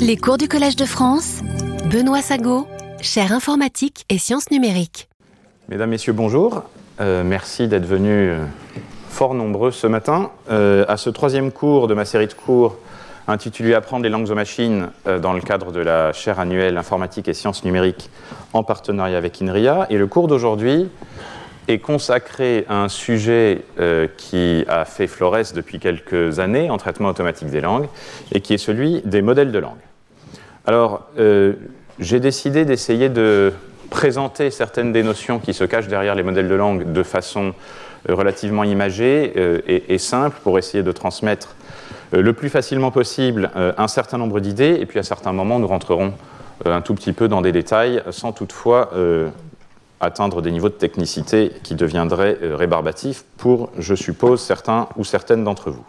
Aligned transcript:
Les 0.00 0.16
cours 0.16 0.38
du 0.38 0.48
Collège 0.48 0.76
de 0.76 0.84
France, 0.84 1.40
Benoît 1.90 2.22
Sago, 2.22 2.66
chaire 3.00 3.32
informatique 3.32 4.04
et 4.08 4.18
sciences 4.18 4.50
numériques. 4.50 5.08
Mesdames, 5.68 5.90
Messieurs, 5.90 6.12
bonjour. 6.12 6.64
Euh, 7.00 7.22
merci 7.24 7.68
d'être 7.68 7.86
venus 7.86 8.30
euh, 8.32 8.44
fort 9.08 9.34
nombreux 9.34 9.70
ce 9.70 9.86
matin 9.86 10.30
euh, 10.50 10.84
à 10.88 10.96
ce 10.96 11.10
troisième 11.10 11.52
cours 11.52 11.86
de 11.86 11.94
ma 11.94 12.04
série 12.04 12.26
de 12.26 12.32
cours 12.32 12.76
intitulé 13.28 13.74
Apprendre 13.74 14.02
les 14.02 14.10
langues 14.10 14.28
aux 14.30 14.34
machines 14.34 14.88
dans 15.22 15.32
le 15.32 15.40
cadre 15.40 15.70
de 15.70 15.78
la 15.78 16.12
chaire 16.12 16.40
annuelle 16.40 16.76
informatique 16.76 17.28
et 17.28 17.34
sciences 17.34 17.64
numériques 17.64 18.10
en 18.52 18.64
partenariat 18.64 19.18
avec 19.18 19.40
INRIA. 19.40 19.86
Et 19.88 19.98
le 19.98 20.08
cours 20.08 20.26
d'aujourd'hui 20.26 20.88
est 21.68 21.78
consacré 21.78 22.64
à 22.68 22.82
un 22.82 22.88
sujet 22.88 23.62
qui 24.16 24.64
a 24.68 24.84
fait 24.84 25.06
florès 25.06 25.52
depuis 25.52 25.78
quelques 25.78 26.38
années 26.38 26.70
en 26.70 26.78
traitement 26.78 27.08
automatique 27.08 27.48
des 27.48 27.60
langues 27.60 27.86
et 28.32 28.40
qui 28.40 28.54
est 28.54 28.58
celui 28.58 29.02
des 29.02 29.22
modèles 29.22 29.52
de 29.52 29.58
langue. 29.58 29.78
Alors, 30.66 31.08
j'ai 31.98 32.18
décidé 32.18 32.64
d'essayer 32.64 33.08
de 33.08 33.52
présenter 33.90 34.50
certaines 34.50 34.92
des 34.92 35.02
notions 35.02 35.38
qui 35.40 35.52
se 35.52 35.64
cachent 35.64 35.88
derrière 35.88 36.14
les 36.14 36.22
modèles 36.22 36.48
de 36.48 36.54
langue 36.54 36.92
de 36.92 37.02
façon 37.02 37.52
euh, 38.08 38.14
relativement 38.14 38.64
imagée 38.64 39.34
euh, 39.36 39.60
et, 39.66 39.98
simple 39.98 40.38
pour 40.42 40.58
essayer 40.58 40.82
de 40.82 40.92
transmettre 40.92 41.56
euh, 42.14 42.22
le 42.22 42.32
plus 42.32 42.48
facilement 42.48 42.90
possible 42.90 43.50
un 43.54 43.88
certain 43.88 44.16
nombre 44.16 44.40
d'idées 44.40 44.78
et 44.80 44.86
puis 44.86 44.98
à 44.98 45.02
certains 45.02 45.32
moments 45.32 45.58
nous 45.58 45.66
rentrerons 45.66 46.14
un 46.64 46.80
tout 46.80 46.94
petit 46.94 47.12
peu 47.12 47.28
dans 47.28 47.42
des 47.42 47.52
détails 47.52 48.02
sans 48.10 48.32
toutefois 48.32 48.90
atteindre 50.00 50.42
des 50.42 50.50
niveaux 50.50 50.68
de 50.68 50.74
technicité 50.74 51.52
qui 51.62 51.74
deviendraient 51.74 52.38
rébarbatifs 52.40 53.24
pour, 53.36 53.70
je 53.78 53.94
suppose, 53.94 54.40
certains 54.40 54.88
ou 54.96 55.04
certaines 55.04 55.44
d'entre 55.44 55.70
vous. 55.70 55.84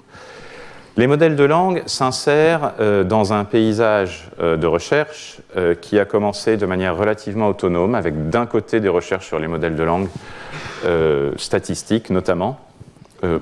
Les 0.97 1.07
modèles 1.07 1.37
de 1.37 1.45
langue 1.45 1.83
s'insèrent 1.85 2.73
euh, 2.81 3.05
dans 3.05 3.31
un 3.31 3.45
paysage 3.45 4.29
euh, 4.41 4.57
de 4.57 4.67
recherche 4.67 5.39
euh, 5.55 5.73
qui 5.73 5.97
a 5.97 6.03
commencé 6.03 6.57
de 6.57 6.65
manière 6.65 6.97
relativement 6.97 7.47
autonome, 7.47 7.95
avec 7.95 8.29
d'un 8.29 8.45
côté 8.45 8.81
des 8.81 8.89
recherches 8.89 9.27
sur 9.27 9.39
les 9.39 9.47
modèles 9.47 9.75
de 9.75 9.83
langue 9.83 10.09
statistiques 11.37 12.09
notamment, 12.09 12.59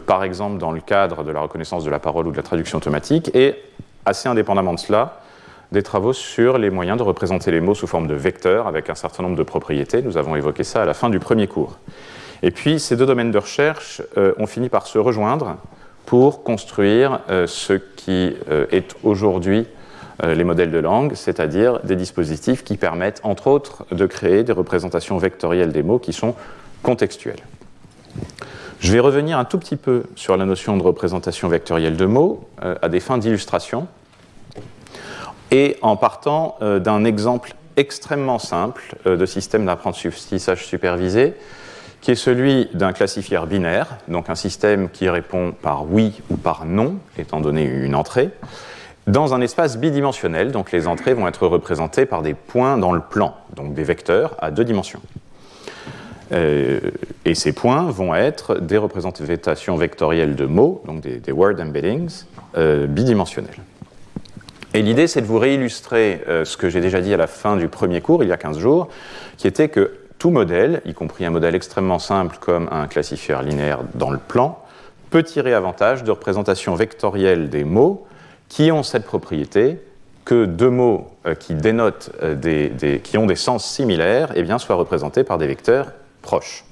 par 0.06 0.26
exemple 0.26 0.58
dans 0.58 0.72
le 0.72 0.82
cadre 0.82 1.24
de 1.24 1.32
la 1.32 1.40
reconnaissance 1.40 1.86
de 1.86 1.90
la 1.90 1.98
parole 1.98 2.28
ou 2.28 2.32
de 2.32 2.38
la 2.38 2.44
traduction 2.44 2.78
automatique, 2.78 3.32
et 3.34 3.56
assez 4.06 4.28
indépendamment 4.28 4.74
de 4.74 4.80
cela, 4.80 5.22
des 5.72 5.84
travaux 5.84 6.14
sur 6.14 6.58
les 6.58 6.70
moyens 6.70 6.98
de 6.98 7.04
représenter 7.04 7.52
les 7.52 7.62
mots 7.62 7.76
sous 7.76 7.88
forme 7.88 8.08
de 8.08 8.16
vecteurs 8.16 8.68
avec 8.68 8.90
un 8.90 8.96
certain 8.96 9.24
nombre 9.24 9.36
de 9.36 9.44
propriétés. 9.44 10.02
Nous 10.02 10.18
avons 10.18 10.36
évoqué 10.36 10.64
ça 10.64 10.82
à 10.82 10.86
la 10.86 10.94
fin 10.94 11.10
du 11.10 11.20
premier 11.20 11.48
cours. 11.48 11.78
Et 12.42 12.52
puis 12.52 12.80
ces 12.80 12.96
deux 12.96 13.06
domaines 13.06 13.32
de 13.32 13.38
recherche 13.38 14.02
ont 14.16 14.48
fini 14.48 14.70
par 14.70 14.88
se 14.88 14.98
rejoindre 14.98 15.58
pour 16.10 16.42
construire 16.42 17.20
euh, 17.30 17.46
ce 17.46 17.74
qui 17.74 18.36
euh, 18.50 18.66
est 18.72 18.96
aujourd'hui 19.04 19.68
euh, 20.24 20.34
les 20.34 20.44
modèles 20.44 20.72
de 20.72 20.80
langue, 20.80 21.14
c'est-à-dire 21.14 21.82
des 21.82 21.96
dispositifs 21.96 22.64
qui 22.64 22.78
permettent, 22.78 23.22
entre 23.24 23.46
autres, 23.46 23.86
de 23.92 24.08
créer 24.08 24.44
des 24.44 24.52
représentations 24.52 25.20
vectorielles 25.20 25.72
des 25.72 25.84
mots 25.84 26.00
qui 26.00 26.12
sont 26.12 26.34
contextuelles. 26.82 27.44
Je 28.80 28.92
vais 28.92 29.00
revenir 29.00 29.38
un 29.38 29.46
tout 29.46 29.60
petit 29.60 29.76
peu 29.76 30.02
sur 30.16 30.36
la 30.36 30.46
notion 30.46 30.78
de 30.78 30.82
représentation 30.82 31.48
vectorielle 31.48 31.96
de 31.96 32.06
mots 32.08 32.50
à 32.60 32.90
des 32.90 33.00
fins 33.00 33.20
d'illustration 33.20 33.88
et 35.52 35.78
en 35.82 35.96
partant 35.96 36.58
d'un 36.62 37.06
exemple 37.06 37.54
extrêmement 37.78 38.40
simple 38.40 38.96
de 39.06 39.26
système 39.26 39.66
d'apprentissage 39.66 40.66
supervisé 40.66 41.36
qui 42.02 42.12
est 42.12 42.16
celui 42.16 42.70
d'un 42.74 42.94
classifieur 42.94 43.46
binaire, 43.46 43.98
donc 44.08 44.30
un 44.30 44.36
système 44.36 44.90
qui 44.90 45.10
répond 45.10 45.54
par 45.62 45.86
oui 45.92 46.22
ou 46.30 46.38
par 46.38 46.66
non, 46.66 46.96
étant 47.18 47.42
donné 47.42 47.64
une 47.64 47.96
entrée, 47.96 48.30
dans 49.08 49.34
un 49.34 49.42
espace 49.42 49.78
bidimensionnel, 49.78 50.52
donc 50.52 50.72
les 50.72 50.88
entrées 50.88 51.14
vont 51.14 51.28
être 51.28 51.48
représentées 51.48 52.06
par 52.06 52.22
des 52.22 52.34
points 52.34 52.78
dans 52.78 52.92
le 52.92 53.02
plan, 53.02 53.36
donc 53.56 53.74
des 53.74 53.84
vecteurs 53.84 54.36
à 54.40 54.52
deux 54.52 54.64
dimensions. 54.64 55.02
Euh, 56.32 56.80
et 57.26 57.34
ces 57.34 57.54
points 57.54 57.90
vont 57.90 58.14
être 58.14 58.60
des 58.60 58.78
représentations 58.78 59.76
vectorielles 59.78 60.36
de 60.36 60.46
mots, 60.46 60.84
donc 60.86 61.02
des, 61.02 61.32
word 61.32 61.60
embeddings, 61.60 62.24
euh, 62.56 62.86
bidimensionnels. 62.86 63.58
Et 64.74 64.82
l'idée, 64.84 65.08
c'est 65.08 65.22
de 65.22 65.26
vous 65.26 65.40
réillustrer 65.40 66.22
euh, 66.28 66.46
ce 66.46 66.56
que 66.56 66.70
j'ai 66.70 66.82
déjà 66.82 67.02
dit 67.02 67.14
à 67.14 67.18
la 67.18 67.28
fin 67.28 67.58
du 67.58 67.68
premier 67.68 68.02
cours, 68.02 68.24
il 68.24 68.30
y 68.30 68.32
a 68.32 68.38
15 68.38 68.60
jours, 68.60 68.90
qui 69.38 69.48
était 69.48 69.70
que 69.70 69.94
tout 70.20 70.30
modèle, 70.30 70.82
y 70.86 70.94
compris 70.94 71.26
un 71.26 71.32
modèle 71.32 71.56
extrêmement 71.56 71.98
simple 71.98 72.38
comme 72.40 72.68
un 72.72 72.88
classifieur 72.88 73.42
linéaire 73.42 73.80
dans 73.96 74.12
le 74.12 74.20
plan, 74.20 74.64
peut 75.10 75.24
tirer 75.24 75.54
avantage 75.54 76.04
de 76.04 76.12
représentation 76.12 76.76
vectorielle 76.76 77.50
des 77.50 77.64
mots 77.64 78.06
qui 78.48 78.72
ont 78.72 78.84
cette 78.84 79.06
propriété 79.06 79.80
que 80.24 80.46
deux 80.46 80.70
mots 80.70 81.08
euh, 81.26 81.34
qui 81.34 81.56
dénotent 81.56 82.12
euh, 82.22 82.36
des, 82.36 83.00
qui 83.04 83.18
ont 83.18 83.26
des 83.26 83.36
sens 83.36 83.66
similaires 83.66 84.32
eh 84.36 84.44
bien, 84.44 84.60
soient 84.60 84.76
représentés 84.76 85.24
par 85.24 85.40
des 85.40 85.48
vecteurs 85.48 85.92
proches. 86.22 86.64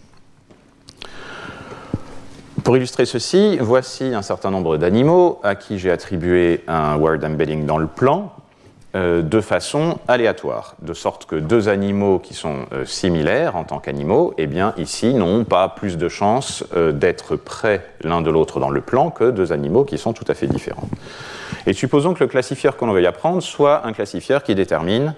Pour 2.67 2.75
illustrer 2.75 3.05
ceci, 3.05 3.57
voici 3.61 4.13
un 4.13 4.21
certain 4.21 4.51
nombre 4.51 4.75
d'animaux 4.75 5.39
à 5.41 5.55
qui 5.55 5.79
j'ai 5.79 5.89
attribué 5.89 6.65
un 6.67 6.97
word 6.97 7.19
embedding 7.23 7.65
dans 7.65 7.77
le 7.77 7.87
plan 7.87 8.33
euh, 8.93 9.21
de 9.21 9.39
façon 9.39 9.99
aléatoire, 10.09 10.75
de 10.81 10.93
sorte 10.93 11.27
que 11.27 11.37
deux 11.37 11.69
animaux 11.69 12.19
qui 12.19 12.33
sont 12.33 12.65
euh, 12.73 12.83
similaires 12.83 13.55
en 13.55 13.63
tant 13.63 13.79
qu'animaux, 13.79 14.33
eh 14.37 14.47
bien 14.47 14.73
ici 14.75 15.13
n'ont 15.13 15.45
pas 15.45 15.69
plus 15.69 15.95
de 15.95 16.09
chances 16.09 16.65
euh, 16.75 16.91
d'être 16.91 17.37
près 17.37 17.85
l'un 18.01 18.19
de 18.19 18.29
l'autre 18.29 18.59
dans 18.59 18.69
le 18.69 18.81
plan 18.81 19.11
que 19.11 19.31
deux 19.31 19.53
animaux 19.53 19.85
qui 19.85 19.97
sont 19.97 20.11
tout 20.11 20.25
à 20.27 20.33
fait 20.33 20.47
différents. 20.47 20.89
Et 21.67 21.71
supposons 21.71 22.13
que 22.13 22.19
le 22.19 22.27
classifieur 22.27 22.75
qu'on 22.75 22.91
veuille 22.91 23.07
apprendre 23.07 23.41
soit 23.41 23.87
un 23.87 23.93
classifieur 23.93 24.43
qui 24.43 24.55
détermine 24.55 25.15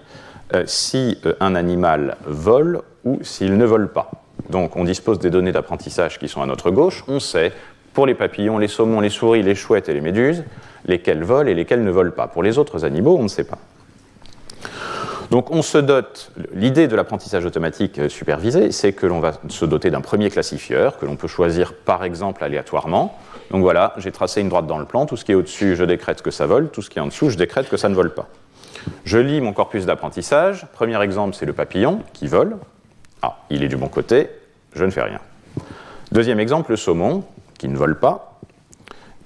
si 0.66 1.20
un 1.40 1.56
animal 1.56 2.18
vole 2.28 2.82
ou 3.06 3.18
s'il 3.24 3.58
ne 3.58 3.66
vole 3.66 3.92
pas. 3.92 4.19
Donc 4.50 4.76
on 4.76 4.84
dispose 4.84 5.20
des 5.20 5.30
données 5.30 5.52
d'apprentissage 5.52 6.20
qui 6.20 6.28
sont 6.28 6.42
à 6.42 6.46
notre 6.46 6.72
gauche, 6.72 7.04
on 7.08 7.20
sait 7.20 7.52
pour 7.94 8.06
les 8.06 8.16
papillons, 8.16 8.58
les 8.58 8.68
saumons, 8.68 9.00
les 9.00 9.10
souris, 9.10 9.44
les 9.44 9.56
chouettes 9.56 9.90
et 9.90 9.94
les 9.94 10.02
méduses, 10.02 10.44
lesquels 10.86 11.24
volent 11.24 11.50
et 11.50 11.54
lesquels 11.54 11.84
ne 11.84 11.92
volent 11.92 12.12
pas. 12.12 12.28
Pour 12.28 12.44
les 12.44 12.58
autres 12.58 12.86
animaux, 12.86 13.18
on 13.20 13.24
ne 13.24 13.28
sait 13.28 13.44
pas. 13.44 13.58
Donc 15.32 15.52
on 15.52 15.62
se 15.62 15.78
dote, 15.78 16.32
l'idée 16.54 16.88
de 16.88 16.96
l'apprentissage 16.96 17.46
automatique 17.46 18.02
supervisé, 18.10 18.72
c'est 18.72 18.94
que 18.94 19.06
l'on 19.06 19.20
va 19.20 19.34
se 19.48 19.66
doter 19.66 19.92
d'un 19.92 20.02
premier 20.02 20.32
classifieur 20.32 20.98
que 20.98 21.06
l'on 21.06 21.18
peut 21.18 21.28
choisir 21.28 21.74
par 21.74 22.04
exemple 22.04 22.44
aléatoirement. 22.44 23.16
Donc 23.52 23.62
voilà, 23.62 23.94
j'ai 23.98 24.12
tracé 24.12 24.42
une 24.42 24.50
droite 24.50 24.66
dans 24.66 24.80
le 24.80 24.86
plan, 24.86 25.06
tout 25.06 25.18
ce 25.18 25.26
qui 25.26 25.32
est 25.32 25.36
au-dessus, 25.36 25.76
je 25.76 25.84
décrète 25.84 26.24
que 26.24 26.32
ça 26.32 26.48
vole, 26.48 26.70
tout 26.70 26.82
ce 26.82 26.90
qui 26.90 26.98
est 26.98 27.02
en 27.02 27.08
dessous, 27.08 27.30
je 27.30 27.38
décrète 27.38 27.70
que 27.70 27.78
ça 27.78 27.90
ne 27.90 27.96
vole 27.96 28.14
pas. 28.14 28.28
Je 29.04 29.18
lis 29.18 29.42
mon 29.42 29.54
corpus 29.54 29.86
d'apprentissage. 29.86 30.66
Premier 30.74 31.02
exemple, 31.02 31.36
c'est 31.36 31.46
le 31.46 31.54
papillon 31.54 32.02
qui 32.14 32.28
vole. 32.28 32.58
Ah, 33.22 33.38
il 33.50 33.64
est 33.64 33.68
du 33.68 33.78
bon 33.78 33.88
côté, 33.88 34.30
je 34.74 34.86
ne 34.86 34.92
fais 34.92 35.02
rien. 35.02 35.20
Deuxième 36.12 36.40
exemple, 36.40 36.72
le 36.72 36.78
saumon 36.78 37.24
qui 37.58 37.68
ne 37.68 37.78
vole 37.78 38.00
pas 38.00 38.30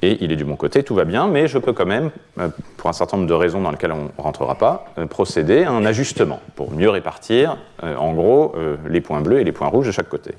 et 0.04 0.18
il 0.22 0.34
est 0.34 0.36
du 0.36 0.44
bon 0.44 0.58
côté, 0.58 0.84
tout 0.84 0.96
va 0.96 1.06
bien, 1.06 1.28
mais 1.28 1.48
je 1.48 1.58
peux 1.58 1.72
quand 1.72 1.86
même, 1.86 2.12
euh, 2.38 2.50
pour 2.76 2.90
un 2.90 2.94
certain 2.94 3.16
nombre 3.16 3.30
de 3.30 3.34
raisons 3.34 3.62
dans 3.62 3.72
lesquelles 3.72 3.94
on 3.94 4.03
ne 4.03 4.09
rentrera 4.18 4.56
pas, 4.56 4.86
euh, 4.98 5.06
procéder 5.06 5.64
à 5.64 5.72
un 5.72 5.86
ajustement 5.86 6.42
pour 6.56 6.72
mieux 6.72 6.90
répartir, 6.90 7.58
euh, 7.84 7.96
en 7.96 8.14
gros, 8.14 8.53
les 8.90 9.00
points 9.00 9.22
bleus 9.22 9.40
et 9.40 9.46
les 9.46 9.53
points 9.53 9.70
rouges 9.70 9.88
de 9.88 9.92
chaque 9.94 10.09
côté. 10.09 10.34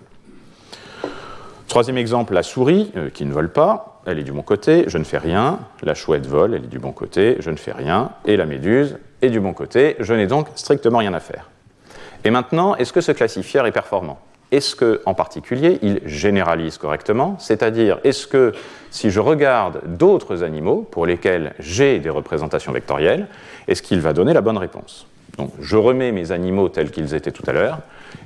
Troisième 1.66 1.96
exemple, 1.96 2.34
la 2.34 2.42
souris 2.42 2.92
qui 3.14 3.24
ne 3.24 3.32
vole 3.32 3.50
pas, 3.50 4.02
elle 4.06 4.18
est 4.18 4.22
du 4.22 4.32
bon 4.32 4.42
côté, 4.42 4.84
je 4.86 4.98
ne 4.98 5.04
fais 5.04 5.16
rien. 5.16 5.60
La 5.82 5.94
chouette 5.94 6.26
vole, 6.26 6.54
elle 6.54 6.64
est 6.64 6.68
du 6.68 6.78
bon 6.78 6.92
côté, 6.92 7.36
je 7.40 7.50
ne 7.50 7.56
fais 7.56 7.72
rien. 7.72 8.10
Et 8.26 8.36
la 8.36 8.44
méduse 8.44 8.98
est 9.22 9.30
du 9.30 9.40
bon 9.40 9.54
côté, 9.54 9.96
je 9.98 10.12
n'ai 10.12 10.26
donc 10.26 10.48
strictement 10.56 10.98
rien 10.98 11.14
à 11.14 11.20
faire. 11.20 11.48
Et 12.24 12.30
maintenant, 12.30 12.74
est-ce 12.76 12.92
que 12.92 13.00
ce 13.00 13.12
classifieur 13.12 13.66
est 13.66 13.72
performant? 13.72 14.18
Est-ce 14.50 14.76
que, 14.76 15.02
en 15.04 15.14
particulier, 15.14 15.78
il 15.82 16.00
généralise 16.04 16.78
correctement? 16.78 17.36
C'est-à-dire, 17.38 17.98
est-ce 18.04 18.26
que 18.26 18.52
si 18.90 19.10
je 19.10 19.20
regarde 19.20 19.80
d'autres 19.84 20.42
animaux 20.42 20.86
pour 20.90 21.06
lesquels 21.06 21.54
j'ai 21.58 21.98
des 21.98 22.10
représentations 22.10 22.72
vectorielles, 22.72 23.26
est-ce 23.68 23.82
qu'il 23.82 24.00
va 24.00 24.12
donner 24.12 24.32
la 24.32 24.42
bonne 24.42 24.58
réponse? 24.58 25.06
Donc, 25.38 25.50
je 25.60 25.76
remets 25.76 26.12
mes 26.12 26.30
animaux 26.30 26.68
tels 26.68 26.92
qu'ils 26.92 27.14
étaient 27.14 27.32
tout 27.32 27.42
à 27.46 27.52
l'heure, 27.52 27.80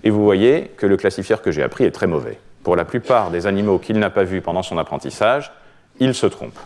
et 0.05 0.11
vous 0.11 0.23
voyez 0.23 0.71
que 0.77 0.87
le 0.87 0.97
classifieur 0.97 1.41
que 1.41 1.51
j'ai 1.51 1.63
appris 1.63 1.85
est 1.85 1.91
très 1.91 2.07
mauvais. 2.07 2.39
Pour 2.63 2.77
la 2.77 2.85
plupart 2.85 3.31
des 3.31 3.47
animaux 3.47 3.79
qu'il 3.79 3.99
n'a 3.99 4.11
pas 4.11 4.25
vus 4.25 4.43
pendant 4.43 4.63
son 4.63 4.77
apprentissage, 4.77 5.51
il 5.99 6.15
se 6.15 6.27
trompe. 6.27 6.59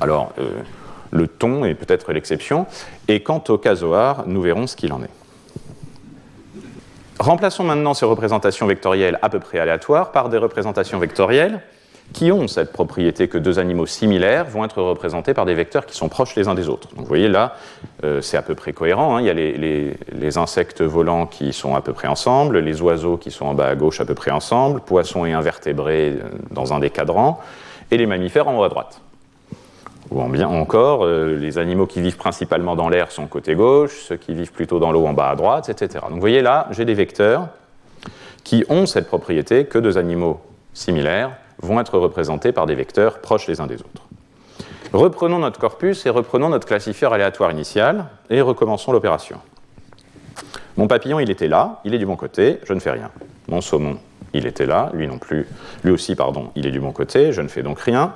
Alors, 0.00 0.32
euh, 0.38 0.50
le 1.12 1.28
ton 1.28 1.64
est 1.64 1.74
peut-être 1.74 2.12
l'exception, 2.12 2.66
et 3.06 3.22
quant 3.22 3.42
au 3.48 3.58
casoar, 3.58 4.24
nous 4.26 4.42
verrons 4.42 4.66
ce 4.66 4.74
qu'il 4.74 4.92
en 4.92 5.02
est. 5.02 5.17
Remplaçons 7.18 7.64
maintenant 7.64 7.94
ces 7.94 8.06
représentations 8.06 8.66
vectorielles 8.66 9.18
à 9.22 9.28
peu 9.28 9.40
près 9.40 9.58
aléatoires 9.58 10.12
par 10.12 10.28
des 10.28 10.38
représentations 10.38 10.98
vectorielles 10.98 11.60
qui 12.12 12.32
ont 12.32 12.48
cette 12.48 12.72
propriété 12.72 13.28
que 13.28 13.36
deux 13.36 13.58
animaux 13.58 13.86
similaires 13.86 14.46
vont 14.46 14.64
être 14.64 14.80
représentés 14.80 15.34
par 15.34 15.44
des 15.44 15.54
vecteurs 15.54 15.84
qui 15.84 15.96
sont 15.96 16.08
proches 16.08 16.36
les 16.36 16.48
uns 16.48 16.54
des 16.54 16.68
autres. 16.68 16.88
Vous 16.96 17.04
voyez 17.04 17.28
là, 17.28 17.56
euh, 18.04 18.22
c'est 18.22 18.36
à 18.36 18.42
peu 18.42 18.54
près 18.54 18.72
cohérent. 18.72 19.16
Hein. 19.16 19.20
Il 19.20 19.26
y 19.26 19.30
a 19.30 19.34
les, 19.34 20.38
insectes 20.38 20.80
volants 20.80 21.26
qui 21.26 21.52
sont 21.52 21.74
à 21.74 21.80
peu 21.80 21.92
près 21.92 22.08
ensemble, 22.08 22.58
les 22.60 22.80
oiseaux 22.80 23.16
qui 23.16 23.30
sont 23.30 23.46
en 23.46 23.54
bas 23.54 23.66
à 23.66 23.74
gauche 23.74 24.00
à 24.00 24.04
peu 24.04 24.14
près 24.14 24.30
ensemble, 24.30 24.80
poissons 24.80 25.26
et 25.26 25.32
invertébrés 25.32 26.10
euh, 26.12 26.30
dans 26.50 26.72
un 26.72 26.78
des 26.78 26.90
cadrans, 26.90 27.40
et 27.90 27.96
les 27.96 28.06
mammifères 28.06 28.48
en 28.48 28.58
haut 28.58 28.64
à 28.64 28.68
droite. 28.68 29.00
Ou 30.10 30.20
en 30.20 30.28
bien 30.28 30.48
encore, 30.48 31.06
les 31.06 31.58
animaux 31.58 31.86
qui 31.86 32.00
vivent 32.00 32.16
principalement 32.16 32.76
dans 32.76 32.88
l'air 32.88 33.10
sont 33.10 33.26
côté 33.26 33.54
gauche, 33.54 34.04
ceux 34.08 34.16
qui 34.16 34.34
vivent 34.34 34.52
plutôt 34.52 34.78
dans 34.78 34.92
l'eau 34.92 35.06
en 35.06 35.12
bas 35.12 35.30
à 35.30 35.36
droite, 35.36 35.68
etc. 35.68 36.04
Donc 36.04 36.14
vous 36.14 36.20
voyez 36.20 36.42
là, 36.42 36.66
j'ai 36.70 36.84
des 36.84 36.94
vecteurs 36.94 37.48
qui 38.44 38.64
ont 38.68 38.86
cette 38.86 39.06
propriété 39.06 39.66
que 39.66 39.78
deux 39.78 39.98
animaux 39.98 40.40
similaires 40.72 41.32
vont 41.60 41.80
être 41.80 41.98
représentés 41.98 42.52
par 42.52 42.66
des 42.66 42.74
vecteurs 42.74 43.20
proches 43.20 43.46
les 43.48 43.60
uns 43.60 43.66
des 43.66 43.76
autres. 43.76 44.06
Reprenons 44.92 45.38
notre 45.38 45.60
corpus 45.60 46.06
et 46.06 46.10
reprenons 46.10 46.48
notre 46.48 46.66
classifieur 46.66 47.12
aléatoire 47.12 47.50
initial 47.50 48.06
et 48.30 48.40
recommençons 48.40 48.92
l'opération. 48.92 49.38
Mon 50.78 50.86
papillon, 50.86 51.20
il 51.20 51.30
était 51.30 51.48
là, 51.48 51.80
il 51.84 51.92
est 51.92 51.98
du 51.98 52.06
bon 52.06 52.16
côté, 52.16 52.60
je 52.64 52.72
ne 52.72 52.80
fais 52.80 52.92
rien. 52.92 53.10
Mon 53.48 53.60
saumon, 53.60 53.98
il 54.32 54.46
était 54.46 54.64
là, 54.64 54.90
lui 54.94 55.06
non 55.06 55.18
plus, 55.18 55.46
lui 55.84 55.92
aussi, 55.92 56.14
pardon, 56.14 56.50
il 56.54 56.66
est 56.66 56.70
du 56.70 56.80
bon 56.80 56.92
côté, 56.92 57.32
je 57.32 57.42
ne 57.42 57.48
fais 57.48 57.62
donc 57.62 57.80
rien. 57.80 58.14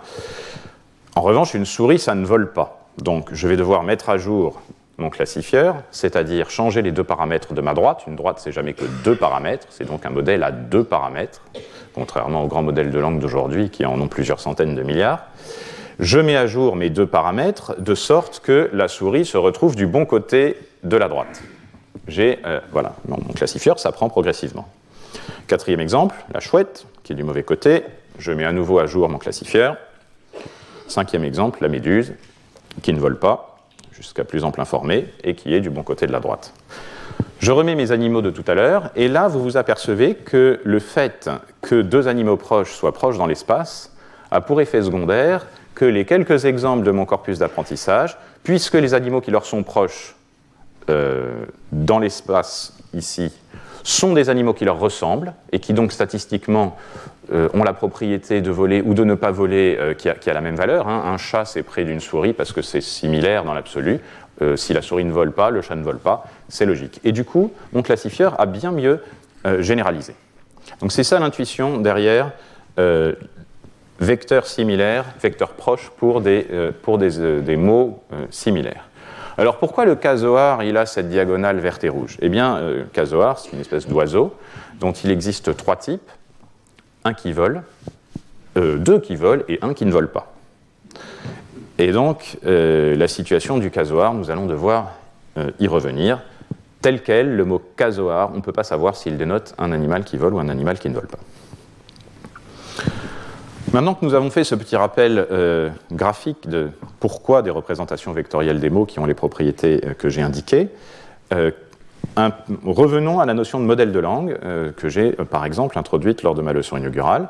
En 1.15 1.21
revanche, 1.21 1.53
une 1.55 1.67
souris, 1.67 1.99
ça 1.99 2.15
ne 2.15 2.25
vole 2.25 2.53
pas. 2.53 2.87
Donc, 2.99 3.29
je 3.33 3.47
vais 3.47 3.57
devoir 3.57 3.83
mettre 3.83 4.09
à 4.09 4.17
jour 4.17 4.63
mon 4.99 5.11
classifieur, 5.11 5.77
c'est-à-dire 5.91 6.49
changer 6.49 6.81
les 6.81 6.91
deux 6.91 7.05
paramètres 7.05 7.53
de 7.53 7.61
ma 7.61 7.75
droite. 7.75 8.05
Une 8.07 8.17
droite, 8.17 8.41
c'est 8.43 8.53
jamais 8.53 8.73
que 8.73 8.85
deux 9.05 9.17
paramètres, 9.17 9.67
c'est 9.71 9.85
donc 9.85 10.07
un 10.07 10.11
modèle 10.11 10.43
à 10.43 10.51
deux 10.51 10.85
paramètres, 10.85 11.43
contrairement 11.95 12.45
aux 12.45 12.47
grands 12.47 12.63
modèles 12.63 12.91
de 12.91 12.99
langue 12.99 13.19
d'aujourd'hui 13.19 13.69
qui 13.69 13.85
en 13.85 14.01
ont 14.01 14.09
plusieurs 14.09 14.41
centaines 14.41 14.75
de 14.75 14.83
milliards. 14.83 15.27
Je 15.99 16.19
mets 16.19 16.37
à 16.37 16.47
jour 16.47 16.77
mes 16.77 16.89
deux 16.89 17.07
paramètres 17.07 17.81
de 17.81 17.95
sorte 17.95 18.41
que 18.41 18.71
la 18.73 18.89
souris 18.89 19.27
se 19.27 19.37
retrouve 19.37 19.77
du 19.77 19.87
bon 19.87 20.07
côté 20.07 20.57
de 20.83 20.97
la 20.97 21.09
droite. 21.09 21.43
J'ai, 22.09 22.39
euh, 22.47 22.61
voilà, 22.73 22.95
mon 23.07 23.19
classifieur 23.35 23.79
s'apprend 23.79 24.09
progressivement. 24.09 24.67
Quatrième 25.47 25.81
exemple, 25.81 26.17
la 26.33 26.41
chouette, 26.41 26.87
qui 27.03 27.13
est 27.13 27.17
du 27.17 27.23
mauvais 27.23 27.43
côté. 27.43 27.85
Je 28.19 28.33
mets 28.33 28.45
à 28.45 28.53
nouveau 28.53 28.79
à 28.79 28.87
jour 28.87 29.09
mon 29.09 29.19
classifieur. 29.19 29.77
Cinquième 30.93 31.25
exemple, 31.25 31.61
la 31.63 31.69
méduse, 31.69 32.13
qui 32.83 32.93
ne 32.93 33.01
vole 33.01 33.19
pas, 33.19 33.57
jusqu'à 33.93 34.25
plus 34.25 34.45
ample 34.45 34.61
informé, 34.61 35.07
et 35.25 35.35
qui 35.35 35.55
est 35.55 35.61
du 35.61 35.71
bon 35.71 35.83
côté 35.83 36.07
de 36.07 36.13
la 36.13 36.21
droite. 36.21 36.53
Je 37.39 37.51
remets 37.51 37.75
mes 37.75 37.93
animaux 37.93 38.21
de 38.21 38.29
tout 38.29 38.45
à 38.47 38.53
l'heure, 38.53 38.91
et 38.95 39.09
là, 39.09 39.27
vous 39.27 39.43
vous 39.43 39.57
apercevez 39.57 40.17
que 40.17 40.61
le 40.63 40.79
fait 40.81 41.31
que 41.63 41.81
deux 41.81 42.09
animaux 42.09 42.37
proches 42.37 42.73
soient 42.73 42.93
proches 42.93 43.17
dans 43.17 43.27
l'espace 43.27 43.97
a 44.31 44.43
pour 44.43 44.61
effet 44.61 44.83
secondaire 44.83 45.47
que 45.75 45.87
les 45.87 46.05
quelques 46.05 46.45
exemples 46.45 46.85
de 46.85 46.91
mon 46.91 47.07
corpus 47.07 47.39
d'apprentissage, 47.39 48.19
puisque 48.45 48.75
les 48.75 48.93
animaux 48.93 49.23
qui 49.23 49.31
leur 49.31 49.47
sont 49.47 49.63
proches 49.63 50.15
euh, 50.91 51.47
dans 51.73 52.01
l'espace 52.01 52.77
ici 52.93 53.33
sont 53.83 54.13
des 54.13 54.31
animaux 54.31 54.55
qui 54.55 54.65
leur 54.65 54.79
ressemblent 54.79 55.35
et 55.53 55.59
qui 55.59 55.73
donc 55.73 55.93
statistiquement 55.93 56.77
euh, 57.33 57.49
ont 57.55 57.65
la 57.65 57.73
propriété 57.73 58.41
de 58.41 58.51
voler 58.51 58.83
ou 58.83 58.95
de 58.95 59.05
ne 59.05 59.15
pas 59.15 59.31
voler 59.31 59.77
euh, 59.79 59.95
qui, 59.95 60.09
a, 60.09 60.33
la 60.33 60.41
même 60.41 60.57
valeur. 60.57 60.89
Hein. 60.89 61.03
Un 61.07 61.19
chat, 61.19 61.45
c'est 61.45 61.63
près 61.63 61.85
d'une 61.85 62.01
souris 62.01 62.33
parce 62.33 62.53
que 62.53 62.63
c'est 62.63 62.81
similaire 62.81 63.45
dans 63.45 63.55
l'absolu. 63.55 64.01
si 64.57 64.73
la 64.73 64.83
souris 64.83 65.05
ne 65.05 65.13
vole 65.13 65.33
pas, 65.33 65.51
le 65.51 65.63
chat 65.63 65.77
ne 65.77 65.85
vole 65.85 65.99
pas, 65.99 66.25
c'est 66.49 66.67
logique. 66.67 67.01
Et 67.05 67.13
du 67.13 67.25
coup, 67.25 67.53
mon 67.73 67.83
classifieur 67.83 68.41
a 68.41 68.47
bien 68.47 68.73
mieux 68.73 69.01
généralisé. 69.61 70.15
Donc 70.81 70.91
c'est 70.91 71.05
ça 71.05 71.21
l'intuition 71.21 71.79
derrière 71.79 72.33
vecteurs 74.03 74.47
similaires, 74.47 75.05
vecteurs 75.23 75.53
proches 75.53 75.91
pour 75.97 76.21
des, 76.21 76.47
euh, 76.51 76.73
des, 76.99 77.21
euh, 77.21 77.57
mots 77.57 78.03
euh, 78.13 78.27
similaires. 78.31 78.89
Alors 79.39 79.59
pourquoi 79.59 79.85
le 79.85 79.95
casoar 79.95 80.63
il 80.63 80.77
a 80.77 80.87
cette 80.87 81.09
diagonale 81.09 81.59
verte 81.59 81.85
et 81.85 81.89
rouge? 81.89 82.19
Eh 82.21 82.29
bien, 82.29 82.61
le 82.61 82.85
casoar, 82.93 83.39
c'est 83.39 83.53
une 83.53 83.61
espèce 83.61 83.89
d'oiseau 83.89 84.35
dont 84.81 84.93
il 84.93 85.11
existe 85.11 85.57
trois 85.57 85.77
types 85.77 86.11
un 87.05 87.15
qui 87.15 87.33
vole, 87.33 87.63
deux 88.57 89.01
qui 89.01 89.17
volent 89.17 89.43
et 89.49 89.59
un 89.63 89.75
qui 89.75 89.87
ne 89.87 89.93
vole 89.93 90.09
pas. 90.09 90.33
Et 91.79 91.91
donc, 91.91 92.39
la 92.45 93.09
situation 93.09 93.59
du 93.59 93.71
casoar, 93.71 94.15
nous 94.15 94.31
allons 94.31 94.47
devoir 94.47 94.93
y 95.59 95.67
revenir. 95.67 96.21
Tel 96.81 97.03
quel, 97.03 97.37
le 97.37 97.45
mot 97.45 97.63
casoar, 97.77 98.31
on 98.33 98.37
ne 98.37 98.43
peut 98.43 98.53
pas 98.53 98.65
savoir 98.65 98.97
s'il 98.97 99.17
dénote 99.17 99.55
un 99.57 99.73
animal 99.73 100.05
qui 100.05 100.17
vole 100.17 100.35
ou 100.35 100.41
un 100.41 100.49
animal 100.49 100.79
qui 100.79 100.89
ne 100.91 100.95
vole 100.95 101.07
pas. 101.07 101.19
Maintenant 103.73 103.95
que 103.95 104.05
nous 104.05 104.13
avons 104.13 104.29
fait 104.29 104.45
ce 104.45 104.55
petit 104.55 104.77
rappel 104.77 105.27
euh, 105.31 105.71
graphique 105.93 106.47
de 106.47 106.69
pourquoi 107.01 107.41
des 107.41 107.49
représentations 107.49 108.13
vectorielles 108.13 108.61
des 108.61 108.69
mots 108.69 108.85
qui 108.85 108.99
ont 108.99 109.07
les 109.07 109.15
propriétés 109.15 109.81
euh, 109.83 109.95
que 109.95 110.11
j'ai 110.11 110.21
indiquées, 110.21 110.69
euh, 111.33 111.51
revenons 112.67 113.19
à 113.19 113.25
la 113.25 113.33
notion 113.33 113.61
de 113.61 113.65
modèle 113.65 113.91
de 113.91 113.99
langue 113.99 114.37
que 114.77 114.89
j'ai 114.91 115.13
par 115.13 115.47
exemple 115.47 115.79
introduite 115.79 116.23
lors 116.23 116.35
de 116.35 116.43
ma 116.43 116.53
leçon 116.53 116.77
inaugurale. 116.77 117.29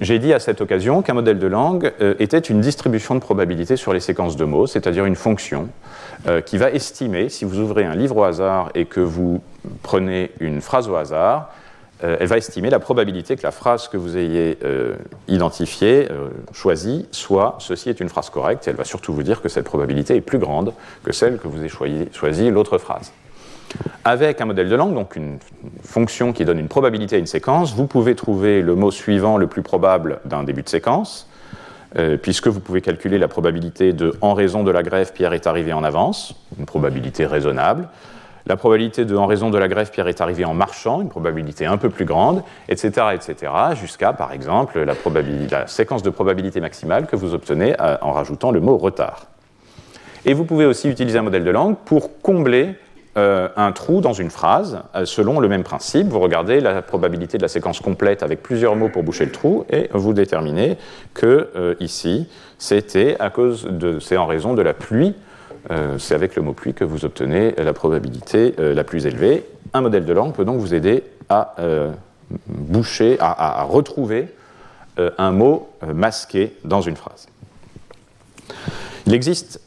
J'ai 0.00 0.18
dit 0.18 0.32
à 0.32 0.38
cette 0.38 0.62
occasion 0.62 1.02
qu'un 1.02 1.12
modèle 1.12 1.38
de 1.38 1.46
langue 1.46 1.92
était 2.18 2.38
une 2.38 2.60
distribution 2.62 3.14
de 3.14 3.20
probabilité 3.20 3.76
sur 3.76 3.92
les 3.92 4.00
séquences 4.00 4.36
de 4.36 4.44
mots, 4.44 4.66
c'est-à-dire 4.66 5.04
une 5.04 5.16
fonction 5.16 5.68
qui 6.46 6.56
va 6.56 6.70
estimer, 6.70 7.28
si 7.28 7.44
vous 7.44 7.58
ouvrez 7.58 7.84
un 7.84 7.96
livre 7.96 8.16
au 8.16 8.24
hasard 8.24 8.70
et 8.74 8.86
que 8.86 9.00
vous 9.00 9.42
prenez 9.82 10.30
une 10.38 10.62
phrase 10.62 10.88
au 10.88 10.94
hasard, 10.94 11.50
euh, 12.02 12.16
elle 12.18 12.26
va 12.28 12.38
estimer 12.38 12.70
la 12.70 12.78
probabilité 12.78 13.36
que 13.36 13.42
la 13.42 13.50
phrase 13.50 13.88
que 13.88 13.96
vous 13.96 14.16
ayez 14.16 14.58
euh, 14.64 14.94
identifiée, 15.28 16.08
euh, 16.10 16.28
choisie, 16.52 17.06
soit 17.10 17.56
ceci 17.58 17.90
est 17.90 18.00
une 18.00 18.08
phrase 18.08 18.30
correcte, 18.30 18.66
et 18.66 18.70
elle 18.70 18.76
va 18.76 18.84
surtout 18.84 19.12
vous 19.12 19.22
dire 19.22 19.42
que 19.42 19.48
cette 19.48 19.66
probabilité 19.66 20.16
est 20.16 20.22
plus 20.22 20.38
grande 20.38 20.72
que 21.04 21.12
celle 21.12 21.38
que 21.38 21.48
vous 21.48 21.58
avez 21.58 21.68
choisi, 21.68 22.08
choisi 22.12 22.50
l'autre 22.50 22.78
phrase. 22.78 23.12
Avec 24.04 24.40
un 24.40 24.46
modèle 24.46 24.68
de 24.68 24.74
langue, 24.74 24.94
donc 24.94 25.14
une 25.14 25.38
fonction 25.82 26.32
qui 26.32 26.44
donne 26.44 26.58
une 26.58 26.68
probabilité 26.68 27.16
à 27.16 27.18
une 27.18 27.26
séquence, 27.26 27.74
vous 27.74 27.86
pouvez 27.86 28.14
trouver 28.14 28.62
le 28.62 28.74
mot 28.74 28.90
suivant 28.90 29.36
le 29.36 29.46
plus 29.46 29.62
probable 29.62 30.20
d'un 30.24 30.42
début 30.42 30.62
de 30.62 30.68
séquence, 30.68 31.28
puisque 32.22 32.48
vous 32.48 32.60
pouvez 32.60 32.80
calculer 32.80 33.18
la 33.18 33.28
probabilité 33.28 33.92
de 33.92 34.16
en 34.20 34.34
raison 34.34 34.64
de 34.64 34.70
la 34.72 34.82
grève, 34.82 35.12
Pierre 35.12 35.32
est 35.34 35.46
arrivé 35.46 35.72
en 35.72 35.84
avance, 35.84 36.34
une 36.58 36.66
probabilité 36.66 37.26
raisonnable 37.26 37.88
la 38.50 38.56
probabilité 38.56 39.04
de, 39.04 39.14
en 39.16 39.26
raison 39.26 39.48
de 39.48 39.58
la 39.58 39.68
grève, 39.68 39.92
Pierre 39.92 40.08
est 40.08 40.20
arrivé 40.20 40.44
en 40.44 40.54
marchant, 40.54 41.00
une 41.00 41.08
probabilité 41.08 41.66
un 41.66 41.76
peu 41.76 41.88
plus 41.88 42.04
grande, 42.04 42.42
etc., 42.68 43.06
etc., 43.14 43.52
jusqu'à, 43.80 44.12
par 44.12 44.32
exemple, 44.32 44.80
la, 44.80 45.66
séquence 45.68 46.02
de 46.02 46.10
probabilité 46.10 46.60
maximale 46.60 47.06
que 47.06 47.14
vous 47.14 47.32
obtenez 47.32 47.76
euh, 47.80 47.96
en 48.02 48.10
rajoutant 48.10 48.50
le 48.50 48.58
mot 48.58 48.76
retard. 48.76 49.26
Et 50.24 50.34
vous 50.34 50.44
pouvez 50.44 50.66
aussi 50.66 50.88
utiliser 50.88 51.18
un 51.18 51.22
modèle 51.22 51.44
de 51.44 51.50
langue 51.50 51.76
pour 51.84 52.20
combler 52.22 52.74
euh, 53.16 53.48
un 53.56 53.70
trou 53.70 54.00
dans 54.00 54.14
une 54.14 54.30
phrase 54.30 54.82
euh, 54.96 55.04
selon 55.04 55.38
le 55.38 55.46
même 55.46 55.62
principe. 55.62 56.08
Vous 56.08 56.18
regardez 56.18 56.60
la 56.60 56.82
probabilité 56.82 57.38
de 57.38 57.42
la 57.42 57.48
séquence 57.48 57.78
complète 57.78 58.24
avec 58.24 58.42
plusieurs 58.42 58.74
mots 58.74 58.88
pour 58.88 59.04
boucher 59.04 59.26
le 59.26 59.32
trou 59.32 59.64
et 59.70 59.90
vous 59.92 60.12
déterminez 60.12 60.76
que 61.14 61.76
ici, 61.78 62.28
c'était 62.58 63.14
à 63.20 63.30
cause 63.30 63.66
de, 63.66 64.00
c'est 64.00 64.16
en 64.16 64.26
raison 64.26 64.54
de 64.54 64.62
la 64.62 64.74
pluie 64.74 65.14
euh, 65.70 65.98
c'est 65.98 66.14
avec 66.14 66.36
le 66.36 66.42
mot 66.42 66.52
pluie 66.52 66.74
que 66.74 66.84
vous 66.84 67.04
obtenez 67.04 67.54
la 67.56 67.72
probabilité 67.72 68.54
euh, 68.58 68.74
la 68.74 68.84
plus 68.84 69.06
élevée. 69.06 69.44
Un 69.74 69.80
modèle 69.82 70.04
de 70.04 70.12
langue 70.12 70.32
peut 70.32 70.44
donc 70.44 70.58
vous 70.58 70.74
aider 70.74 71.04
à 71.28 71.54
euh, 71.58 71.92
boucher, 72.46 73.16
à, 73.20 73.62
retrouver 73.64 74.28
un 75.16 75.30
mot 75.30 75.68
masqué 75.94 76.54
dans 76.64 76.82
une 76.82 76.96
phrase. 76.96 77.26
Il 79.06 79.14
existe 79.14 79.60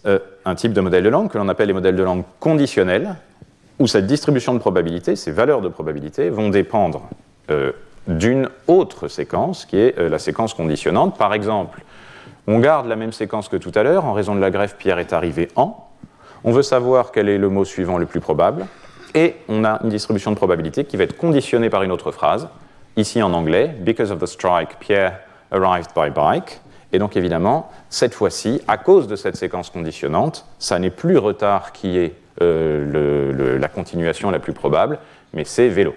un 0.46 0.56
type 0.56 0.74
de 0.74 0.82
modèle 0.82 1.04
de 1.04 1.10
langue 1.10 1.30
que 1.30 1.38
l'on 1.38 1.50
appelle 1.50 1.68
les 1.68 1.74
modèles 1.74 1.96
de 1.96 2.04
langue 2.04 2.24
conditionnels, 2.40 3.16
où 3.80 3.88
cette 3.88 4.06
distribution 4.06 4.54
de 4.54 4.60
probabilité, 4.60 5.16
ces 5.16 5.32
valeurs 5.32 5.62
de 5.62 5.70
probabilité, 5.70 6.30
vont 6.30 6.50
dépendre 6.50 7.10
d'une 8.08 8.50
autre 8.68 9.08
séquence 9.08 9.66
qui 9.66 9.78
est 9.78 9.98
la 9.98 10.20
séquence 10.20 10.54
conditionnante. 10.54 11.18
Par 11.18 11.34
exemple, 11.34 11.82
on 12.48 12.60
garde 12.60 12.88
la 12.88 12.96
même 12.96 13.14
séquence 13.14 13.48
que 13.48 13.58
tout 13.58 13.72
à 13.76 13.84
l'heure. 13.84 14.06
En 14.06 14.14
raison 14.14 14.36
de 14.36 14.42
la 14.42 14.52
greffe, 14.52 14.76
Pierre 14.78 15.00
est 15.00 15.14
arrivé 15.14 15.48
en. 15.56 15.88
On 16.44 16.52
veut 16.52 16.64
savoir 16.64 17.12
quel 17.12 17.30
est 17.30 17.38
le 17.38 17.50
mot 17.50 17.66
suivant 17.66 17.98
le 17.98 18.06
plus 18.06 18.20
probable. 18.20 18.66
Et 19.16 19.36
on 19.48 19.64
a 19.64 19.80
une 19.84 19.90
distribution 19.90 20.32
de 20.32 20.36
probabilité 20.36 20.86
qui 20.86 20.98
va 20.98 21.04
être 21.04 21.16
conditionnée 21.16 21.70
par 21.70 21.84
une 21.84 21.92
autre 21.92 22.12
phrase. 22.12 22.50
Ici 22.98 23.22
en 23.22 23.34
anglais, 23.34 23.76
Because 23.80 24.12
of 24.12 24.20
the 24.20 24.26
strike, 24.26 24.80
Pierre 24.80 25.20
arrived 25.52 25.92
by 25.96 26.10
bike. 26.10 26.60
Et 26.92 27.00
donc 27.00 27.16
évidemment, 27.16 27.72
cette 27.90 28.14
fois-ci, 28.14 28.62
à 28.68 28.78
cause 28.78 29.08
de 29.08 29.16
cette 29.16 29.36
séquence 29.36 29.70
conditionnante, 29.70 30.46
ça 30.60 30.78
n'est 30.80 30.92
plus 30.92 31.18
retard 31.18 31.72
qui 31.72 31.98
est 31.98 32.14
euh, 32.42 33.58
la 33.60 33.68
continuation 33.68 34.30
la 34.32 34.40
plus 34.40 34.54
probable, 34.54 35.00
mais 35.34 35.44
c'est 35.44 35.70
vélo. 35.70 35.96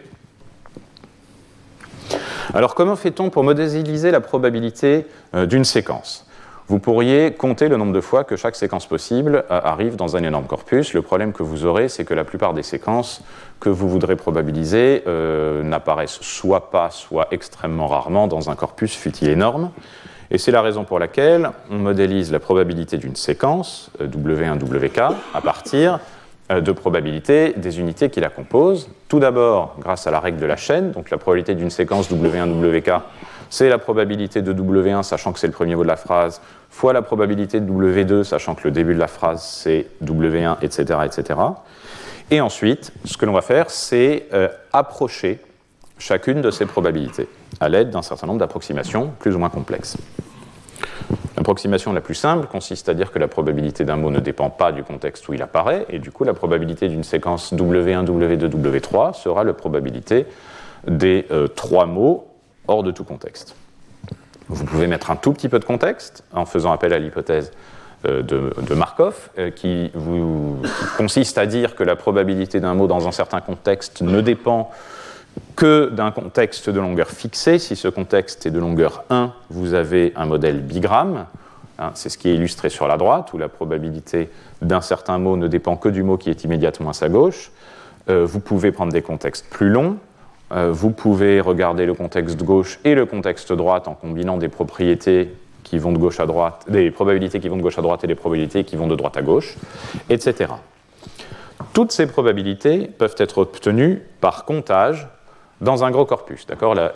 Alors 2.55 2.75
comment 2.75 2.97
fait-on 2.97 3.31
pour 3.31 3.45
modéliser 3.45 4.11
la 4.11 4.21
probabilité 4.21 5.07
euh, 5.35 5.47
d'une 5.47 5.65
séquence? 5.65 6.26
Vous 6.69 6.81
pourriez 6.81 7.33
compter 7.33 7.69
le 7.69 7.77
nombre 7.77 7.93
de 7.93 8.01
fois 8.01 8.25
que 8.25 8.35
chaque 8.35 8.57
séquence 8.57 8.87
possible 8.87 9.45
euh, 9.51 9.61
arrive 9.63 9.95
dans 9.95 10.17
un 10.17 10.23
énorme 10.25 10.47
corpus. 10.47 10.95
Le 10.95 11.03
problème 11.03 11.33
que 11.33 11.45
vous 11.45 11.65
aurez, 11.65 11.89
c'est 11.89 12.05
que 12.05 12.15
la 12.15 12.25
plupart 12.25 12.55
des 12.55 12.65
séquences 12.65 13.23
que 13.61 13.69
vous 13.69 13.89
voudrez 13.89 14.17
probabiliser 14.17 15.05
euh, 15.07 15.63
n'apparaissent 15.63 16.19
soit 16.21 16.73
pas, 16.73 16.91
soit 16.91 17.29
extrêmement 17.31 17.87
rarement 17.87 18.27
dans 18.27 18.51
un 18.51 18.57
corpus, 18.57 18.97
fut-il 18.97 19.31
énorme. 19.31 19.71
Et 20.33 20.39
c'est 20.39 20.51
la 20.51 20.61
raison 20.61 20.83
pour 20.83 20.99
laquelle 20.99 21.51
on 21.71 21.77
modélise 21.77 22.33
la 22.33 22.41
probabilité 22.41 22.99
d'une 22.99 23.15
séquence, 23.15 23.91
euh, 24.01 24.09
W1, 24.09 24.61
WK, 24.61 24.99
à 25.35 25.41
partir 25.41 26.01
de 26.49 26.71
probabilités 26.71 27.55
des 27.57 27.81
unités 27.81 28.09
qui 28.09 28.21
la 28.21 28.29
composent. 28.29 28.89
Tout 29.09 29.19
d'abord, 29.19 29.75
grâce 29.81 30.07
à 30.07 30.13
la 30.13 30.21
règle 30.21 30.39
de 30.39 30.47
la 30.47 30.57
chaîne, 30.57 30.93
donc 30.93 31.11
la 31.11 31.19
probabilité 31.19 31.57
d'une 31.57 31.71
séquence 31.71 32.09
W1, 32.09 32.65
WK 32.65 33.03
c'est 33.51 33.69
la 33.69 33.79
probabilité 33.79 34.43
de 34.43 34.53
W1, 34.53 35.03
sachant 35.03 35.33
que 35.33 35.39
c'est 35.39 35.47
le 35.47 35.53
premier 35.53 35.77
mot 35.77 35.83
de 35.83 35.89
la 35.89 35.97
phrase, 35.97 36.41
fois 36.71 36.93
la 36.93 37.03
probabilité 37.03 37.61
de 37.61 37.71
W2, 37.71 38.25
sachant 38.25 38.55
que 38.55 38.65
le 38.65 38.71
début 38.71 38.95
de 38.95 38.99
la 38.99 39.07
phrase 39.07 39.43
c'est 39.43 39.87
W1, 40.05 40.57
etc., 40.63 41.01
etc. 41.05 41.41
Et 42.31 42.41
ensuite, 42.41 42.93
ce 43.05 43.17
que 43.17 43.25
l'on 43.25 43.33
va 43.33 43.43
faire, 43.43 43.71
c'est 43.71 44.27
euh, 44.33 44.49
approcher 44.73 45.41
chacune 45.99 46.43
de 46.43 46.51
ces 46.51 46.67
probabilités 46.67 47.29
à 47.61 47.69
l'aide 47.69 47.91
d'un 47.91 48.03
certain 48.03 48.27
nombre 48.27 48.41
d'approximations 48.41 49.13
plus 49.19 49.35
ou 49.35 49.39
moins 49.39 49.49
complexes. 49.49 49.97
L'approximation 51.37 51.93
la 51.93 52.01
plus 52.01 52.15
simple 52.15 52.47
consiste 52.47 52.89
à 52.89 52.95
dire 52.95 53.13
que 53.13 53.19
la 53.19 53.29
probabilité 53.29 53.85
d'un 53.85 53.97
mot 53.97 54.11
ne 54.11 54.21
dépend 54.21 54.51
pas 54.51 54.73
du 54.73 54.83
contexte 54.83 55.29
où 55.29 55.35
il 55.35 55.43
apparaît, 55.43 55.87
et 55.89 55.99
du 55.99 56.11
coup 56.11 56.25
la 56.25 56.35
probabilité 56.35 56.89
d'une 56.89 57.05
séquence 57.05 57.53
W1, 57.53 58.05
W2, 58.05 58.49
W3 58.49 59.15
sera 59.15 59.45
la 59.45 59.55
probabilité 59.55 60.27
des 60.87 61.27
euh, 61.31 61.47
trois 61.47 61.87
mots 61.87 62.27
hors 62.69 62.83
de 62.83 62.91
tout 62.91 63.05
contexte. 63.05 63.55
Vous 64.49 64.65
pouvez 64.65 64.87
mettre 64.87 65.11
un 65.11 65.17
tout 65.17 65.33
petit 65.33 65.49
peu 65.49 65.59
de 65.59 65.65
contexte 65.65 66.23
en 66.33 66.47
faisant 66.47 66.73
appel 66.73 66.93
à 66.93 66.99
l'hypothèse 66.99 67.51
euh, 68.05 68.23
de, 68.23 68.75
Markov, 68.75 69.31
euh, 69.39 69.51
qui, 69.51 69.91
vous, 69.95 70.59
consiste 70.97 71.39
à 71.39 71.47
dire 71.47 71.75
que 71.75 71.83
la 71.83 71.97
probabilité 71.97 72.61
d'un 72.61 72.75
mot 72.75 72.87
dans 72.87 73.09
un 73.09 73.13
certain 73.13 73.41
contexte 73.41 74.03
ne 74.03 74.21
dépend 74.21 74.71
que 75.57 75.91
d'un 75.91 76.11
contexte 76.11 76.71
de 76.71 76.79
longueur 76.79 77.09
fixée. 77.09 77.59
Si 77.59 77.75
ce 77.75 77.89
contexte 77.89 78.47
est 78.47 78.51
de 78.51 78.59
longueur 78.59 79.05
1, 79.11 79.33
vous 79.51 79.75
avez 79.75 80.13
un 80.15 80.27
modèle 80.27 80.61
bigramme. 80.61 81.27
Hein, 81.79 81.91
c'est 81.95 82.09
ce 82.09 82.19
qui 82.19 82.29
est 82.29 82.35
illustré 82.35 82.69
sur 82.69 82.87
la 82.87 82.97
droite, 82.97 83.33
où 83.33 83.39
la 83.39 83.49
probabilité 83.49 84.31
d'un 84.63 84.81
certain 84.81 85.19
mot 85.19 85.37
ne 85.37 85.49
dépend 85.49 85.77
que 85.77 85.89
du 85.89 86.03
mot 86.03 86.17
qui 86.17 86.31
est 86.31 86.45
immédiatement 86.45 86.91
à 86.91 86.95
sa 86.95 87.09
gauche. 87.09 87.51
Euh, 88.09 88.25
vous 88.25 88.41
pouvez 88.41 88.73
prendre 88.73 88.93
des 88.93 89.03
contextes 89.03 89.47
plus 89.51 89.69
longs. 89.69 89.97
Euh, 90.53 90.71
vous 90.73 90.91
pouvez 90.91 91.41
regarder 91.41 91.87
le 91.87 91.95
contexte 91.95 92.43
gauche 92.43 92.79
et 92.85 92.95
le 92.95 93.05
contexte 93.05 93.53
droite 93.53 93.89
en 93.89 93.95
combinant 93.95 94.37
des 94.37 94.49
propriétés 94.49 95.33
qui 95.65 95.79
vont 95.79 95.93
de 95.93 95.99
gauche 95.99 96.21
à 96.21 96.27
droite, 96.27 96.65
des 96.69 96.93
probabilités 96.93 97.41
qui 97.41 97.49
vont 97.49 97.57
de 97.57 97.63
gauche 97.63 97.79
à 97.79 97.83
droite 97.83 98.05
et 98.05 98.07
des 98.07 98.15
probabilités 98.15 98.63
qui 98.63 98.77
vont 98.77 98.87
de 98.87 98.95
droite 98.95 99.17
à 99.17 99.23
gauche, 99.23 99.57
etc. 100.09 100.53
Toutes 101.73 101.91
ces 101.91 102.07
probabilités 102.07 102.87
peuvent 102.87 103.17
être 103.19 103.39
obtenues 103.39 104.03
par 104.21 104.45
comptage 104.45 105.09
dans 105.61 105.85
un 105.85 105.91
gros 105.91 106.05
corpus. 106.05 106.47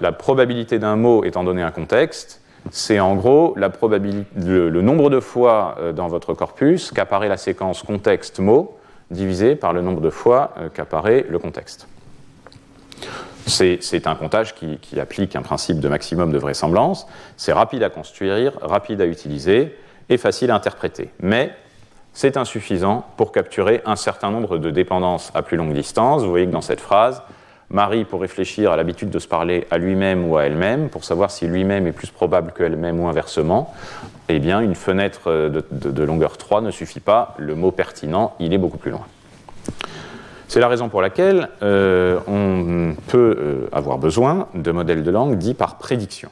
La, 0.00 0.12
probabilité 0.12 0.78
d'un 0.78 0.94
mot 0.96 1.24
étant 1.24 1.42
donné 1.42 1.62
un 1.62 1.72
contexte, 1.72 2.40
c'est 2.70 3.00
en 3.00 3.16
gros 3.16 3.54
le, 3.56 4.80
nombre 4.82 5.10
de 5.10 5.18
fois 5.18 5.76
euh, 5.80 5.92
dans 5.92 6.08
votre 6.08 6.34
corpus 6.34 6.92
qu'apparaît 6.92 7.28
la 7.28 7.38
séquence 7.38 7.82
contexte-mot 7.82 8.76
divisé 9.10 9.56
par 9.56 9.72
le 9.72 9.82
nombre 9.82 10.00
de 10.00 10.10
fois 10.10 10.52
euh, 10.58 10.68
qu'apparaît 10.68 11.26
le 11.28 11.38
contexte. 11.38 11.88
C'est 13.46 14.06
un 14.06 14.14
comptage 14.14 14.54
qui, 14.54 15.00
applique 15.00 15.36
un 15.36 15.42
principe 15.42 15.80
de 15.80 15.88
maximum 15.88 16.32
de 16.32 16.38
vraisemblance. 16.38 17.06
C'est 17.36 17.52
rapide 17.52 17.82
à 17.82 17.90
construire, 17.90 18.52
rapide 18.62 19.00
à 19.00 19.06
utiliser 19.06 19.76
et 20.08 20.18
facile 20.18 20.50
à 20.50 20.54
interpréter. 20.54 21.10
Mais 21.20 21.52
c'est 22.12 22.36
insuffisant 22.36 23.06
pour 23.16 23.32
capturer 23.32 23.82
un 23.86 23.96
certain 23.96 24.30
nombre 24.30 24.58
de 24.58 24.70
dépendances 24.70 25.30
à 25.34 25.42
plus 25.42 25.56
longue 25.56 25.72
distance. 25.72 26.22
Vous 26.22 26.30
voyez 26.30 26.46
que 26.46 26.52
dans 26.52 26.60
cette 26.60 26.80
phrase, 26.80 27.22
Marie, 27.70 28.04
pour 28.04 28.20
réfléchir 28.20 28.72
à 28.72 28.76
l'habitude 28.76 29.10
de 29.10 29.18
se 29.20 29.28
parler 29.28 29.66
à 29.70 29.78
lui-même 29.78 30.28
ou 30.28 30.36
à 30.36 30.44
elle-même, 30.44 30.88
pour 30.88 31.04
savoir 31.04 31.30
si 31.30 31.46
lui-même 31.46 31.86
est 31.86 31.92
plus 31.92 32.10
probable 32.10 32.52
qu'elle-même 32.56 32.98
ou 32.98 33.06
inversement, 33.06 33.72
eh 34.28 34.40
bien, 34.40 34.60
une 34.60 34.74
fenêtre 34.74 35.30
de, 35.30 36.02
longueur 36.02 36.36
3 36.36 36.62
ne 36.62 36.72
suffit 36.72 37.00
pas. 37.00 37.34
Le 37.38 37.54
mot 37.54 37.70
pertinent, 37.70 38.34
il 38.40 38.52
est 38.52 38.58
beaucoup 38.58 38.78
plus 38.78 38.90
loin. 38.90 39.06
C'est 40.50 40.58
la 40.58 40.66
raison 40.66 40.88
pour 40.88 41.00
laquelle 41.00 41.48
euh, 41.62 42.18
on 42.26 42.96
peut 43.06 43.36
euh, 43.38 43.68
avoir 43.70 43.98
besoin 43.98 44.48
de 44.56 44.72
modèles 44.72 45.04
de 45.04 45.10
langue 45.12 45.38
dits 45.38 45.54
par 45.54 45.78
prédiction. 45.78 46.28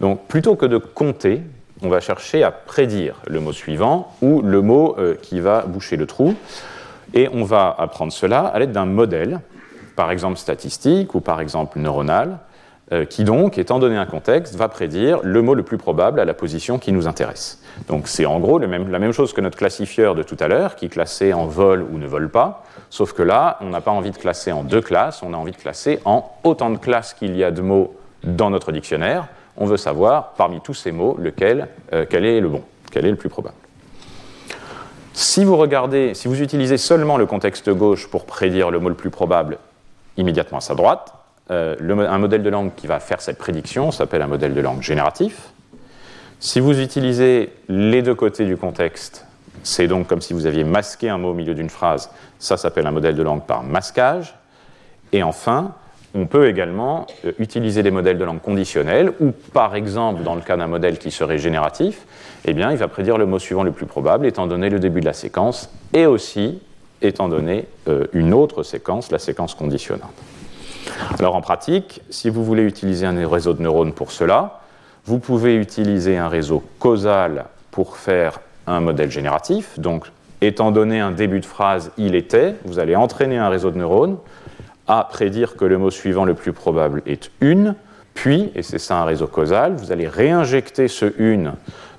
Donc, 0.00 0.26
plutôt 0.26 0.56
que 0.56 0.66
de 0.66 0.78
compter, 0.78 1.42
on 1.80 1.88
va 1.88 2.00
chercher 2.00 2.42
à 2.42 2.50
prédire 2.50 3.22
le 3.28 3.38
mot 3.38 3.52
suivant 3.52 4.12
ou 4.20 4.42
le 4.42 4.62
mot 4.62 4.96
euh, 4.98 5.14
qui 5.14 5.38
va 5.38 5.62
boucher 5.62 5.96
le 5.96 6.06
trou. 6.06 6.34
Et 7.14 7.28
on 7.32 7.44
va 7.44 7.72
apprendre 7.78 8.12
cela 8.12 8.40
à 8.40 8.58
l'aide 8.58 8.72
d'un 8.72 8.84
modèle 8.84 9.38
par 9.94 10.10
exemple 10.10 10.38
statistique 10.38 11.14
ou 11.14 11.20
par 11.20 11.40
exemple 11.40 11.78
neuronal, 11.78 12.38
qui 13.10 13.24
donc, 13.24 13.58
étant 13.58 13.80
donné 13.80 13.96
un 13.96 14.06
contexte, 14.06 14.54
va 14.54 14.68
prédire 14.68 15.18
le 15.22 15.42
mot 15.42 15.54
le 15.54 15.64
plus 15.64 15.76
probable 15.76 16.20
à 16.20 16.24
la 16.24 16.34
position 16.34 16.78
qui 16.78 16.92
nous 16.92 17.08
intéresse. 17.08 17.60
Donc 17.88 18.08
c'est 18.08 18.26
en 18.26 18.38
gros 18.38 18.58
la 18.58 18.66
même 18.68 19.12
chose 19.12 19.32
que 19.32 19.40
notre 19.40 19.58
classifieur 19.58 20.14
de 20.14 20.22
tout 20.22 20.36
à 20.38 20.48
l'heure, 20.48 20.76
qui 20.76 20.88
classait 20.88 21.32
en 21.32 21.46
vol 21.46 21.84
ou 21.90 21.98
ne 21.98 22.06
vole 22.06 22.30
pas, 22.30 22.64
sauf 22.90 23.12
que 23.12 23.22
là, 23.22 23.58
on 23.60 23.70
n'a 23.70 23.80
pas 23.80 23.90
envie 23.90 24.12
de 24.12 24.16
classer 24.16 24.52
en 24.52 24.62
deux 24.62 24.80
classes, 24.80 25.22
on 25.22 25.34
a 25.34 25.36
envie 25.36 25.52
de 25.52 25.56
classer 25.56 25.98
en 26.04 26.30
autant 26.44 26.70
de 26.70 26.78
classes 26.78 27.12
qu'il 27.14 27.36
y 27.36 27.44
a 27.44 27.50
de 27.50 27.60
mots 27.60 27.96
dans 28.22 28.50
notre 28.50 28.72
dictionnaire. 28.72 29.26
On 29.56 29.66
veut 29.66 29.76
savoir, 29.76 30.34
parmi 30.36 30.60
tous 30.60 30.74
ces 30.74 30.92
mots, 30.92 31.18
euh, 31.18 32.06
quel 32.08 32.24
est 32.24 32.40
le 32.40 32.48
bon, 32.48 32.62
quel 32.90 33.06
est 33.06 33.10
le 33.10 33.16
plus 33.16 33.28
probable. 33.28 33.56
Si 35.12 35.44
vous 35.44 35.56
regardez, 35.56 36.14
si 36.14 36.28
vous 36.28 36.42
utilisez 36.42 36.76
seulement 36.76 37.16
le 37.16 37.24
contexte 37.24 37.70
gauche 37.70 38.08
pour 38.08 38.26
prédire 38.26 38.70
le 38.70 38.78
mot 38.78 38.90
le 38.90 38.94
plus 38.94 39.10
probable 39.10 39.58
immédiatement 40.16 40.58
à 40.58 40.60
sa 40.60 40.74
droite. 40.74 41.12
Euh, 41.50 41.76
un 41.80 42.18
modèle 42.18 42.42
de 42.42 42.50
langue 42.50 42.74
qui 42.74 42.86
va 42.86 42.98
faire 42.98 43.20
cette 43.20 43.38
prédiction 43.38 43.92
s'appelle 43.92 44.22
un 44.22 44.26
modèle 44.26 44.54
de 44.54 44.60
langue 44.60 44.82
génératif. 44.82 45.50
Si 46.40 46.60
vous 46.60 46.80
utilisez 46.80 47.52
les 47.68 48.02
deux 48.02 48.14
côtés 48.14 48.44
du 48.44 48.56
contexte, 48.56 49.26
c'est 49.62 49.86
donc 49.86 50.06
comme 50.06 50.20
si 50.20 50.32
vous 50.32 50.46
aviez 50.46 50.64
masqué 50.64 51.08
un 51.08 51.18
mot 51.18 51.30
au 51.30 51.34
milieu 51.34 51.54
d'une 51.54 51.70
phrase, 51.70 52.10
ça 52.38 52.56
s'appelle 52.56 52.86
un 52.86 52.90
modèle 52.90 53.16
de 53.16 53.22
langue 53.22 53.44
par 53.44 53.62
masquage. 53.62 54.34
Et 55.12 55.22
enfin, 55.22 55.74
on 56.14 56.26
peut 56.26 56.48
également 56.48 57.06
euh, 57.24 57.32
utiliser 57.38 57.82
des 57.82 57.90
modèles 57.90 58.18
de 58.18 58.24
langue 58.24 58.40
conditionnels, 58.40 59.12
ou 59.20 59.32
par 59.52 59.74
exemple, 59.76 60.22
dans 60.22 60.34
le 60.34 60.40
cas 60.40 60.56
d'un 60.56 60.66
modèle 60.66 60.98
qui 60.98 61.10
serait 61.10 61.38
génératif, 61.38 62.06
eh 62.44 62.54
bien, 62.54 62.70
il 62.70 62.76
va 62.76 62.88
prédire 62.88 63.18
le 63.18 63.26
mot 63.26 63.38
suivant 63.38 63.62
le 63.62 63.72
plus 63.72 63.86
probable, 63.86 64.26
étant 64.26 64.46
donné 64.46 64.68
le 64.68 64.78
début 64.78 65.00
de 65.00 65.06
la 65.06 65.12
séquence, 65.12 65.70
et 65.92 66.06
aussi 66.06 66.60
étant 67.02 67.28
donné 67.28 67.66
euh, 67.88 68.06
une 68.12 68.32
autre 68.34 68.62
séquence, 68.62 69.10
la 69.10 69.18
séquence 69.18 69.54
conditionnante. 69.54 70.14
Alors 71.18 71.34
en 71.34 71.40
pratique, 71.40 72.02
si 72.10 72.28
vous 72.28 72.44
voulez 72.44 72.62
utiliser 72.62 73.06
un 73.06 73.28
réseau 73.28 73.54
de 73.54 73.62
neurones 73.62 73.94
pour 73.94 74.12
cela, 74.12 74.60
vous 75.06 75.18
pouvez 75.18 75.54
utiliser 75.54 76.18
un 76.18 76.28
réseau 76.28 76.62
causal 76.78 77.46
pour 77.70 77.96
faire 77.96 78.40
un 78.66 78.80
modèle 78.80 79.10
génératif. 79.10 79.78
Donc, 79.78 80.06
étant 80.42 80.72
donné 80.72 81.00
un 81.00 81.12
début 81.12 81.40
de 81.40 81.46
phrase 81.46 81.90
il 81.96 82.14
était, 82.14 82.56
vous 82.66 82.78
allez 82.78 82.96
entraîner 82.96 83.38
un 83.38 83.48
réseau 83.48 83.70
de 83.70 83.78
neurones 83.78 84.18
à 84.86 85.08
prédire 85.10 85.56
que 85.56 85.64
le 85.64 85.78
mot 85.78 85.90
suivant 85.90 86.26
le 86.26 86.34
plus 86.34 86.52
probable 86.52 87.02
est 87.06 87.30
une, 87.40 87.76
puis, 88.12 88.50
et 88.54 88.62
c'est 88.62 88.78
ça 88.78 88.98
un 88.98 89.04
réseau 89.04 89.26
causal, 89.26 89.74
vous 89.74 89.92
allez 89.92 90.08
réinjecter 90.08 90.86
ce 90.88 91.12
une 91.18 91.52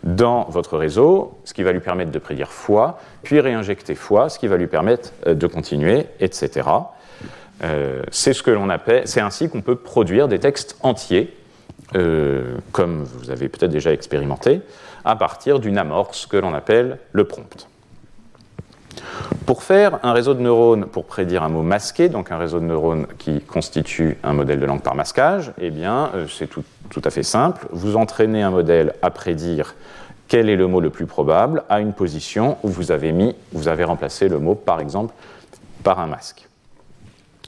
dans 0.04 0.44
votre 0.50 0.78
réseau, 0.78 1.38
ce 1.44 1.54
qui 1.54 1.64
va 1.64 1.72
lui 1.72 1.80
permettre 1.80 2.12
de 2.12 2.20
prédire 2.20 2.52
fois, 2.52 3.00
puis 3.24 3.40
réinjecter 3.40 3.96
fois, 3.96 4.30
ce 4.30 4.38
qui 4.38 4.48
va 4.48 4.58
lui 4.58 4.68
permettre 4.68 5.12
euh, 5.26 5.34
de 5.34 5.48
continuer, 5.48 6.06
etc. 6.20 6.70
Euh, 7.64 8.04
c'est 8.12 9.22
ainsi 9.22 9.50
qu'on 9.50 9.62
peut 9.62 9.76
produire 9.76 10.28
des 10.28 10.40
textes 10.40 10.78
entiers, 10.82 11.36
euh, 11.96 12.58
comme 12.72 13.04
vous 13.04 13.32
avez 13.32 13.50
peut-être 13.50 13.72
déjà 13.72 13.92
expérimenté, 13.92 14.62
à 15.06 15.16
partir 15.16 15.60
d'une 15.60 15.78
amorce 15.78 16.26
que 16.26 16.38
l'on 16.38 16.54
appelle 16.54 17.00
le 17.12 17.24
prompt. 17.24 17.68
Pour 19.46 19.64
faire 19.64 20.00
un 20.04 20.12
réseau 20.12 20.34
de 20.34 20.42
neurones 20.42 20.86
pour 20.86 21.06
prédire 21.06 21.44
un 21.44 21.50
mot 21.50 21.62
masqué, 21.62 22.10
donc 22.10 22.32
un 22.32 22.38
réseau 22.38 22.60
de 22.60 22.66
neurones 22.66 23.08
qui 23.18 23.42
constitue 23.42 24.18
un 24.24 24.34
modèle 24.34 24.60
de 24.60 24.66
langue 24.66 24.82
par 24.82 24.96
masquage, 24.96 25.54
eh 25.60 25.70
bien, 25.70 26.12
c'est 26.30 26.48
tout, 26.48 26.64
tout, 26.90 27.02
à 27.06 27.10
fait 27.10 27.24
simple. 27.24 27.68
Vous 27.72 27.96
entraînez 27.96 28.44
un 28.44 28.52
modèle 28.52 28.94
à 29.02 29.10
prédire 29.10 29.76
quel 30.28 30.50
est 30.50 30.56
le 30.56 30.68
mot 30.68 30.82
le 30.82 30.90
plus 30.90 31.06
probable 31.06 31.64
à 31.70 31.80
une 31.80 31.94
position 31.94 32.58
où 32.64 32.68
vous 32.68 32.92
avez 32.92 33.14
mis, 33.14 33.36
vous 33.54 33.68
avez 33.68 33.86
remplacé 33.86 34.28
le 34.28 34.40
mot, 34.40 34.56
par 34.56 34.82
exemple, 34.82 35.14
par 35.84 36.00
un 36.00 36.08
masque. 36.08 36.47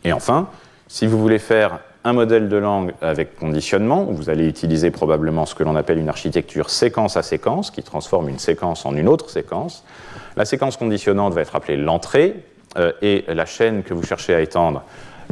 Et 0.04 0.14
enfin, 0.14 0.50
si 0.88 1.08
vous 1.08 1.20
voulez 1.20 1.40
faire 1.40 1.80
un 2.04 2.14
modèle 2.14 2.48
de 2.48 2.58
langue 2.58 2.94
avec 3.02 3.36
conditionnement, 3.38 4.06
vous 4.06 4.30
allez 4.30 4.48
utiliser 4.48 4.90
probablement 4.92 5.46
ce 5.46 5.54
que 5.56 5.64
l'on 5.64 5.76
appelle 5.76 5.98
une 5.98 6.10
architecture 6.10 6.70
séquence 6.70 7.18
à 7.18 7.24
séquence, 7.24 7.72
qui 7.72 7.84
transforme 7.84 8.30
une 8.30 8.40
séquence 8.40 8.86
en 8.86 8.96
une 8.96 9.08
autre 9.08 9.30
séquence. 9.30 9.84
La 10.38 10.46
séquence 10.46 10.78
conditionnante 10.78 11.34
va 11.34 11.42
être 11.42 11.56
appelée 11.56 11.78
l'entrée, 11.78 12.44
euh, 12.78 12.92
et 13.02 13.26
la 13.28 13.46
chaîne 13.46 13.84
que 13.84 13.94
vous 13.94 14.04
cherchez 14.04 14.34
à 14.34 14.42
étendre 14.42 14.84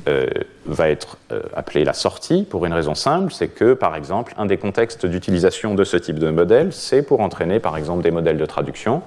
euh, 0.07 0.25
va 0.65 0.89
être 0.89 1.17
euh, 1.31 1.41
appelée 1.55 1.83
la 1.83 1.93
sortie 1.93 2.43
pour 2.43 2.65
une 2.65 2.73
raison 2.73 2.95
simple, 2.95 3.31
c'est 3.31 3.47
que 3.47 3.73
par 3.73 3.95
exemple 3.95 4.33
un 4.37 4.45
des 4.45 4.57
contextes 4.57 5.05
d'utilisation 5.05 5.75
de 5.75 5.83
ce 5.83 5.97
type 5.97 6.17
de 6.17 6.29
modèle, 6.29 6.73
c'est 6.73 7.03
pour 7.03 7.19
entraîner 7.19 7.59
par 7.59 7.77
exemple 7.77 8.03
des 8.03 8.11
modèles 8.11 8.37
de 8.37 8.45
traduction. 8.45 9.01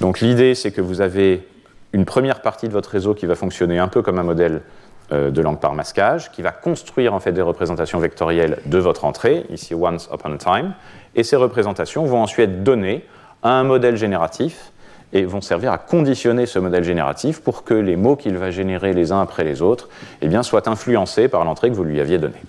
Donc 0.00 0.20
l'idée 0.20 0.54
c'est 0.54 0.72
que 0.72 0.80
vous 0.80 1.00
avez 1.00 1.46
une 1.92 2.04
première 2.04 2.40
partie 2.40 2.66
de 2.66 2.72
votre 2.72 2.90
réseau 2.90 3.14
qui 3.14 3.26
va 3.26 3.34
fonctionner 3.34 3.78
un 3.78 3.88
peu 3.88 4.02
comme 4.02 4.18
un 4.18 4.24
modèle 4.24 4.62
de 5.12 5.42
langue 5.42 5.60
par 5.60 5.74
masquage, 5.74 6.32
qui 6.32 6.42
va 6.42 6.52
construire 6.52 7.12
en 7.12 7.20
fait 7.20 7.32
des 7.32 7.42
représentations 7.42 7.98
vectorielles 7.98 8.58
de 8.66 8.78
votre 8.78 9.04
entrée, 9.04 9.44
ici 9.50 9.74
once 9.74 10.08
upon 10.12 10.32
a 10.32 10.38
time, 10.38 10.72
et 11.14 11.22
ces 11.22 11.36
représentations 11.36 12.04
vont 12.04 12.22
ensuite 12.22 12.62
donner 12.62 13.04
à 13.42 13.50
un 13.50 13.64
modèle 13.64 13.96
génératif 13.96 14.72
et 15.12 15.24
vont 15.24 15.40
servir 15.40 15.72
à 15.72 15.78
conditionner 15.78 16.46
ce 16.46 16.58
modèle 16.58 16.84
génératif 16.84 17.40
pour 17.40 17.64
que 17.64 17.74
les 17.74 17.96
mots 17.96 18.16
qu'il 18.16 18.36
va 18.38 18.50
générer 18.50 18.92
les 18.92 19.12
uns 19.12 19.20
après 19.20 19.44
les 19.44 19.60
autres 19.60 19.88
eh 20.22 20.28
bien, 20.28 20.42
soient 20.42 20.68
influencés 20.68 21.28
par 21.28 21.44
l'entrée 21.44 21.68
que 21.68 21.74
vous 21.74 21.84
lui 21.84 22.00
aviez 22.00 22.18
donnée. 22.18 22.40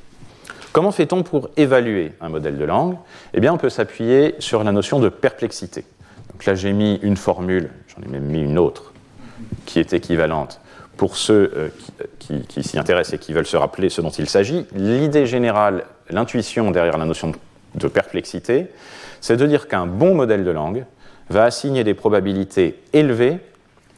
Comment 0.72 0.92
fait-on 0.92 1.24
pour 1.24 1.50
évaluer 1.58 2.14
un 2.22 2.30
modèle 2.30 2.58
de 2.58 2.66
langue? 2.66 2.98
Eh 3.34 3.40
bien, 3.40 3.54
on 3.54 3.58
peut 3.58 3.70
s'appuyer 3.70 4.36
sur 4.40 4.64
la 4.64 4.72
notion 4.72 5.00
de 5.00 5.10
perplexité. 5.10 5.86
Donc 6.32 6.46
là, 6.46 6.56
j'ai 6.56 6.74
mis 6.74 6.96
une 7.04 7.18
formule, 7.18 7.70
j'en 7.88 8.02
ai 8.04 8.10
même 8.10 8.24
mis 8.24 8.42
une 8.42 8.58
autre, 8.58 8.94
qui 9.66 9.80
est 9.80 9.94
équivalente 9.94 10.60
pour 10.98 11.18
ceux 11.18 11.52
euh, 11.56 11.70
qui, 12.20 12.42
qui 12.42 12.64
s'y 12.64 12.78
intéressent 12.78 13.16
et 13.16 13.18
qui 13.18 13.34
veulent 13.34 13.46
se 13.46 13.58
rappeler 13.58 13.90
ce 13.90 14.02
dont 14.02 14.10
il 14.10 14.30
s'agit. 14.30 14.66
L'idée 14.74 15.26
générale, 15.26 15.86
l'intuition 16.10 16.72
derrière 16.72 16.98
la 16.98 17.06
notion 17.06 17.32
de 17.76 17.88
perplexité, 17.88 18.68
c'est 19.22 19.38
de 19.38 19.46
dire 19.46 19.68
qu'un 19.68 19.88
bon 19.88 20.16
modèle 20.16 20.44
de 20.44 20.52
langue 20.52 20.86
va 21.30 21.46
assigner 21.46 21.84
des 21.84 21.94
probabilités 21.94 22.80
élevées 22.92 23.40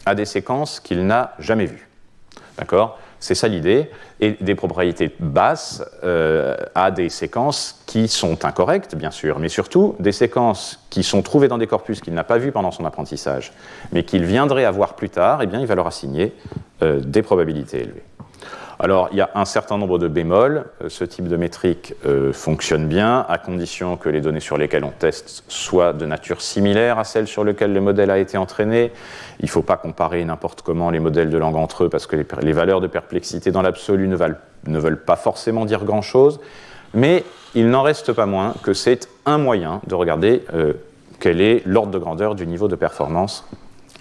à 0.05 0.15
des 0.15 0.25
séquences 0.25 0.79
qu'il 0.79 1.05
n'a 1.05 1.33
jamais 1.39 1.65
vues. 1.65 1.87
D'accord? 2.57 2.99
C'est 3.19 3.35
ça 3.35 3.47
l'idée. 3.47 3.89
Et 4.19 4.37
des 4.39 4.55
probabilités 4.55 5.13
basses 5.19 5.83
euh, 6.03 6.55
à 6.73 6.91
des 6.91 7.09
séquences 7.09 7.83
qui 7.85 8.07
sont 8.07 8.45
incorrectes, 8.45 8.95
bien 8.95 9.11
sûr, 9.11 9.39
mais 9.39 9.49
surtout 9.49 9.95
des 9.99 10.11
séquences 10.11 10.85
qui 10.89 11.03
sont 11.03 11.21
trouvées 11.21 11.47
dans 11.47 11.57
des 11.57 11.67
corpus 11.67 12.01
qu'il 12.01 12.13
n'a 12.13 12.23
pas 12.23 12.37
vus 12.37 12.51
pendant 12.51 12.71
son 12.71 12.85
apprentissage, 12.85 13.51
mais 13.91 14.03
qu'il 14.03 14.23
viendrait 14.23 14.65
avoir 14.65 14.95
plus 14.95 15.09
tard, 15.09 15.41
eh 15.41 15.47
bien, 15.47 15.59
il 15.59 15.67
va 15.67 15.75
leur 15.75 15.87
assigner 15.87 16.33
euh, 16.81 16.99
des 16.99 17.21
probabilités 17.21 17.81
élevées. 17.81 18.03
Alors, 18.79 19.07
il 19.11 19.17
y 19.17 19.21
a 19.21 19.29
un 19.35 19.45
certain 19.45 19.77
nombre 19.77 19.97
de 19.99 20.07
bémols. 20.07 20.65
Euh, 20.83 20.89
ce 20.89 21.03
type 21.05 21.27
de 21.27 21.37
métrique 21.37 21.93
euh, 22.05 22.33
fonctionne 22.33 22.87
bien, 22.87 23.25
à 23.29 23.37
condition 23.37 23.95
que 23.95 24.09
les 24.09 24.21
données 24.21 24.41
sur 24.41 24.57
lesquelles 24.57 24.83
on 24.83 24.91
teste 24.91 25.43
soient 25.47 25.93
de 25.93 26.05
nature 26.05 26.41
similaire 26.41 26.99
à 26.99 27.03
celles 27.03 27.27
sur 27.27 27.43
lesquelles 27.43 27.73
le 27.73 27.81
modèle 27.81 28.11
a 28.11 28.17
été 28.17 28.37
entraîné. 28.37 28.91
Il 29.39 29.45
ne 29.45 29.49
faut 29.49 29.61
pas 29.61 29.77
comparer 29.77 30.23
n'importe 30.25 30.61
comment 30.61 30.89
les 30.89 30.99
modèles 30.99 31.29
de 31.29 31.37
langue 31.37 31.55
entre 31.55 31.85
eux, 31.85 31.89
parce 31.89 32.05
que 32.05 32.17
les, 32.41 32.53
valeurs 32.53 32.81
de 32.81 32.87
perplexité 32.87 33.51
dans 33.51 33.61
l'absolu 33.61 34.07
ne, 34.07 34.17
veulent 34.17 35.03
pas 35.03 35.15
forcément 35.15 35.65
dire 35.65 35.85
grand-chose. 35.85 36.39
Mais 36.93 37.23
il 37.53 37.69
n'en 37.69 37.81
reste 37.81 38.11
pas 38.13 38.25
moins 38.25 38.53
que 38.63 38.73
c'est 38.73 39.07
un 39.25 39.37
moyen 39.37 39.81
de 39.87 39.95
regarder 39.95 40.43
euh, 40.53 40.73
quel 41.19 41.39
est 41.39 41.61
l'ordre 41.65 41.91
de 41.91 41.99
grandeur 41.99 42.35
du 42.35 42.45
niveau 42.45 42.67
de 42.67 42.75
performance 42.75 43.47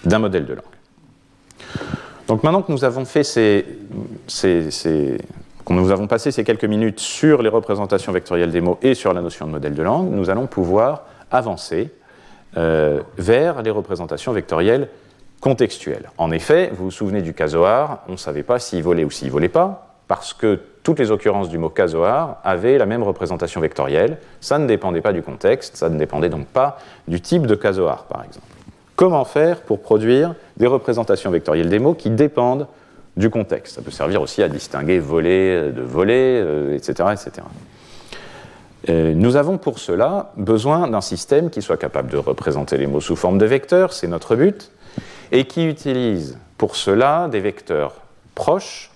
d'un 0.03 0.19
modèle 0.19 0.45
de 0.45 0.53
langue. 0.53 0.63
Donc 2.27 2.43
maintenant 2.43 2.61
que 2.63 2.71
nous 2.71 2.83
avons 2.83 3.03
passé 3.05 3.61
ces 6.31 6.43
quelques 6.43 6.65
minutes 6.65 6.99
sur 6.99 7.41
les 7.41 7.49
représentations 7.49 8.11
vectorielles 8.11 8.51
des 8.51 8.61
mots 8.61 8.79
et 8.81 8.95
sur 8.95 9.13
la 9.13 9.21
notion 9.21 9.45
de 9.45 9.51
modèle 9.51 9.75
de 9.75 9.83
langue, 9.83 10.11
nous 10.11 10.29
allons 10.29 10.47
pouvoir 10.47 11.03
avancer 11.29 11.91
euh, 12.57 13.01
vers 13.17 13.61
les 13.61 13.69
représentations 13.69 14.31
vectorielles 14.31 14.89
contextuelles. 15.39 16.09
En 16.17 16.31
effet, 16.31 16.71
vous 16.73 16.85
vous 16.85 16.91
souvenez 16.91 17.21
du 17.21 17.33
casoar, 17.33 18.03
on 18.07 18.13
ne 18.13 18.17
savait 18.17 18.43
pas 18.43 18.57
s'il 18.57 18.81
volait 18.81 19.03
ou 19.03 19.11
s'il 19.11 19.29
volait 19.29 19.49
pas, 19.49 19.95
parce 20.07 20.33
que 20.33 20.59
toutes 20.81 20.99
les 20.99 21.11
occurrences 21.11 21.49
du 21.49 21.57
mot 21.57 21.69
casoar 21.69 22.37
avaient 22.43 22.77
la 22.77 22.85
même 22.85 23.03
représentation 23.03 23.61
vectorielle. 23.61 24.17
Ça 24.39 24.57
ne 24.57 24.67
dépendait 24.67 25.01
pas 25.01 25.13
du 25.13 25.21
contexte, 25.21 25.77
ça 25.77 25.89
ne 25.89 25.97
dépendait 25.97 26.29
donc 26.29 26.47
pas 26.47 26.77
du 27.07 27.21
type 27.21 27.45
de 27.45 27.55
casoar, 27.55 28.05
par 28.05 28.23
exemple. 28.23 28.54
Comment 28.95 29.25
faire 29.25 29.61
pour 29.61 29.81
produire 29.81 30.35
des 30.57 30.67
représentations 30.67 31.31
vectorielles 31.31 31.69
des 31.69 31.79
mots 31.79 31.93
qui 31.93 32.09
dépendent 32.09 32.67
du 33.17 33.29
contexte 33.29 33.75
Ça 33.75 33.81
peut 33.81 33.91
servir 33.91 34.21
aussi 34.21 34.41
à 34.41 34.47
distinguer 34.47 34.99
voler 34.99 35.71
de 35.71 35.81
voler, 35.81 36.73
etc. 36.73 36.93
Euh, 36.99 37.11
etc. 37.11 37.31
Euh, 38.89 39.13
nous 39.15 39.35
avons 39.35 39.57
pour 39.57 39.79
cela 39.79 40.31
besoin 40.37 40.87
d'un 40.87 41.01
système 41.01 41.49
qui 41.49 41.61
soit 41.61 41.77
capable 41.77 42.09
de 42.09 42.17
représenter 42.17 42.77
les 42.77 42.87
mots 42.87 43.01
sous 43.01 43.15
forme 43.15 43.37
de 43.37 43.45
vecteurs, 43.45 43.93
c'est 43.93 44.07
notre 44.07 44.35
but, 44.35 44.71
et 45.31 45.45
qui 45.45 45.65
utilise 45.65 46.37
pour 46.57 46.75
cela 46.75 47.27
des 47.29 47.39
vecteurs 47.39 47.95
proches 48.35 48.91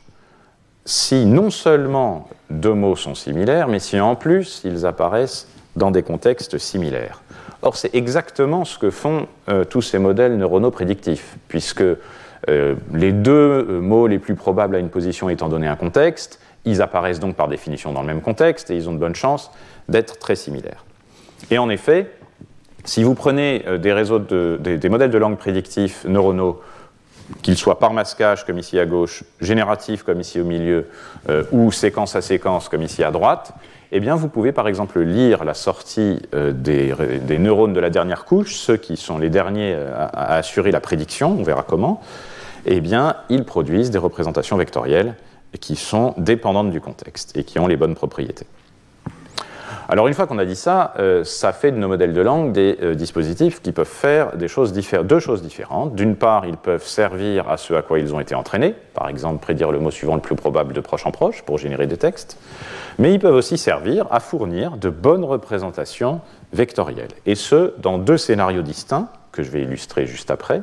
si 0.85 1.25
non 1.25 1.49
seulement 1.49 2.29
deux 2.49 2.73
mots 2.73 2.95
sont 2.95 3.15
similaires, 3.15 3.67
mais 3.67 3.79
si 3.79 3.99
en 3.99 4.15
plus 4.15 4.61
ils 4.63 4.85
apparaissent 4.85 5.47
dans 5.79 5.89
des 5.89 6.03
contextes 6.03 6.59
similaires. 6.59 7.23
Or, 7.63 7.75
c'est 7.75 7.95
exactement 7.95 8.63
ce 8.63 8.77
que 8.77 8.91
font 8.91 9.27
euh, 9.49 9.65
tous 9.65 9.81
ces 9.81 9.97
modèles 9.97 10.37
neuronaux 10.37 10.71
prédictifs, 10.71 11.35
puisque 11.47 11.81
euh, 11.81 12.75
les 12.93 13.11
deux 13.11 13.31
euh, 13.67 13.81
mots 13.81 14.07
les 14.07 14.19
plus 14.19 14.35
probables 14.35 14.75
à 14.75 14.79
une 14.79 14.89
position 14.89 15.29
étant 15.29 15.49
donné 15.49 15.67
un 15.67 15.75
contexte, 15.75 16.39
ils 16.65 16.81
apparaissent 16.81 17.19
donc 17.19 17.35
par 17.35 17.47
définition 17.47 17.91
dans 17.91 18.01
le 18.01 18.07
même 18.07 18.21
contexte 18.21 18.69
et 18.69 18.75
ils 18.75 18.87
ont 18.87 18.93
de 18.93 18.99
bonnes 18.99 19.15
chances 19.15 19.51
d'être 19.87 20.19
très 20.19 20.35
similaires. 20.35 20.85
Et 21.49 21.57
en 21.57 21.69
effet, 21.69 22.11
si 22.83 23.03
vous 23.03 23.15
prenez 23.15 23.65
des 23.79 24.89
modèles 24.89 25.09
de 25.09 25.17
langue 25.17 25.37
prédictifs 25.37 26.05
neuronaux, 26.05 26.61
qu'ils 27.41 27.57
soient 27.57 27.79
par 27.79 27.93
masquage 27.93 28.45
comme 28.45 28.57
ici 28.57 28.79
à 28.79 28.85
gauche, 28.85 29.23
génératifs 29.41 30.03
comme 30.03 30.19
ici 30.19 30.39
au 30.39 30.45
milieu, 30.45 30.87
ou 31.51 31.71
séquence 31.71 32.15
à 32.15 32.21
séquence 32.21 32.69
comme 32.69 32.81
ici 32.81 33.03
à 33.03 33.11
droite, 33.11 33.53
eh 33.91 33.99
bien, 33.99 34.15
vous 34.15 34.27
pouvez 34.27 34.51
par 34.51 34.67
exemple 34.67 34.99
lire 34.99 35.43
la 35.43 35.55
sortie 35.55 36.19
euh, 36.35 36.53
des, 36.53 37.37
neurones 37.39 37.73
de 37.73 37.79
la 37.79 37.89
dernière 37.89 38.25
couche, 38.25 38.55
ceux 38.55 38.77
qui 38.77 38.97
sont 38.97 39.17
les 39.17 39.29
derniers 39.29 39.73
euh, 39.73 39.91
à, 39.95 40.35
assurer 40.35 40.71
la 40.71 40.79
prédiction, 40.79 41.35
on 41.39 41.43
verra 41.43 41.63
comment. 41.63 42.01
Eh 42.65 42.81
bien, 42.81 43.15
ils 43.29 43.45
produisent 43.45 43.89
des 43.89 43.97
représentations 43.97 44.57
vectorielles 44.57 45.15
qui 45.59 45.75
sont 45.75 46.13
dépendantes 46.17 46.69
du 46.69 46.81
contexte 46.81 47.35
et 47.35 47.43
qui 47.43 47.57
ont 47.57 47.65
les 47.65 47.77
bonnes 47.77 47.95
propriétés. 47.95 48.45
Alors 49.91 50.07
une 50.07 50.13
fois 50.13 50.27
qu'on 50.27 50.37
a 50.37 50.45
dit 50.45 50.55
ça, 50.55 50.93
euh, 50.99 51.23
ça 51.23 51.51
fait 51.51 51.71
de 51.71 51.77
nos 51.77 51.87
modèles 51.87 52.13
de 52.13 52.21
langue 52.21 52.51
des 52.51 52.77
euh, 52.83 52.93
dispositifs 52.93 53.59
qui 53.59 53.71
peuvent 53.71 53.87
faire 53.87 54.37
deux 54.37 54.47
choses 54.47 54.71
différentes. 55.41 55.95
D'une 55.95 56.15
part, 56.15 56.45
ils 56.45 56.57
peuvent 56.57 56.85
servir 56.85 57.49
à 57.49 57.57
ce 57.57 57.73
à 57.73 57.81
quoi 57.81 57.97
ils 57.97 58.13
ont 58.13 58.19
été 58.19 58.35
entraînés, 58.35 58.75
par 58.93 59.09
exemple 59.09 59.41
prédire 59.41 59.71
le 59.71 59.79
mot 59.79 59.89
suivant 59.89 60.13
le 60.13 60.21
plus 60.21 60.35
probable 60.35 60.73
de 60.73 60.79
proche 60.79 61.07
en 61.07 61.11
proche 61.11 61.41
pour 61.41 61.57
générer 61.57 61.87
des 61.87 61.97
textes, 61.97 62.37
mais 62.99 63.15
ils 63.15 63.19
peuvent 63.19 63.33
aussi 63.33 63.57
servir 63.57 64.05
à 64.11 64.19
fournir 64.19 64.77
de 64.77 64.89
bonnes 64.89 65.25
représentations 65.25 66.21
vectorielles, 66.53 67.07
et 67.25 67.33
ce, 67.33 67.73
dans 67.79 67.97
deux 67.97 68.17
scénarios 68.17 68.61
distincts 68.61 69.07
que 69.31 69.41
je 69.41 69.49
vais 69.49 69.63
illustrer 69.63 70.05
juste 70.05 70.29
après. 70.29 70.61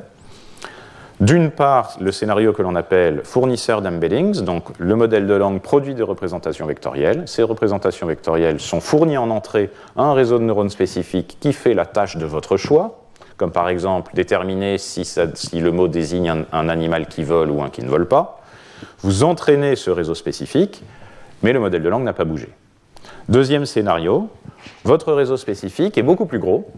D'une 1.19 1.49
part, 1.49 1.97
le 1.99 2.11
scénario 2.11 2.53
que 2.53 2.61
l'on 2.61 2.75
appelle 2.75 3.21
fournisseur 3.23 3.81
d'embeddings, 3.81 4.41
donc 4.41 4.65
le 4.77 4.95
modèle 4.95 5.25
de 5.25 5.33
langue 5.33 5.61
produit 5.61 5.95
des 5.95 6.03
représentations 6.03 6.67
vectorielles. 6.67 7.23
Ces 7.25 7.41
représentations 7.41 8.05
vectorielles 8.05 8.59
sont 8.59 8.79
fournies 8.79 9.17
en 9.17 9.31
entrée 9.31 9.71
à 9.95 10.03
un 10.03 10.13
réseau 10.13 10.37
de 10.37 10.43
neurones 10.43 10.69
spécifique 10.69 11.37
qui 11.39 11.53
fait 11.53 11.73
la 11.73 11.87
tâche 11.87 12.17
de 12.17 12.25
votre 12.27 12.55
choix, 12.55 12.99
comme 13.35 13.51
par 13.51 13.67
exemple 13.67 14.11
déterminer 14.13 14.77
si, 14.77 15.11
le 15.59 15.71
mot 15.71 15.87
désigne 15.87 16.29
un, 16.29 16.45
un, 16.51 16.69
animal 16.69 17.07
qui 17.07 17.23
vole 17.23 17.49
ou 17.49 17.63
un 17.63 17.69
qui 17.69 17.81
ne 17.81 17.89
vole 17.89 18.07
pas. 18.07 18.39
Vous 18.99 19.23
entraînez 19.23 19.75
ce 19.75 19.89
réseau 19.89 20.13
spécifique, 20.13 20.83
mais 21.41 21.51
le 21.51 21.59
modèle 21.59 21.81
de 21.81 21.89
langue 21.89 22.03
n'a 22.03 22.13
pas 22.13 22.25
bougé. 22.25 22.49
Deuxième 23.27 23.65
scénario, 23.65 24.29
votre 24.83 25.13
réseau 25.13 25.37
spécifique 25.37 25.97
est 25.97 26.03
beaucoup 26.03 26.27
plus 26.27 26.39
gros, 26.39 26.69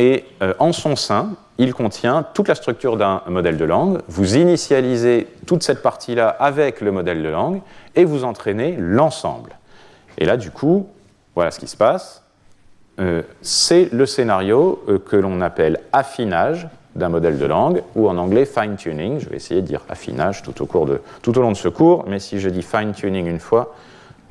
et 0.00 0.24
euh, 0.40 0.54
en 0.58 0.72
son 0.72 0.96
sein, 0.96 1.34
il 1.58 1.74
contient 1.74 2.22
toute 2.32 2.48
la 2.48 2.54
structure 2.54 2.96
d'un 2.96 3.20
modèle 3.28 3.58
de 3.58 3.66
langue. 3.66 3.98
Vous 4.08 4.38
initialisez 4.38 5.28
toute 5.46 5.62
cette 5.62 5.82
partie-là 5.82 6.28
avec 6.28 6.80
le 6.80 6.90
modèle 6.90 7.22
de 7.22 7.28
langue 7.28 7.60
et 7.94 8.06
vous 8.06 8.24
entraînez 8.24 8.76
l'ensemble. 8.78 9.58
Et 10.16 10.24
là, 10.24 10.38
du 10.38 10.50
coup, 10.50 10.88
voilà 11.34 11.50
ce 11.50 11.60
qui 11.60 11.66
se 11.66 11.76
passe. 11.76 12.24
Euh, 12.98 13.20
c'est 13.42 13.92
le 13.92 14.06
scénario 14.06 14.82
euh, 14.88 14.98
que 14.98 15.16
l'on 15.16 15.42
appelle 15.42 15.80
affinage 15.92 16.66
d'un 16.96 17.10
modèle 17.10 17.38
de 17.38 17.46
langue, 17.46 17.82
ou 17.94 18.08
en 18.08 18.16
anglais 18.16 18.46
fine-tuning. 18.46 19.20
Je 19.20 19.28
vais 19.28 19.36
essayer 19.36 19.60
de 19.60 19.66
dire 19.66 19.82
affinage 19.90 20.42
tout 20.42 20.62
au, 20.62 20.66
cours 20.66 20.86
de, 20.86 21.02
tout 21.20 21.38
au 21.38 21.42
long 21.42 21.52
de 21.52 21.56
ce 21.56 21.68
cours, 21.68 22.04
mais 22.08 22.18
si 22.20 22.40
je 22.40 22.48
dis 22.48 22.62
fine-tuning 22.62 23.26
une 23.26 23.38
fois, 23.38 23.74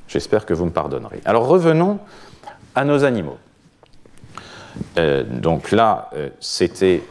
j'espère 0.07 0.47
que 0.47 0.55
vous 0.55 0.65
me 0.65 0.71
pardonnerez. 0.71 1.21
Alors 1.25 1.47
revenons 1.47 1.99
à 2.73 2.83
nos 2.83 3.05
animaux. 3.05 3.37
Euh, 4.97 5.23
donc 5.23 5.71
là, 5.71 6.09
euh, 6.15 6.29
c'était 6.39 7.01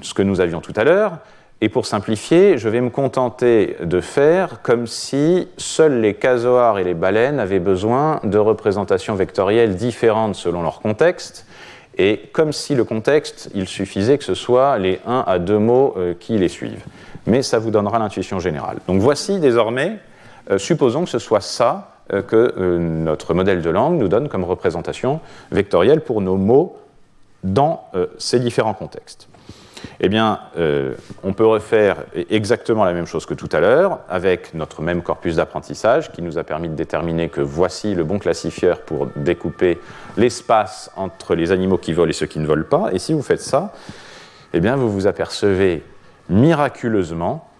ce 0.00 0.14
que 0.14 0.22
nous 0.22 0.40
avions 0.40 0.60
tout 0.60 0.72
à 0.76 0.84
l'heure. 0.84 1.18
Et 1.60 1.68
pour 1.68 1.86
simplifier, 1.86 2.58
je 2.58 2.68
vais 2.68 2.80
me 2.80 2.90
contenter 2.90 3.76
de 3.80 4.00
faire 4.00 4.62
comme 4.62 4.88
si 4.88 5.48
seuls 5.56 6.00
les 6.00 6.14
casoars 6.14 6.80
et 6.80 6.84
les 6.84 6.94
baleines 6.94 7.38
avaient 7.38 7.60
besoin 7.60 8.20
de 8.24 8.38
représentations 8.38 9.14
vectorielles 9.14 9.76
différentes 9.76 10.34
selon 10.34 10.62
leur 10.62 10.80
contexte, 10.80 11.46
et 11.98 12.20
comme 12.32 12.52
si 12.52 12.74
le 12.74 12.84
contexte, 12.84 13.50
il 13.54 13.68
suffisait 13.68 14.18
que 14.18 14.24
ce 14.24 14.34
soit 14.34 14.78
les 14.78 14.98
1 15.06 15.24
à 15.26 15.38
2 15.38 15.58
mots 15.58 15.94
euh, 15.96 16.14
qui 16.18 16.36
les 16.36 16.48
suivent. 16.48 16.84
Mais 17.26 17.42
ça 17.42 17.60
vous 17.60 17.70
donnera 17.70 18.00
l'intuition 18.00 18.40
générale. 18.40 18.78
Donc 18.88 19.00
voici 19.00 19.38
désormais, 19.38 19.98
supposons 20.56 21.04
que 21.04 21.10
ce 21.10 21.20
soit 21.20 21.40
ça 21.40 21.90
que 22.26 22.78
notre 22.78 23.32
modèle 23.32 23.62
de 23.62 23.70
langue 23.70 23.96
nous 24.00 24.08
donne 24.08 24.28
comme 24.28 24.42
représentation 24.42 25.20
vectorielle 25.52 26.00
pour 26.00 26.20
nos 26.20 26.36
mots 26.36 26.81
dans 27.42 27.88
euh, 27.94 28.06
ces 28.18 28.40
différents 28.40 28.74
contextes 28.74 29.28
Eh 30.00 30.08
bien, 30.08 30.40
euh, 30.56 30.94
on 31.22 31.32
peut 31.32 31.46
refaire 31.46 32.04
exactement 32.30 32.84
la 32.84 32.92
même 32.92 33.06
chose 33.06 33.26
que 33.26 33.34
tout 33.34 33.48
à 33.52 33.60
l'heure 33.60 34.00
avec 34.08 34.54
notre 34.54 34.82
même 34.82 35.02
corpus 35.02 35.36
d'apprentissage 35.36 36.12
qui 36.12 36.22
nous 36.22 36.38
a 36.38 36.44
permis 36.44 36.68
de 36.68 36.74
déterminer 36.74 37.28
que 37.28 37.40
voici 37.40 37.94
le 37.94 38.04
bon 38.04 38.18
classifieur 38.18 38.80
pour 38.82 39.08
découper 39.16 39.80
l'espace 40.16 40.90
entre 40.96 41.34
les 41.34 41.52
animaux 41.52 41.78
qui 41.78 41.92
volent 41.92 42.10
et 42.10 42.14
ceux 42.14 42.26
qui 42.26 42.38
ne 42.38 42.46
volent 42.46 42.68
pas. 42.68 42.90
Et 42.92 42.98
si 42.98 43.12
vous 43.12 43.22
faites 43.22 43.40
ça, 43.40 43.72
eh 44.52 44.60
bien, 44.60 44.76
vous 44.76 44.90
vous 44.90 45.06
apercevez 45.06 45.82
miraculeusement 46.28 47.51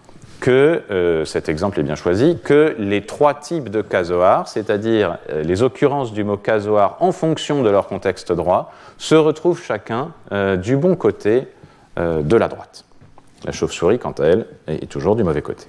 que, 0.43 0.81
euh, 0.91 1.23
cet 1.23 1.47
exemple 1.47 1.79
est 1.79 1.83
bien 1.83 1.95
choisi, 1.95 2.37
que 2.43 2.75
les 2.77 3.05
trois 3.05 3.33
types 3.33 3.69
de 3.69 3.81
casoars, 3.81 4.49
c'est-à-dire 4.49 5.17
euh, 5.29 5.41
les 5.41 5.63
occurrences 5.63 6.11
du 6.11 6.25
mot 6.25 6.35
casoar 6.35 6.97
en 6.99 7.13
fonction 7.13 7.63
de 7.63 7.69
leur 7.69 7.87
contexte 7.87 8.33
droit, 8.33 8.73
se 8.97 9.15
retrouvent 9.15 9.63
chacun 9.63 10.11
euh, 10.33 10.57
du 10.57 10.75
bon 10.75 10.97
côté 10.97 11.47
de 11.95 12.35
la 12.35 12.47
droite. 12.47 12.85
La 13.45 13.51
chauve-souris, 13.51 13.99
quant 13.99 14.13
à 14.13 14.25
elle, 14.25 14.47
est 14.67 14.91
toujours 14.91 15.15
du 15.15 15.23
mauvais 15.23 15.43
côté. 15.43 15.65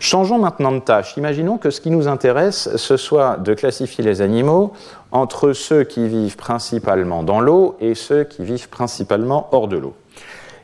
Changeons 0.00 0.38
maintenant 0.38 0.72
de 0.72 0.78
tâche. 0.78 1.18
Imaginons 1.18 1.58
que 1.58 1.68
ce 1.68 1.82
qui 1.82 1.90
nous 1.90 2.08
intéresse, 2.08 2.74
ce 2.76 2.96
soit 2.96 3.36
de 3.36 3.52
classifier 3.52 4.02
les 4.02 4.22
animaux 4.22 4.72
entre 5.12 5.52
ceux 5.52 5.84
qui 5.84 6.08
vivent 6.08 6.38
principalement 6.38 7.22
dans 7.22 7.40
l'eau 7.40 7.76
et 7.80 7.94
ceux 7.94 8.24
qui 8.24 8.44
vivent 8.44 8.70
principalement 8.70 9.50
hors 9.52 9.68
de 9.68 9.76
l'eau. 9.76 9.94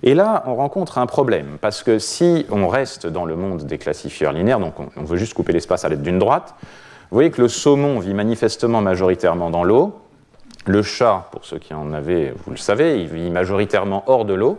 Et 0.02 0.14
là, 0.14 0.42
on 0.46 0.56
rencontre 0.56 0.98
un 0.98 1.06
problème, 1.06 1.58
parce 1.60 1.84
que 1.84 1.98
si 2.00 2.44
on 2.50 2.66
reste 2.66 3.06
dans 3.06 3.24
le 3.24 3.36
monde 3.36 3.64
des 3.64 3.78
classifieurs 3.78 4.32
linéaires, 4.32 4.58
donc 4.58 4.74
on, 4.96 5.04
veut 5.04 5.16
juste 5.16 5.34
couper 5.34 5.52
l'espace 5.52 5.84
à 5.84 5.88
l'aide 5.88 6.02
d'une 6.02 6.18
droite, 6.18 6.54
vous 7.10 7.16
voyez 7.16 7.30
que 7.30 7.40
le 7.40 7.48
saumon 7.48 8.00
vit 8.00 8.14
manifestement 8.14 8.80
majoritairement 8.80 9.50
dans 9.50 9.62
l'eau, 9.62 10.00
le 10.66 10.82
chat, 10.82 11.28
pour 11.30 11.44
ceux 11.44 11.58
qui 11.58 11.72
en 11.72 11.92
avaient, 11.92 12.34
vous 12.44 12.50
le 12.50 12.56
savez, 12.56 13.00
il 13.00 13.08
vit 13.08 13.30
majoritairement 13.30 14.02
hors 14.06 14.24
de 14.24 14.34
l'eau, 14.34 14.58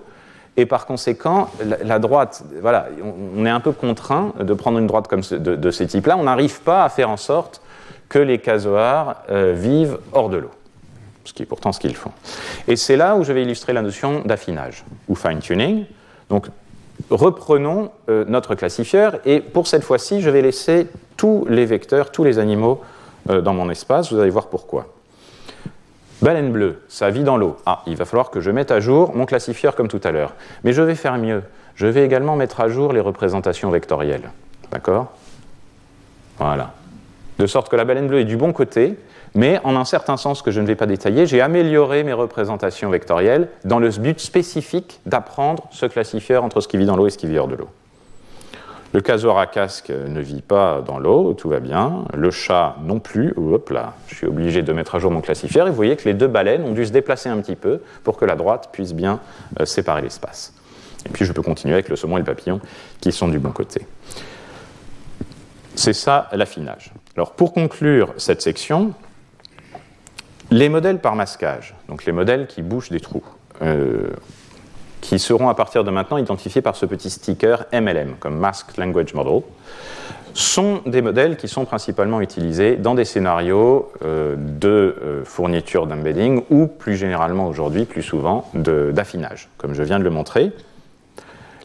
et 0.56 0.65
par 0.65 0.86
conséquent, 0.86 1.49
la, 1.84 1.99
droite, 1.99 2.43
voilà, 2.62 2.88
on, 3.36 3.45
est 3.45 3.49
un 3.49 3.60
peu 3.60 3.71
contraint 3.71 4.34
de 4.39 4.53
prendre 4.53 4.77
une 4.77 4.88
droite 4.88 5.08
comme 5.08 5.21
de, 5.32 5.56
de 5.56 5.71
ce 5.71 5.84
type-là, 5.84 6.15
on 6.17 6.23
n'arrive 6.23 6.62
pas 6.62 6.86
à 6.86 6.89
faire 6.89 7.10
en 7.10 7.17
sorte 7.17 7.62
que 8.08 8.19
les 8.19 8.38
casoars 8.38 9.23
euh, 9.29 9.53
vivent 9.56 9.97
hors 10.13 10.29
de 10.29 10.38
l'eau 10.38 10.51
ce 11.25 11.33
qui 11.33 11.43
est 11.43 11.45
pourtant 11.45 11.71
ce 11.71 11.79
qu'ils 11.79 11.95
font. 11.95 12.12
Et 12.67 12.75
c'est 12.75 12.97
là 12.97 13.15
où 13.15 13.23
je 13.23 13.33
vais 13.33 13.43
illustrer 13.43 13.73
la 13.73 13.81
notion 13.81 14.21
d'affinage 14.21 14.83
ou 15.07 15.15
fine-tuning. 15.15 15.86
Donc, 16.29 16.47
reprenons 17.09 17.91
euh, 18.09 18.25
notre 18.27 18.55
classifieur 18.55 19.19
et 19.25 19.39
pour 19.39 19.67
cette 19.67 19.83
fois-ci, 19.83 20.21
je 20.21 20.29
vais 20.29 20.41
laisser 20.41 20.88
tous 21.17 21.45
les 21.49 21.65
vecteurs, 21.65 22.12
tous 22.12 22.23
les 22.23 22.39
animaux 22.39 22.81
euh, 23.29 23.41
dans 23.41 23.53
mon 23.53 23.69
espace. 23.69 24.12
Vous 24.12 24.19
allez 24.19 24.29
voir 24.29 24.47
pourquoi. 24.47 24.88
Baleine 26.21 26.51
bleue, 26.51 26.81
ça 26.88 27.09
vit 27.09 27.23
dans 27.23 27.36
l'eau. 27.36 27.57
Ah, 27.65 27.83
il 27.86 27.97
va 27.97 28.05
falloir 28.05 28.29
que 28.29 28.39
je 28.39 28.49
mette 28.49 28.71
à 28.71 28.79
jour 28.79 29.13
mon 29.13 29.25
classifieur 29.25 29.75
comme 29.75 29.89
tout 29.89 29.99
à 30.03 30.12
l'heure. 30.12 30.33
Mais 30.63 30.71
je 30.71 30.81
vais 30.81 30.95
faire 30.95 31.17
mieux. 31.17 31.43
Je 31.75 31.88
vais 31.88 32.05
également 32.05 32.36
mettre 32.36 32.62
à 32.62 32.69
jour 32.69 32.93
les 32.93 33.01
représentations 33.01 33.69
vectorielles. 33.71 34.29
D'accord? 34.71 35.12
Voilà. 36.38 36.73
De 37.39 37.47
sorte 37.47 37.69
que 37.69 37.75
la 37.75 37.83
baleine 37.83 38.07
bleue 38.07 38.19
est 38.19 38.25
du 38.25 38.38
bon 38.38 38.53
côté, 38.53 38.97
mais 39.36 39.60
en 39.63 39.76
un 39.76 39.86
certain 39.86 40.17
sens 40.17 40.41
que 40.41 40.52
je 40.52 40.62
ne 40.62 40.67
vais 40.67 40.76
pas 40.76 40.86
détailler, 40.86 41.26
j'ai 41.26 41.41
amélioré 41.41 42.04
mes 42.04 42.13
représentations 42.13 42.89
vectorielles 42.89 43.50
dans 43.65 43.80
le 43.80 43.89
but 43.89 44.19
spécifique 44.19 45.00
d'apprendre 45.06 45.67
ce 45.72 45.86
classifieur 45.86 46.43
entre 46.43 46.62
ce 46.62 46.67
qui 46.67 46.78
vit 46.78 46.86
dans 46.86 46.96
l'eau 46.96 47.08
et 47.08 47.10
ce 47.10 47.17
qui 47.17 47.28
vit 47.28 47.38
hors 47.38 47.48
de 47.48 47.56
l'eau. 47.56 47.69
Le 48.93 49.02
casoar 49.02 49.39
à 49.39 49.48
casque 49.48 49.89
ne 49.89 50.22
vit 50.22 50.43
pas 50.43 50.82
dans 50.86 51.00
l'eau, 51.00 51.34
tout 51.34 51.50
va 51.50 51.60
bien. 51.60 52.06
Le 52.13 52.30
chat 52.30 52.76
non 52.84 53.00
plus. 53.00 53.34
Hop 53.36 53.72
là, 53.72 53.96
je 54.08 54.13
suis 54.13 54.28
obligé 54.28 54.62
de 54.62 54.72
mettre 54.72 54.93
à 54.93 55.00
jour 55.00 55.10
mon 55.10 55.22
classifieur. 55.22 55.65
Et 55.65 55.72
vous 55.72 55.76
voyez 55.76 55.96
que 55.96 56.08
les 56.08 56.13
deux 56.13 56.28
baleines 56.28 56.63
ont 56.63 56.74
dû 56.74 56.86
se 56.86 56.91
déplacer 56.91 57.28
un 57.28 57.41
petit 57.41 57.56
peu 57.56 57.82
pour 58.04 58.17
que 58.17 58.26
la 58.26 58.36
droite 58.36 58.69
puisse 58.72 58.93
bien 58.93 59.19
euh, 59.60 59.65
séparer 59.65 60.04
l'espace. 60.04 60.54
Et 61.08 61.10
puis 61.10 61.26
je 61.26 61.34
peux 61.34 61.41
continuer 61.41 61.74
avec 61.74 61.89
le 61.89 61.96
saumon 61.96 62.17
et 62.17 62.19
le 62.19 62.26
papillon 62.26 62.62
qui 63.02 63.12
sont 63.12 63.28
du 63.28 63.39
bon 63.39 63.50
côté. 63.50 63.88
C'est 65.74 65.93
ça 65.93 66.30
l'affinage. 66.32 66.91
Alors 67.15 67.32
pour 67.32 67.52
conclure 67.52 68.13
cette 68.17 68.43
section, 68.43 68.93
les 70.54 70.70
modèles 70.70 71.00
par 71.00 71.16
masquage, 71.16 71.74
donc 71.89 72.06
les 72.06 72.12
modèles 72.12 72.46
qui 72.46 72.62
bouchent 72.62 72.92
des 72.92 73.00
trous, 73.00 73.24
euh, 73.63 74.10
qui 75.02 75.18
seront 75.18 75.50
à 75.50 75.56
partir 75.56 75.84
de 75.84 75.89
maintenant 75.89 76.18
identifiés 76.18 76.62
par 76.62 76.76
ce 76.76 76.86
petit 76.86 77.10
sticker 77.10 77.66
MLM, 77.74 78.16
comme 78.20 78.38
Masked 78.38 78.78
Language 78.78 79.16
Model, 79.16 79.42
sont 80.36 80.82
des 80.86 81.02
modèles 81.02 81.38
qui 81.38 81.48
sont 81.48 81.66
principalement 81.66 82.22
utilisés 82.22 82.76
dans 82.76 82.94
des 82.94 83.04
scénarios 83.04 83.92
euh, 84.04 84.36
de 84.38 84.96
euh, 85.02 85.26
fourniture 85.26 85.88
d'embedding 85.88 86.44
ou 86.52 86.68
plus 86.68 86.98
généralement 86.98 87.48
aujourd'hui, 87.48 87.86
plus 87.86 88.04
souvent, 88.04 88.48
d'affinage, 88.54 89.50
comme 89.58 89.74
je 89.74 89.82
viens 89.82 89.98
de 89.98 90.04
le 90.04 90.12
montrer. 90.12 90.52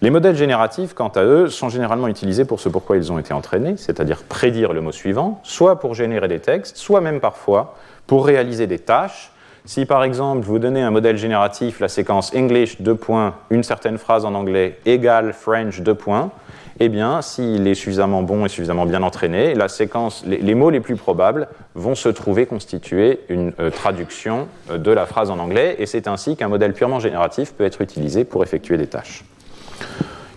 Les 0.00 0.10
modèles 0.10 0.36
génératifs, 0.36 0.94
quant 0.94 1.08
à 1.08 1.24
eux, 1.24 1.48
sont 1.48 1.68
généralement 1.68 2.08
utilisés 2.08 2.44
pour 2.44 2.60
ce 2.60 2.68
pourquoi 2.68 2.96
ils 2.96 3.10
ont 3.12 3.18
été 3.18 3.34
entraînés, 3.34 3.76
c'est-à-dire 3.76 4.22
prédire 4.22 4.72
le 4.72 4.80
mot 4.80 4.92
suivant, 4.92 5.40
soit 5.42 5.80
pour 5.80 5.94
générer 5.94 6.28
des 6.28 6.38
textes, 6.38 6.76
soit 6.76 7.00
même 7.00 7.20
parfois 7.20 7.74
pour 8.08 8.26
réaliser 8.26 8.66
des 8.66 8.80
tâches. 8.80 9.30
Si 9.64 9.86
par 9.86 10.02
exemple 10.02 10.44
vous 10.44 10.58
donnez 10.58 10.82
un 10.82 10.90
modèle 10.90 11.16
génératif, 11.16 11.78
la 11.78 11.88
séquence 11.88 12.34
English 12.34 12.80
2 12.80 12.96
points, 12.96 13.36
une 13.50 13.62
certaine 13.62 13.98
phrase 13.98 14.24
en 14.24 14.34
anglais 14.34 14.78
égale 14.86 15.32
French 15.32 15.80
2 15.80 15.94
points, 15.94 16.32
eh 16.80 16.88
bien, 16.88 17.22
s'il 17.22 17.66
est 17.66 17.74
suffisamment 17.74 18.22
bon 18.22 18.44
et 18.46 18.48
suffisamment 18.48 18.86
bien 18.86 19.02
entraîné, 19.02 19.54
la 19.54 19.68
séquence, 19.68 20.24
les, 20.24 20.54
mots 20.54 20.70
les 20.70 20.80
plus 20.80 20.94
probables 20.94 21.48
vont 21.74 21.96
se 21.96 22.08
trouver 22.08 22.46
constituer 22.46 23.20
une 23.28 23.52
euh, 23.58 23.70
traduction 23.70 24.46
euh, 24.70 24.78
de 24.78 24.92
la 24.92 25.04
phrase 25.04 25.30
en 25.30 25.40
anglais, 25.40 25.74
et 25.80 25.86
c'est 25.86 26.06
ainsi 26.06 26.36
qu'un 26.36 26.46
modèle 26.46 26.74
purement 26.74 27.00
génératif 27.00 27.52
peut 27.52 27.64
être 27.64 27.80
utilisé 27.80 28.24
pour 28.24 28.44
effectuer 28.44 28.76
des 28.76 28.86
tâches. 28.86 29.24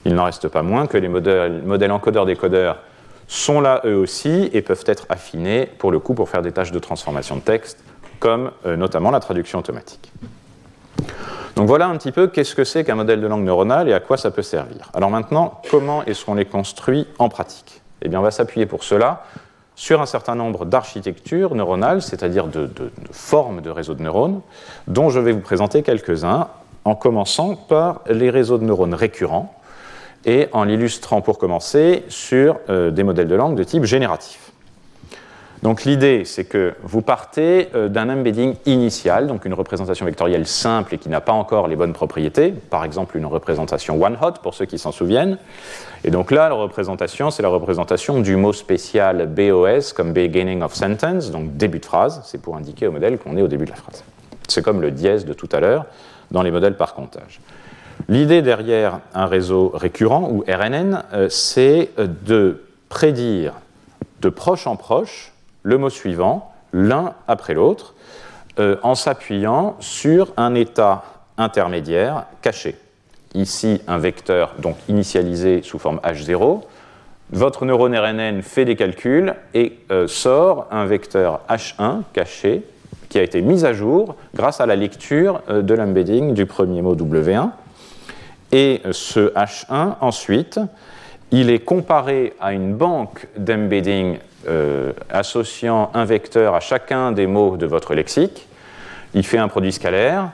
Il 0.04 0.16
n'en 0.16 0.24
reste 0.24 0.48
pas 0.48 0.64
moins 0.64 0.88
que 0.88 0.98
les 0.98 1.08
modèles, 1.08 1.62
modèles 1.64 1.92
encodeurs-décodeurs 1.92 2.80
sont 3.32 3.62
là 3.62 3.82
eux 3.86 3.96
aussi 3.96 4.50
et 4.52 4.62
peuvent 4.62 4.84
être 4.88 5.06
affinés 5.08 5.66
pour 5.66 5.90
le 5.90 6.00
coup 6.00 6.14
pour 6.14 6.28
faire 6.28 6.42
des 6.42 6.52
tâches 6.52 6.74
de 6.74 6.80
transformation 6.80 7.38
de 7.38 7.42
texte, 7.42 7.82
comme 8.20 8.52
euh, 8.66 8.76
notamment 8.76 9.10
la 9.10 9.22
traduction 9.22 9.60
automatique. 9.60 10.12
Donc 11.56 11.68
voilà 11.68 11.88
un 11.88 11.96
petit 11.98 12.12
peu 12.12 12.28
qu'est-ce 12.28 12.56
que 12.56 12.66
c'est 12.66 12.84
qu'un 12.84 12.96
modèle 12.96 13.22
de 13.22 13.28
langue 13.28 13.46
neuronale 13.46 13.88
et 13.88 13.94
à 13.94 14.02
quoi 14.02 14.18
ça 14.18 14.32
peut 14.32 14.42
servir. 14.42 14.90
Alors 14.94 15.10
maintenant, 15.10 15.62
comment 15.70 16.04
est-ce 16.04 16.26
qu'on 16.26 16.36
les 16.36 16.46
construit 16.46 17.08
en 17.20 17.30
pratique? 17.30 17.82
Eh 18.02 18.10
bien, 18.10 18.20
on 18.20 18.24
va 18.24 18.32
s'appuyer 18.32 18.66
pour 18.66 18.84
cela 18.84 19.24
sur 19.76 20.02
un 20.02 20.06
certain 20.06 20.36
nombre 20.36 20.66
d'architectures 20.66 21.56
neuronales, 21.56 22.02
c'est-à-dire 22.02 22.48
de, 22.48 22.68
de, 22.68 22.92
formes 23.12 23.62
de 23.62 23.70
réseaux 23.70 23.94
de 23.94 24.04
neurones, 24.04 24.42
dont 24.88 25.10
je 25.10 25.20
vais 25.20 25.32
vous 25.32 25.40
présenter 25.40 25.84
quelques-uns, 25.84 26.50
en 26.84 26.96
commençant 26.96 27.56
par 27.56 28.02
les 28.10 28.30
réseaux 28.30 28.58
de 28.58 28.66
neurones 28.66 28.94
récurrents, 28.94 29.56
et 30.26 30.48
en 30.52 30.64
l'illustrant 30.64 31.22
pour 31.22 31.38
commencer 31.38 32.04
sur 32.08 32.60
euh, 32.70 32.92
des 32.92 33.04
modèles 33.04 33.28
de 33.28 33.36
langue 33.36 33.56
de 33.56 33.64
type 33.64 33.86
génératif. 33.86 34.52
Donc 35.64 35.84
l'idée, 35.84 36.24
c'est 36.26 36.46
que 36.46 36.74
vous 36.82 37.04
partez 37.04 37.70
euh, 37.76 37.88
d'un 37.88 38.10
embedding 38.10 38.56
initial, 38.66 39.28
donc 39.28 39.46
une 39.46 39.54
représentation 39.54 40.08
vectorielle 40.08 40.48
simple 40.48 40.96
et 40.96 40.98
qui 40.98 41.08
n'a 41.08 41.22
pas 41.22 41.34
encore 41.34 41.68
les 41.68 41.76
bonnes 41.76 41.94
propriétés, 41.94 42.52
par 42.52 42.84
exemple 42.84 43.16
une 43.16 43.28
représentation 43.28 44.02
one-hot 44.02 44.34
pour 44.42 44.56
ceux 44.56 44.66
qui 44.66 44.80
s'en 44.80 44.92
souviennent. 44.92 45.38
Et 46.04 46.10
donc 46.10 46.32
là, 46.32 46.50
la 46.50 46.56
représentation, 46.56 47.30
c'est 47.30 47.44
la 47.44 47.50
représentation 47.50 48.22
du 48.22 48.36
mot 48.38 48.54
spécial 48.54 49.28
BOS 49.28 49.94
comme 49.96 50.14
beginning 50.14 50.64
of 50.64 50.74
sentence, 50.74 51.30
donc 51.30 51.56
début 51.58 51.80
de 51.80 51.86
phrase, 51.86 52.22
c'est 52.26 52.42
pour 52.42 52.56
indiquer 52.56 52.88
au 52.88 52.92
modèle 52.92 53.20
qu'on 53.20 53.38
est 53.38 53.44
au 53.44 53.48
début 53.48 53.66
de 53.66 53.72
la 53.72 53.78
phrase. 53.78 54.04
C'est 54.48 54.64
comme 54.64 54.82
le 54.82 54.90
dièse 54.90 55.26
de 55.26 55.34
tout 55.34 55.50
à 55.52 55.60
l'heure 55.60 55.86
dans 56.32 56.42
les 56.42 56.50
modèles 56.50 56.76
par 56.76 56.96
comptage. 56.96 57.40
L'idée 58.08 58.42
derrière 58.42 59.00
un 59.14 59.26
réseau 59.26 59.72
récurrent, 59.74 60.30
ou 60.32 60.44
RNN, 60.48 61.04
euh, 61.14 61.30
c'est 61.30 61.90
de 61.98 62.64
prédire 62.90 63.54
de 64.22 64.30
proche 64.30 64.68
en 64.68 64.76
proche 64.76 65.34
le 65.64 65.78
mot 65.78 65.90
suivant, 65.90 66.54
l'un 66.74 67.14
après 67.28 67.54
l'autre, 67.54 67.96
euh, 68.60 68.78
en 68.84 68.96
s'appuyant 68.96 69.76
sur 69.80 70.34
un 70.38 70.56
état 70.56 71.04
intermédiaire 71.38 72.26
caché. 72.42 72.76
Ici, 73.34 73.82
un 73.88 73.98
vecteur 73.98 74.56
donc 74.60 74.76
initialisé 74.90 75.62
sous 75.64 75.80
forme 75.80 76.00
H0. 76.04 76.62
Votre 77.32 77.66
neurone 77.66 77.96
RNN 77.96 78.42
fait 78.42 78.66
des 78.66 78.76
calculs 78.76 79.36
et 79.54 79.80
euh, 79.90 80.08
sort 80.08 80.68
un 80.70 80.86
vecteur 80.86 81.42
H1 81.50 82.02
caché 82.14 82.64
qui 83.08 83.20
a 83.20 83.24
été 83.24 83.42
mis 83.42 83.66
à 83.66 83.74
jour 83.74 84.16
grâce 84.36 84.62
à 84.62 84.66
la 84.66 84.76
lecture 84.76 85.42
de 85.50 85.74
l'embedding 85.74 86.34
du 86.34 86.46
premier 86.46 86.82
mot 86.82 86.96
W1 86.96 87.52
et 88.52 88.82
ce 88.92 89.34
H1, 89.34 89.96
ensuite, 90.02 90.60
il 91.32 91.50
est 91.50 91.60
comparé 91.60 92.34
à 92.40 92.54
une 92.54 92.76
banque 92.76 93.28
d'embedding 93.38 94.18
euh, 94.48 94.92
associant 95.10 95.92
un 95.94 96.04
vecteur 96.04 96.56
à 96.56 96.60
chacun 96.60 97.12
des 97.12 97.28
mots 97.28 97.58
de 97.58 97.66
votre 97.66 97.94
lexique. 97.94 98.48
Il 99.14 99.26
fait 99.26 99.38
un 99.38 99.48
produit 99.48 99.72
scalaire. 99.72 100.32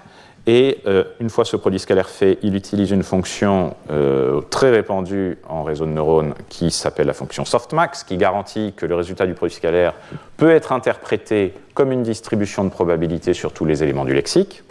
Et 0.50 0.80
euh, 0.88 1.04
une 1.20 1.30
fois 1.30 1.44
ce 1.44 1.58
produit 1.58 1.78
scalaire 1.78 2.08
fait, 2.08 2.40
il 2.42 2.56
utilise 2.56 2.92
une 2.92 3.04
fonction 3.04 3.76
euh, 3.92 4.40
très 4.50 4.70
répandue 4.70 5.38
en 5.50 5.64
réseau 5.64 5.86
de 5.86 5.92
neurones 5.92 6.34
qui 6.48 6.72
s'appelle 6.72 7.08
la 7.08 7.14
fonction 7.14 7.44
softmax, 7.44 8.06
qui 8.06 8.16
garantit 8.16 8.72
que 8.74 8.86
le 8.86 8.96
résultat 8.96 9.26
du 9.26 9.34
produit 9.34 9.54
scalaire 9.54 9.94
peut 10.38 10.52
être 10.52 10.72
interprété 10.72 11.54
comme 11.74 11.92
une 11.92 12.04
distribution 12.04 12.64
de 12.64 12.70
probabilité 12.70 13.34
sur 13.34 13.52
tous 13.52 13.66
les 13.66 13.84
éléments 13.84 14.06
du 14.06 14.14
lexique. 14.14 14.64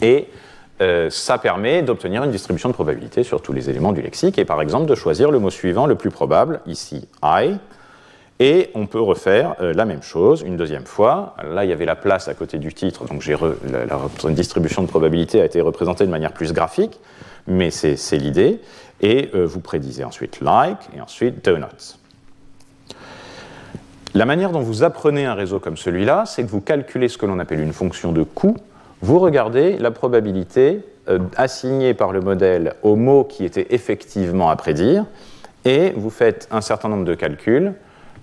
Et 0.00 0.28
euh, 0.80 1.10
ça 1.10 1.36
permet 1.36 1.82
d'obtenir 1.82 2.24
une 2.24 2.30
distribution 2.30 2.68
de 2.68 2.74
probabilité 2.74 3.22
sur 3.22 3.42
tous 3.42 3.52
les 3.52 3.68
éléments 3.68 3.92
du 3.92 4.00
lexique 4.00 4.38
et 4.38 4.46
par 4.46 4.62
exemple 4.62 4.86
de 4.86 4.94
choisir 4.94 5.30
le 5.30 5.38
mot 5.38 5.50
suivant 5.50 5.86
le 5.86 5.94
plus 5.94 6.10
probable, 6.10 6.60
ici 6.66 7.06
I, 7.22 7.56
Et 8.38 8.70
on 8.74 8.86
peut 8.86 9.00
refaire 9.00 9.56
euh, 9.60 9.74
la 9.74 9.84
même 9.84 10.02
chose 10.02 10.42
une 10.46 10.56
deuxième 10.56 10.86
fois. 10.86 11.36
Là, 11.44 11.64
il 11.64 11.68
y 11.70 11.72
avait 11.72 11.84
la 11.84 11.96
place 11.96 12.28
à 12.28 12.34
côté 12.34 12.58
du 12.58 12.72
titre, 12.72 13.04
donc 13.04 13.26
la, 13.26 13.84
la, 13.84 14.30
distribution 14.30 14.82
de 14.82 14.88
probabilité 14.88 15.42
a 15.42 15.44
été 15.44 15.60
représentée 15.60 16.06
de 16.06 16.10
manière 16.10 16.32
plus 16.32 16.54
graphique, 16.54 16.98
mais 17.46 17.70
c'est 17.70 18.16
l'idée. 18.16 18.60
Et 19.02 19.30
euh, 19.34 19.44
vous 19.44 19.60
prédisez 19.60 20.04
ensuite 20.04 20.40
like 20.40 20.78
et 20.96 21.00
ensuite 21.00 21.44
donuts. 21.44 21.98
La 24.14 24.24
manière 24.24 24.50
dont 24.50 24.60
vous 24.60 24.82
apprenez 24.82 25.24
un 25.24 25.34
réseau 25.34 25.60
comme 25.60 25.76
celui-là, 25.76 26.24
c'est 26.26 26.42
que 26.42 26.48
vous 26.48 26.60
calculez 26.60 27.08
ce 27.08 27.16
que 27.16 27.26
l'on 27.26 27.38
appelle 27.38 27.60
une 27.60 27.72
fonction 27.72 28.12
de 28.12 28.22
coût. 28.22 28.56
Vous 29.02 29.18
regardez 29.18 29.78
la 29.78 29.90
probabilité 29.90 30.80
euh, 31.08 31.18
assignée 31.36 31.94
par 31.94 32.12
le 32.12 32.20
modèle 32.20 32.74
au 32.82 32.96
mot 32.96 33.24
qui 33.24 33.46
était 33.46 33.68
effectivement 33.70 34.50
à 34.50 34.56
prédire, 34.56 35.06
et 35.64 35.92
vous 35.96 36.10
faites 36.10 36.48
un 36.50 36.60
certain 36.60 36.88
nombre 36.88 37.04
de 37.04 37.14
calculs 37.14 37.72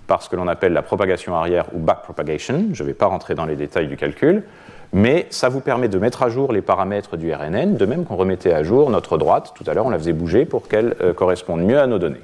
par 0.06 0.22
ce 0.22 0.28
que 0.28 0.36
l'on 0.36 0.46
appelle 0.46 0.72
la 0.72 0.82
propagation 0.82 1.34
arrière 1.34 1.66
ou 1.74 1.78
backpropagation. 1.78 2.66
Je 2.72 2.82
ne 2.82 2.88
vais 2.88 2.94
pas 2.94 3.06
rentrer 3.06 3.34
dans 3.34 3.44
les 3.44 3.56
détails 3.56 3.88
du 3.88 3.96
calcul, 3.96 4.44
mais 4.92 5.26
ça 5.30 5.48
vous 5.48 5.60
permet 5.60 5.88
de 5.88 5.98
mettre 5.98 6.22
à 6.22 6.28
jour 6.28 6.52
les 6.52 6.62
paramètres 6.62 7.16
du 7.16 7.32
RNN, 7.32 7.74
de 7.76 7.86
même 7.86 8.04
qu'on 8.04 8.16
remettait 8.16 8.52
à 8.52 8.62
jour 8.62 8.88
notre 8.88 9.18
droite. 9.18 9.52
Tout 9.54 9.64
à 9.66 9.74
l'heure, 9.74 9.86
on 9.86 9.90
la 9.90 9.98
faisait 9.98 10.12
bouger 10.12 10.44
pour 10.44 10.68
qu'elle 10.68 10.94
euh, 11.00 11.12
corresponde 11.12 11.62
mieux 11.62 11.78
à 11.78 11.86
nos 11.86 11.98
données. 11.98 12.22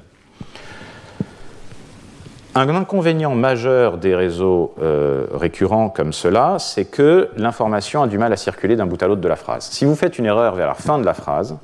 Un 2.57 2.69
inconvénient 2.69 3.35
majeur 3.35 3.97
des 3.97 4.15
réseaux 4.15 4.73
euh, 4.81 5.25
récurrents 5.33 5.89
comme 5.89 6.13
cela, 6.13 6.55
c'est 6.57 6.85
que 6.85 7.27
l'information 7.35 8.01
a 8.01 8.07
du 8.07 8.17
mal 8.17 8.31
à 8.31 8.37
circuler 8.37 8.77
d'un 8.77 8.85
bout 8.85 9.03
à 9.03 9.07
l'autre 9.07 9.19
de 9.19 9.27
la 9.27 9.35
phrase. 9.35 9.65
Si 9.71 9.83
vous 9.83 9.93
faites 9.93 10.17
une 10.17 10.25
erreur 10.25 10.55
vers 10.55 10.67
la 10.67 10.73
fin 10.73 10.97
de 10.97 11.03
la 11.03 11.13
phrase 11.13 11.57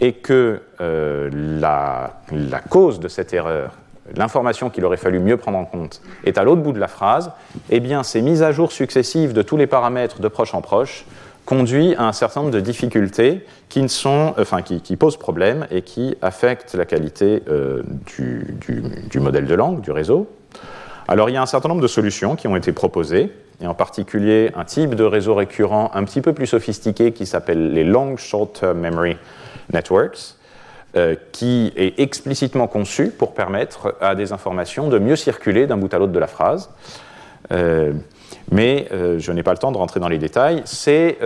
et 0.00 0.14
que 0.14 0.62
euh, 0.80 1.28
la, 1.60 2.14
la 2.32 2.60
cause 2.60 3.00
de 3.00 3.08
cette 3.08 3.34
erreur 3.34 3.72
l'information 4.16 4.70
qu'il 4.70 4.84
aurait 4.84 4.96
fallu 4.96 5.18
mieux 5.18 5.36
prendre 5.36 5.58
en 5.58 5.64
compte 5.64 6.00
est 6.24 6.38
à 6.38 6.44
l'autre 6.44 6.62
bout 6.62 6.72
de 6.72 6.80
la 6.80 6.88
phrase, 6.88 7.30
eh 7.70 7.80
bien, 7.80 8.02
ces 8.02 8.22
mises 8.22 8.42
à 8.42 8.52
jour 8.52 8.72
successives 8.72 9.32
de 9.32 9.42
tous 9.42 9.56
les 9.56 9.66
paramètres 9.66 10.20
de 10.20 10.28
proche 10.28 10.54
en 10.54 10.60
proche 10.60 11.06
conduit 11.44 11.94
à 11.96 12.04
un 12.04 12.12
certain 12.12 12.40
nombre 12.40 12.52
de 12.52 12.60
difficultés 12.60 13.44
qui, 13.68 13.82
ne 13.82 13.88
sont, 13.88 14.34
enfin, 14.38 14.62
qui, 14.62 14.96
posent 14.96 15.16
problème 15.16 15.66
et 15.70 15.82
qui 15.82 16.16
affectent 16.22 16.74
la 16.74 16.84
qualité 16.84 17.42
euh, 17.48 17.82
du, 18.16 19.20
modèle 19.20 19.46
de 19.46 19.54
langue, 19.54 19.80
du 19.80 19.90
réseau. 19.90 20.28
Alors 21.06 21.28
il 21.28 21.34
y 21.34 21.36
a 21.36 21.42
un 21.42 21.46
certain 21.46 21.68
nombre 21.68 21.82
de 21.82 21.86
solutions 21.86 22.34
qui 22.34 22.48
ont 22.48 22.56
été 22.56 22.72
proposées, 22.72 23.30
et 23.60 23.66
en 23.66 23.74
particulier 23.74 24.50
un 24.56 24.64
type 24.64 24.94
de 24.94 25.04
réseau 25.04 25.34
récurrent 25.34 25.90
un 25.94 26.04
petit 26.04 26.22
peu 26.22 26.32
plus 26.32 26.46
sophistiqué 26.46 27.12
qui 27.12 27.26
s'appelle 27.26 27.72
les 27.72 27.84
Long 27.84 28.16
Short-Term 28.16 28.78
Memory 28.78 29.16
Networks, 29.72 30.36
euh, 30.96 31.14
qui 31.32 31.72
est 31.76 31.98
explicitement 31.98 32.68
conçu 32.68 33.08
pour 33.08 33.34
permettre 33.34 33.96
à 34.00 34.14
des 34.14 34.32
informations 34.32 34.88
de 34.88 34.98
mieux 34.98 35.16
circuler 35.16 35.66
d'un 35.66 35.76
bout 35.76 35.92
à 35.92 35.98
l'autre 35.98 36.12
de 36.12 36.18
la 36.18 36.26
phrase. 36.26 36.70
Euh, 37.52 37.92
mais 38.50 38.86
euh, 38.92 39.18
je 39.18 39.32
n'ai 39.32 39.42
pas 39.42 39.52
le 39.52 39.58
temps 39.58 39.72
de 39.72 39.76
rentrer 39.76 40.00
dans 40.00 40.08
les 40.08 40.18
détails. 40.18 40.62
C'est 40.64 41.16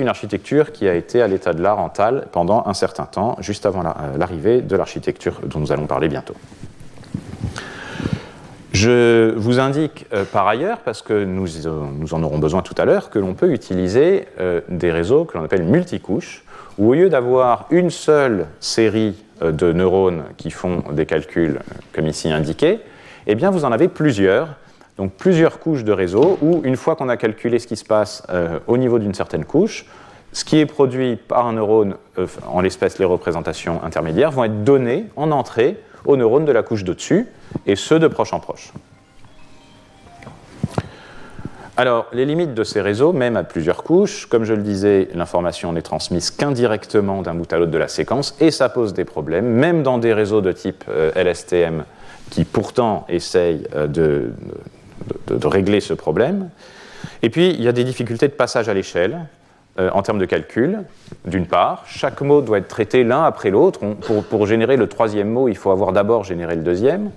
une 0.00 0.08
architecture 0.08 0.72
qui 0.72 0.88
a 0.88 0.94
été 0.94 1.22
à 1.22 1.28
l'état 1.28 1.52
de 1.52 1.62
l'art 1.62 1.78
en 1.78 1.88
TAL 1.88 2.26
pendant 2.32 2.64
un 2.66 2.74
certain 2.74 3.04
temps, 3.04 3.36
juste 3.40 3.66
avant 3.66 3.82
l'arrivée 4.16 4.60
de 4.60 4.76
l'architecture 4.76 5.40
dont 5.46 5.60
nous 5.60 5.72
allons 5.72 5.86
parler 5.86 6.08
bientôt. 6.08 6.34
Je 8.72 9.32
vous 9.36 9.60
indique 9.60 10.06
par 10.32 10.48
ailleurs, 10.48 10.78
parce 10.78 11.00
que 11.00 11.24
nous, 11.24 11.66
en 12.12 12.22
aurons 12.24 12.38
besoin 12.38 12.62
tout 12.62 12.74
à 12.76 12.84
l'heure, 12.84 13.10
que 13.10 13.20
l'on 13.20 13.34
peut 13.34 13.52
utiliser 13.52 14.26
des 14.68 14.90
réseaux 14.90 15.24
que 15.24 15.38
l'on 15.38 15.44
appelle 15.44 15.62
multicouches, 15.62 16.44
où 16.78 16.90
au 16.90 16.94
lieu 16.94 17.08
d'avoir 17.08 17.66
une 17.70 17.90
seule 17.90 18.46
série 18.60 19.14
euh, 19.42 19.52
de 19.52 19.72
neurones 19.72 20.24
qui 20.36 20.50
font 20.50 20.84
des 20.92 21.06
calculs 21.06 21.56
euh, 21.56 21.74
comme 21.92 22.06
ici 22.06 22.30
indiqué, 22.30 22.80
eh 23.26 23.34
bien 23.34 23.50
vous 23.50 23.64
en 23.64 23.72
avez 23.72 23.88
plusieurs, 23.88 24.48
donc 24.96 25.12
plusieurs 25.12 25.58
couches 25.58 25.84
de 25.84 25.92
réseau 25.92 26.38
où 26.40 26.60
une 26.64 26.76
fois 26.76 26.96
qu'on 26.96 27.08
a 27.08 27.16
calculé 27.16 27.58
ce 27.58 27.66
qui 27.66 27.76
se 27.76 27.84
passe 27.84 28.22
euh, 28.30 28.60
au 28.66 28.76
niveau 28.76 28.98
d'une 28.98 29.14
certaine 29.14 29.44
couche, 29.44 29.86
ce 30.32 30.44
qui 30.44 30.58
est 30.58 30.66
produit 30.66 31.16
par 31.16 31.46
un 31.46 31.52
neurone, 31.52 31.94
en 32.48 32.60
l'espèce 32.60 32.98
les 32.98 33.04
représentations 33.04 33.82
intermédiaires, 33.84 34.32
vont 34.32 34.44
être 34.44 34.64
données 34.64 35.06
en 35.14 35.30
entrée 35.30 35.78
aux 36.04 36.16
neurones 36.16 36.44
de 36.44 36.52
la 36.52 36.62
couche 36.62 36.84
de-dessus, 36.84 37.28
et 37.66 37.76
ceux 37.76 37.98
de 37.98 38.08
proche 38.08 38.32
en 38.32 38.40
proche. 38.40 38.72
Alors, 41.76 42.06
les 42.12 42.24
limites 42.24 42.54
de 42.54 42.62
ces 42.62 42.80
réseaux, 42.80 43.12
même 43.12 43.36
à 43.36 43.42
plusieurs 43.42 43.82
couches, 43.82 44.26
comme 44.26 44.44
je 44.44 44.54
le 44.54 44.62
disais, 44.62 45.08
l'information 45.12 45.72
n'est 45.72 45.82
transmise 45.82 46.30
qu'indirectement 46.30 47.22
d'un 47.22 47.34
bout 47.34 47.52
à 47.52 47.58
l'autre 47.58 47.72
de 47.72 47.78
la 47.78 47.88
séquence, 47.88 48.36
et 48.38 48.52
ça 48.52 48.68
pose 48.68 48.94
des 48.94 49.04
problèmes, 49.04 49.46
même 49.46 49.82
dans 49.82 49.98
des 49.98 50.12
réseaux 50.12 50.40
de 50.40 50.52
type 50.52 50.84
euh, 50.88 51.10
LSTM 51.16 51.84
qui 52.30 52.44
pourtant 52.44 53.04
essayent 53.08 53.66
euh, 53.74 53.88
de, 55.26 55.46
régler 55.46 55.80
ce 55.80 55.94
problème. 55.94 56.50
Et 57.22 57.30
puis, 57.30 57.50
il 57.50 57.62
y 57.62 57.68
a 57.68 57.72
des 57.72 57.84
difficultés 57.84 58.28
de 58.28 58.32
passage 58.32 58.68
à 58.68 58.74
l'échelle. 58.74 59.26
Euh, 59.80 59.90
en 59.92 60.02
termes 60.02 60.18
de 60.18 60.24
calcul, 60.24 60.84
d'une 61.26 61.46
part, 61.46 61.82
chaque 61.86 62.20
mot 62.20 62.40
doit 62.42 62.58
être 62.58 62.68
traité 62.68 63.02
l'un 63.02 63.24
après 63.24 63.50
l'autre. 63.50 63.80
Pour, 63.80 64.22
pour, 64.22 64.46
générer 64.46 64.76
le 64.76 64.86
troisième 64.86 65.28
mot, 65.28 65.48
il 65.48 65.56
faut 65.56 65.72
avoir 65.72 65.92
d'abord 65.92 66.22
généré 66.22 66.54
le 66.54 66.62
deuxième. 66.62 67.10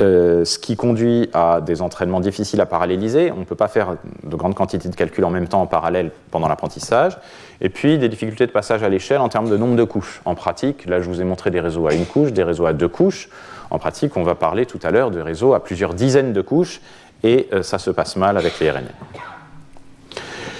Euh, 0.00 0.44
ce 0.44 0.58
qui 0.58 0.74
conduit 0.74 1.30
à 1.32 1.60
des 1.60 1.80
entraînements 1.80 2.18
difficiles 2.18 2.60
à 2.60 2.66
paralléliser. 2.66 3.30
On 3.30 3.40
ne 3.40 3.44
peut 3.44 3.54
pas 3.54 3.68
faire 3.68 3.94
de 4.24 4.34
grandes 4.34 4.56
quantités 4.56 4.88
de 4.88 4.96
calculs 4.96 5.24
en 5.24 5.30
même 5.30 5.46
temps 5.46 5.62
en 5.62 5.66
parallèle 5.66 6.10
pendant 6.32 6.48
l'apprentissage. 6.48 7.16
Et 7.60 7.68
puis 7.68 7.96
des 7.96 8.08
difficultés 8.08 8.44
de 8.46 8.50
passage 8.50 8.82
à 8.82 8.88
l'échelle 8.88 9.20
en 9.20 9.28
termes 9.28 9.48
de 9.48 9.56
nombre 9.56 9.76
de 9.76 9.84
couches. 9.84 10.20
En 10.24 10.34
pratique, 10.34 10.86
là 10.86 11.00
je 11.00 11.08
vous 11.08 11.20
ai 11.20 11.24
montré 11.24 11.52
des 11.52 11.60
réseaux 11.60 11.86
à 11.86 11.94
une 11.94 12.06
couche, 12.06 12.32
des 12.32 12.42
réseaux 12.42 12.66
à 12.66 12.72
deux 12.72 12.88
couches. 12.88 13.28
En 13.74 13.78
pratique, 13.80 14.16
on 14.16 14.22
va 14.22 14.36
parler 14.36 14.66
tout 14.66 14.78
à 14.84 14.92
l'heure 14.92 15.10
de 15.10 15.20
réseaux 15.20 15.52
à 15.52 15.58
plusieurs 15.58 15.94
dizaines 15.94 16.32
de 16.32 16.40
couches 16.40 16.80
et 17.24 17.48
euh, 17.52 17.64
ça 17.64 17.78
se 17.80 17.90
passe 17.90 18.14
mal 18.14 18.36
avec 18.36 18.60
les 18.60 18.70
RNN. 18.70 18.86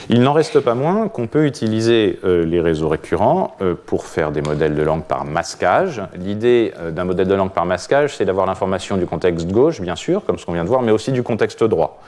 Il 0.09 0.21
n'en 0.21 0.33
reste 0.33 0.59
pas 0.59 0.75
moins 0.75 1.07
qu'on 1.07 1.29
peut 1.29 1.47
utiliser 1.47 2.19
euh, 2.25 2.45
les 2.45 2.61
réseaux 2.61 2.89
récurrents 2.89 3.57
euh, 3.63 3.77
pour 3.87 4.07
faire 4.07 4.33
des 4.33 4.43
modèles 4.43 4.75
de 4.75 4.83
langue 4.83 5.05
par 5.05 5.25
masquage. 5.25 6.03
L'idée 6.17 6.75
d'un 6.91 7.05
modèle 7.05 7.29
de 7.29 7.35
langue 7.35 7.53
par 7.53 7.67
masquage, 7.67 8.17
c'est 8.17 8.25
d'avoir 8.25 8.47
l'information 8.47 8.97
du 8.97 9.07
contexte 9.07 9.47
gauche, 9.47 9.81
bien 9.81 9.95
sûr, 9.95 10.25
comme 10.25 10.37
ce 10.37 10.45
qu'on 10.45 10.53
vient 10.55 10.65
de 10.65 10.69
voir, 10.69 10.83
mais 10.83 10.91
aussi 10.91 11.13
du 11.13 11.23
contexte 11.23 11.63
droit. 11.63 12.03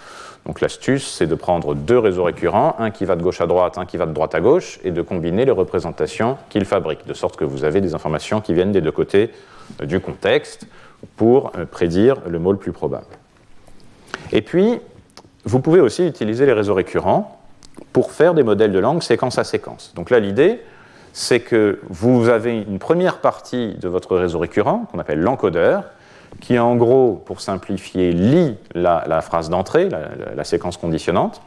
Donc 0.45 0.61
l'astuce, 0.61 1.07
c'est 1.07 1.29
de 1.29 1.37
prendre 1.37 1.77
deux 1.77 2.01
réseaux 2.01 2.25
récurrents, 2.25 2.75
un 2.81 2.91
qui 2.91 3.05
va 3.05 3.15
de 3.15 3.23
gauche 3.23 3.41
à 3.41 3.47
droite, 3.47 3.79
un 3.79 3.87
qui 3.87 3.97
va 3.97 4.07
de 4.07 4.13
droite 4.13 4.35
à 4.35 4.41
gauche, 4.41 4.81
et 4.83 4.91
de 4.91 5.03
combiner 5.03 5.45
les 5.45 5.53
représentations 5.53 6.37
qu'ils 6.49 6.65
fabriquent, 6.65 7.07
de 7.07 7.15
sorte 7.15 7.37
que 7.37 7.45
vous 7.45 7.63
avez 7.63 7.81
des 7.81 7.95
informations 7.95 8.41
qui 8.41 8.55
viennent 8.55 8.73
des 8.73 8.81
deux 8.81 8.91
côtés 8.91 9.31
du 9.83 10.01
contexte 10.01 10.67
pour 11.17 11.53
prédire 11.71 12.17
le 12.29 12.39
mot 12.39 12.53
le 12.53 12.59
plus 12.59 12.73
probable. 12.73 13.07
Et 14.33 14.43
puis, 14.43 14.81
vous 15.45 15.61
pouvez 15.61 15.81
aussi 15.81 16.07
utiliser 16.07 16.47
les 16.47 16.53
réseaux 16.53 16.75
récurrents 16.75 17.41
pour 17.93 18.11
faire 18.11 18.35
des 18.35 18.43
modèles 18.43 18.73
de 18.73 18.79
langue 18.79 19.03
séquence 19.03 19.39
à 19.39 19.45
séquence. 19.45 19.93
Donc 19.95 20.11
là, 20.11 20.19
l'idée, 20.19 20.61
c'est 21.13 21.41
que 21.41 21.81
vous 21.89 22.29
avez 22.29 22.61
une 22.61 22.79
première 22.79 23.19
partie 23.19 23.75
de 23.75 23.89
votre 23.89 24.17
réseau 24.17 24.39
récurrent, 24.39 24.87
qu'on 24.91 24.99
appelle 24.99 25.21
l'encodeur, 25.21 25.85
qui 26.41 26.59
en 26.59 26.77
gros, 26.77 27.23
pour 27.25 27.41
simplifier, 27.41 28.13
lit 28.13 28.57
la, 28.75 29.21
phrase 29.23 29.49
d'entrée, 29.49 29.89
la, 29.89 30.45
séquence 30.45 30.77
conditionnante. 30.77 31.41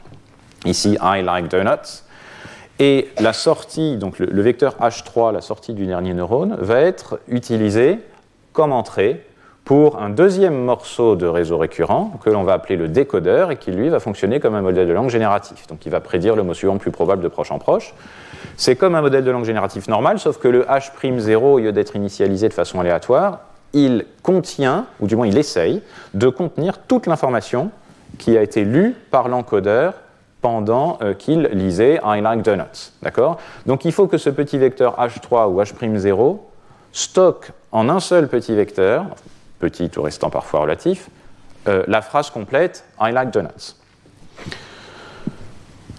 Ici, 0.64 0.98
I 1.00 1.22
like 1.22 1.48
donuts. 1.48 2.02
Et 2.78 3.08
la 3.20 3.32
sortie, 3.32 3.98
donc 3.98 4.18
le, 4.18 4.26
le, 4.26 4.42
vecteur 4.42 4.76
H3, 4.80 5.32
la 5.32 5.42
sortie 5.42 5.74
du 5.74 5.86
dernier 5.86 6.14
neurone, 6.14 6.56
va 6.58 6.80
être 6.80 7.20
utilisé 7.28 7.98
comme 8.52 8.72
entrée 8.72 9.24
pour 9.70 10.02
un 10.02 10.10
deuxième 10.10 10.64
morceau 10.64 11.14
de 11.14 11.26
réseau 11.26 11.56
récurrent 11.56 12.14
que 12.24 12.28
l'on 12.28 12.42
va 12.42 12.54
appeler 12.54 12.74
le 12.74 12.88
décodeur 12.88 13.52
et 13.52 13.56
qui 13.56 13.70
lui 13.70 13.88
va 13.88 14.00
fonctionner 14.00 14.40
comme 14.40 14.56
un 14.56 14.62
modèle 14.62 14.88
de 14.88 14.92
langue 14.92 15.10
génératif. 15.10 15.68
Donc 15.68 15.86
il 15.86 15.92
va 15.92 16.00
prédire 16.00 16.34
le 16.34 16.42
mot 16.42 16.54
suivant 16.54 16.76
plus 16.76 16.90
probable 16.90 17.22
de 17.22 17.28
proche 17.28 17.52
en 17.52 17.60
proche. 17.60 17.94
C'est 18.56 18.74
comme 18.74 18.96
un 18.96 19.00
modèle 19.00 19.22
de 19.22 19.30
langue 19.30 19.44
génératif 19.44 19.86
normal, 19.86 20.18
sauf 20.18 20.38
que 20.38 20.48
le 20.48 20.64
H'0, 20.64 21.36
au 21.36 21.58
lieu 21.60 21.70
d'être 21.70 21.94
initialisé 21.94 22.48
de 22.48 22.52
façon 22.52 22.80
aléatoire, 22.80 23.42
il 23.72 24.06
contient, 24.24 24.86
ou 24.98 25.06
du 25.06 25.14
moins 25.14 25.28
il 25.28 25.38
essaye, 25.38 25.82
de 26.14 26.28
contenir 26.28 26.78
toute 26.88 27.06
l'information 27.06 27.70
qui 28.18 28.36
a 28.36 28.42
été 28.42 28.64
lue 28.64 28.96
par 29.12 29.28
l'encodeur 29.28 29.94
pendant 30.40 30.98
euh, 31.00 31.14
qu'il 31.14 31.42
lisait 31.52 32.00
I 32.04 32.20
like 32.20 32.42
donuts. 32.42 32.90
D'accord? 33.02 33.38
Donc 33.66 33.84
il 33.84 33.92
faut 33.92 34.08
que 34.08 34.18
ce 34.18 34.30
petit 34.30 34.58
vecteur 34.58 34.96
H3 34.98 35.48
ou 35.48 35.62
H'0 35.62 36.38
stocke 36.90 37.52
en 37.70 37.88
un 37.88 38.00
seul 38.00 38.26
petit 38.26 38.52
vecteur, 38.52 39.06
petit 39.60 39.90
ou 39.96 40.02
restant 40.02 40.30
parfois 40.30 40.60
relatif, 40.60 41.08
euh, 41.68 41.84
la 41.86 42.02
phrase 42.02 42.30
complète 42.30 42.84
I 43.00 43.12
like 43.12 43.30
donuts. 43.30 43.76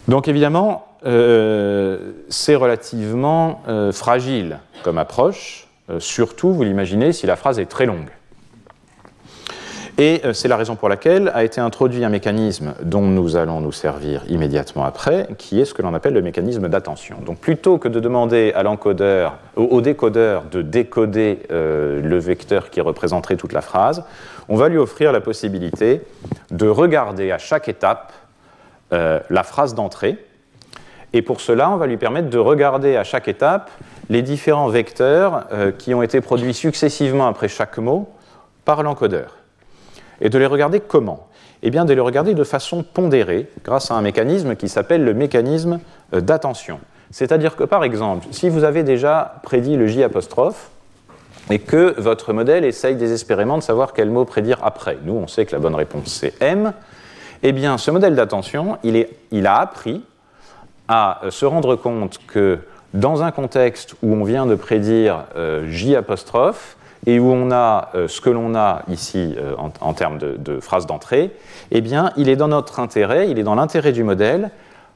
Donc 0.08 0.28
évidemment, 0.28 0.88
euh, 1.06 2.12
c'est 2.30 2.56
relativement 2.56 3.62
euh, 3.68 3.92
fragile 3.92 4.60
comme 4.84 4.98
approche, 4.98 5.68
surtout, 6.00 6.54
vous 6.54 6.64
l'imaginez, 6.64 7.12
si 7.12 7.28
la 7.28 7.36
phrase 7.36 7.60
est 7.60 7.66
très 7.66 7.86
longue. 7.86 8.10
Et 10.02 10.20
euh, 10.26 10.34
c'est 10.34 10.48
la 10.48 10.58
raison 10.58 10.76
pour 10.76 10.90
laquelle 10.90 11.32
a 11.36 11.44
été 11.44 11.62
introduit 11.62 12.04
un 12.04 12.10
mécanisme 12.10 12.74
dont 12.82 13.04
nous 13.04 13.36
allons 13.36 13.62
nous 13.62 13.72
servir 13.72 14.24
immédiatement 14.28 14.84
après, 14.84 15.28
qui 15.38 15.62
est 15.62 15.66
ce 15.66 15.76
que 15.76 15.84
l'on 15.84 15.94
appelle 15.94 16.16
le 16.16 16.24
mécanisme 16.24 16.68
d'attention. 16.70 17.18
Donc 17.24 17.38
plutôt 17.38 17.78
que 17.78 17.88
de 17.88 18.00
demander 18.00 18.52
à 18.56 18.64
l'encodeur, 18.64 19.38
au, 19.56 19.80
décodeur 19.80 20.46
de 20.46 20.64
décoder 20.64 21.44
euh, 21.52 22.02
le 22.02 22.18
vecteur 22.18 22.72
qui 22.72 22.82
représenterait 22.82 23.36
toute 23.36 23.54
la 23.54 23.62
phrase, 23.62 24.04
on 24.50 24.56
va 24.56 24.70
lui 24.70 24.80
offrir 24.80 25.12
la 25.12 25.22
possibilité 25.22 26.02
de 26.50 26.68
regarder 26.68 27.32
à 27.32 27.38
chaque 27.38 27.70
étape 27.70 28.12
euh, 28.94 29.20
la 29.30 29.44
phrase 29.44 29.76
d'entrée. 29.76 30.18
Et 31.14 31.22
pour 31.22 31.42
cela, 31.42 31.70
on 31.70 31.78
va 31.78 31.86
lui 31.86 31.98
permettre 31.98 32.32
de 32.32 32.40
regarder 32.40 32.98
à 32.98 33.04
chaque 33.04 33.28
étape 33.28 33.70
les 34.10 34.24
différents 34.24 34.70
vecteurs 34.70 35.46
qui 35.78 35.94
ont 35.94 36.02
été 36.02 36.22
produits 36.22 36.56
successivement 36.56 37.28
après 37.28 37.50
chaque 37.50 37.78
mot 37.78 38.10
par 38.66 38.82
l'encodeur. 38.82 39.41
Et 40.22 40.30
de 40.30 40.38
les 40.38 40.46
regarder 40.46 40.80
comment 40.80 41.28
Eh 41.64 41.72
bien, 41.72 41.84
de 41.86 41.94
les 41.94 42.00
regarder 42.00 42.34
de 42.34 42.44
façon 42.44 42.84
pondérée, 42.84 43.50
grâce 43.64 43.92
à 43.92 43.96
un 43.96 44.02
mécanisme 44.02 44.56
qui 44.56 44.70
s'appelle 44.70 45.04
le 45.04 45.14
mécanisme 45.14 45.80
euh, 46.14 46.22
d'attention. 46.22 46.80
C'est-à-dire 47.10 47.56
que, 47.56 47.64
par 47.64 47.84
exemple, 47.84 48.28
si 48.32 48.48
vous 48.50 48.64
avez 48.64 48.84
déjà 48.84 49.36
prédit 49.44 49.76
le 49.76 49.88
J 49.88 50.06
et 51.50 51.60
que 51.60 52.00
votre 52.00 52.34
modèle 52.34 52.64
essaye 52.64 52.96
désespérément 52.96 53.58
de 53.58 53.64
savoir 53.64 53.94
quel 53.94 54.10
mot 54.10 54.24
prédire 54.24 54.60
après. 54.64 54.98
Nous, 55.04 55.14
on 55.14 55.28
sait 55.28 55.46
que 55.46 55.52
la 55.52 55.60
bonne 55.60 55.76
réponse, 55.76 56.08
c'est 56.08 56.42
M. 56.42 56.74
Eh 57.44 57.52
bien, 57.52 57.78
ce 57.78 57.92
modèle 57.92 58.16
d'attention, 58.16 58.78
il, 58.84 59.48
a 59.48 59.60
appris 59.60 60.04
à 60.88 61.26
euh, 61.26 61.32
se 61.32 61.46
rendre 61.46 61.76
compte 61.76 62.20
que 62.28 62.60
dans 62.94 63.24
un 63.24 63.32
contexte 63.32 63.96
où 64.04 64.14
on 64.14 64.24
vient 64.24 64.46
de 64.46 64.56
prédire 64.56 65.26
euh, 65.36 65.68
J 65.68 65.96
et 67.06 67.20
où 67.20 67.32
on 67.32 67.52
a 67.52 67.90
euh, 67.96 68.08
ce 68.08 68.22
que 68.22 68.30
l'on 68.30 68.56
a 68.56 68.84
ici 68.88 69.36
euh, 69.38 69.56
en, 69.58 69.94
termes 69.94 70.18
de, 70.18 70.38
de 70.38 70.60
phrase 70.60 70.86
d'entrée, 70.86 71.32
eh 71.72 71.82
bien, 71.82 72.12
il 72.18 72.30
est 72.30 72.36
dans 72.36 72.48
notre 72.48 72.80
intérêt, 72.80 73.30
il 73.30 73.40
est 73.40 73.44
dans 73.44 73.56
l'intérêt 73.56 73.92
du 73.92 74.04
modèle 74.04 74.52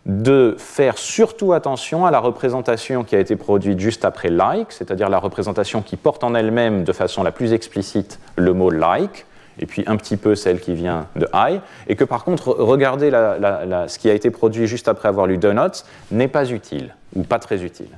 de 0.06 0.56
faire 0.60 0.98
surtout 1.00 1.54
attention 1.54 2.06
à 2.06 2.12
la 2.12 2.20
représentation 2.20 3.04
qui 3.04 3.16
a 3.16 3.20
été 3.20 3.36
produite 3.36 3.80
juste 3.80 4.06
après 4.06 4.30
like, 4.30 4.72
c'est-à-dire 4.72 5.10
la 5.10 5.18
représentation 5.18 5.82
qui 5.82 5.98
porte 5.98 6.24
en 6.24 6.36
elle-même 6.36 6.84
de 6.84 6.94
façon 6.94 7.24
la 7.24 7.32
plus 7.32 7.54
explicite 7.54 8.20
le 8.36 8.54
mot 8.54 8.70
like, 8.70 9.26
et 9.58 9.66
puis 9.66 9.84
un 9.88 9.98
petit 9.98 10.18
peu 10.18 10.36
celle 10.36 10.60
qui 10.60 10.76
vient 10.76 11.08
de 11.16 11.28
I, 11.34 11.60
et 11.88 11.96
que 11.96 12.04
par 12.04 12.24
contre, 12.24 12.50
regarder 12.50 13.10
ce 13.10 13.98
qui 13.98 14.10
a 14.10 14.14
été 14.14 14.30
produit 14.30 14.68
juste 14.68 14.88
après 14.88 15.08
avoir 15.08 15.26
lu 15.26 15.38
Donuts 15.38 15.84
n'est 16.12 16.28
pas 16.28 16.52
utile, 16.52 16.94
ou 17.16 17.24
pas 17.24 17.40
très 17.40 17.64
utile. 17.64 17.90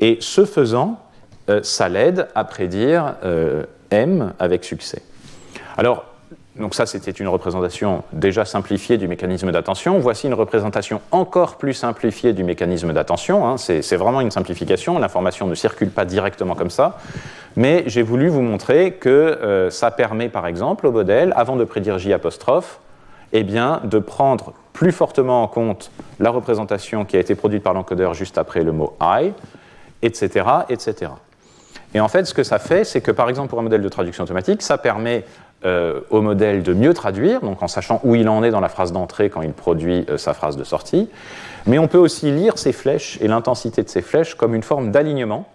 Et 0.00 0.18
ce 0.20 0.44
faisant, 0.44 0.98
ça 1.62 1.88
l'aide 1.88 2.28
à 2.34 2.44
prédire 2.44 3.14
euh, 3.24 3.64
M 3.90 4.32
avec 4.38 4.64
succès. 4.64 5.02
Alors, 5.76 6.04
donc 6.56 6.74
ça, 6.74 6.84
c'était 6.84 7.10
une 7.10 7.28
représentation 7.28 8.04
déjà 8.12 8.44
simplifiée 8.44 8.98
du 8.98 9.08
mécanisme 9.08 9.52
d'attention. 9.52 9.98
Voici 9.98 10.26
une 10.26 10.34
représentation 10.34 11.00
encore 11.10 11.56
plus 11.56 11.72
simplifiée 11.72 12.34
du 12.34 12.44
mécanisme 12.44 12.92
d'attention. 12.92 13.46
Hein. 13.46 13.56
C'est 13.56 13.96
vraiment 13.96 14.20
une 14.20 14.30
simplification. 14.30 14.98
L'information 14.98 15.46
ne 15.46 15.54
circule 15.54 15.90
pas 15.90 16.04
directement 16.04 16.54
comme 16.54 16.68
ça. 16.68 16.98
Mais 17.56 17.84
j'ai 17.86 18.02
voulu 18.02 18.28
vous 18.28 18.42
montrer 18.42 18.92
que 18.92 19.08
euh, 19.08 19.70
ça 19.70 19.90
permet, 19.90 20.28
par 20.28 20.46
exemple, 20.46 20.86
au 20.86 20.92
modèle, 20.92 21.32
avant 21.36 21.56
de 21.56 21.64
prédire 21.64 21.98
J 21.98 22.12
apostrophe, 22.12 22.80
eh 23.32 23.44
bien, 23.44 23.80
de 23.84 23.98
prendre 23.98 24.52
plus 24.74 24.92
fortement 24.92 25.42
en 25.42 25.48
compte 25.48 25.90
la 26.20 26.30
représentation 26.30 27.06
qui 27.06 27.16
a 27.16 27.20
été 27.20 27.34
produite 27.34 27.62
par 27.62 27.72
l'encodeur 27.72 28.12
juste 28.12 28.36
après 28.36 28.62
le 28.62 28.72
mot 28.72 28.94
I, 29.00 29.32
etc., 30.02 30.44
etc. 30.68 31.12
Et 31.94 32.00
en 32.00 32.08
fait, 32.08 32.24
ce 32.24 32.34
que 32.34 32.42
ça 32.42 32.58
fait, 32.58 32.84
c'est 32.84 33.00
que 33.00 33.10
par 33.10 33.28
exemple 33.28 33.48
pour 33.48 33.58
un 33.58 33.62
modèle 33.62 33.82
de 33.82 33.88
traduction 33.88 34.24
automatique, 34.24 34.62
ça 34.62 34.78
permet 34.78 35.24
euh, 35.64 36.00
au 36.10 36.22
modèle 36.22 36.62
de 36.62 36.72
mieux 36.72 36.94
traduire, 36.94 37.40
donc 37.40 37.62
en 37.62 37.68
sachant 37.68 38.00
où 38.02 38.14
il 38.14 38.28
en 38.28 38.42
est 38.42 38.50
dans 38.50 38.60
la 38.60 38.68
phrase 38.68 38.92
d'entrée 38.92 39.30
quand 39.30 39.42
il 39.42 39.52
produit 39.52 40.06
euh, 40.08 40.16
sa 40.16 40.34
phrase 40.34 40.56
de 40.56 40.64
sortie. 40.64 41.08
Mais 41.66 41.78
on 41.78 41.86
peut 41.86 41.98
aussi 41.98 42.30
lire 42.30 42.58
ces 42.58 42.72
flèches 42.72 43.18
et 43.20 43.28
l'intensité 43.28 43.82
de 43.82 43.88
ces 43.88 44.02
flèches 44.02 44.34
comme 44.34 44.54
une 44.54 44.62
forme 44.62 44.90
d'alignement 44.90 45.46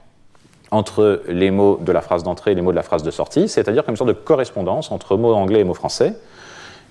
entre 0.70 1.24
les 1.28 1.50
mots 1.50 1.80
de 1.82 1.92
la 1.92 2.02
phrase 2.02 2.24
d'entrée 2.24 2.52
et 2.52 2.56
les 2.56 2.62
mots 2.62 2.72
de 2.72 2.78
la 2.78 2.84
phrase 2.84 3.04
de 3.04 3.12
sortie, 3.12 3.48
c'est-à-dire 3.48 3.84
comme 3.84 3.94
une 3.94 3.98
sorte 3.98 4.10
de 4.10 4.14
correspondance 4.14 4.92
entre 4.92 5.18
mots 5.18 5.34
anglais 5.34 5.62
et 5.62 5.64
mots 5.64 5.74
français. 5.74 6.14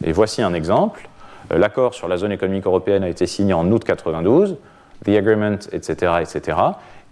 Et 0.05 0.13
voici 0.13 0.43
un 0.43 0.53
exemple. 0.53 1.09
Euh, 1.53 1.59
l'accord 1.59 1.95
sur 1.95 2.09
la 2.09 2.17
zone 2.17 2.33
économique 2.33 2.67
européenne 2.67 3.05
a 3.05 3.09
été 3.09 3.27
signé 3.27 3.55
en 3.55 3.71
août 3.71 3.85
92, 3.85 4.57
the 5.05 5.11
agreement, 5.11 5.59
etc., 5.73 6.17
etc 6.21 6.57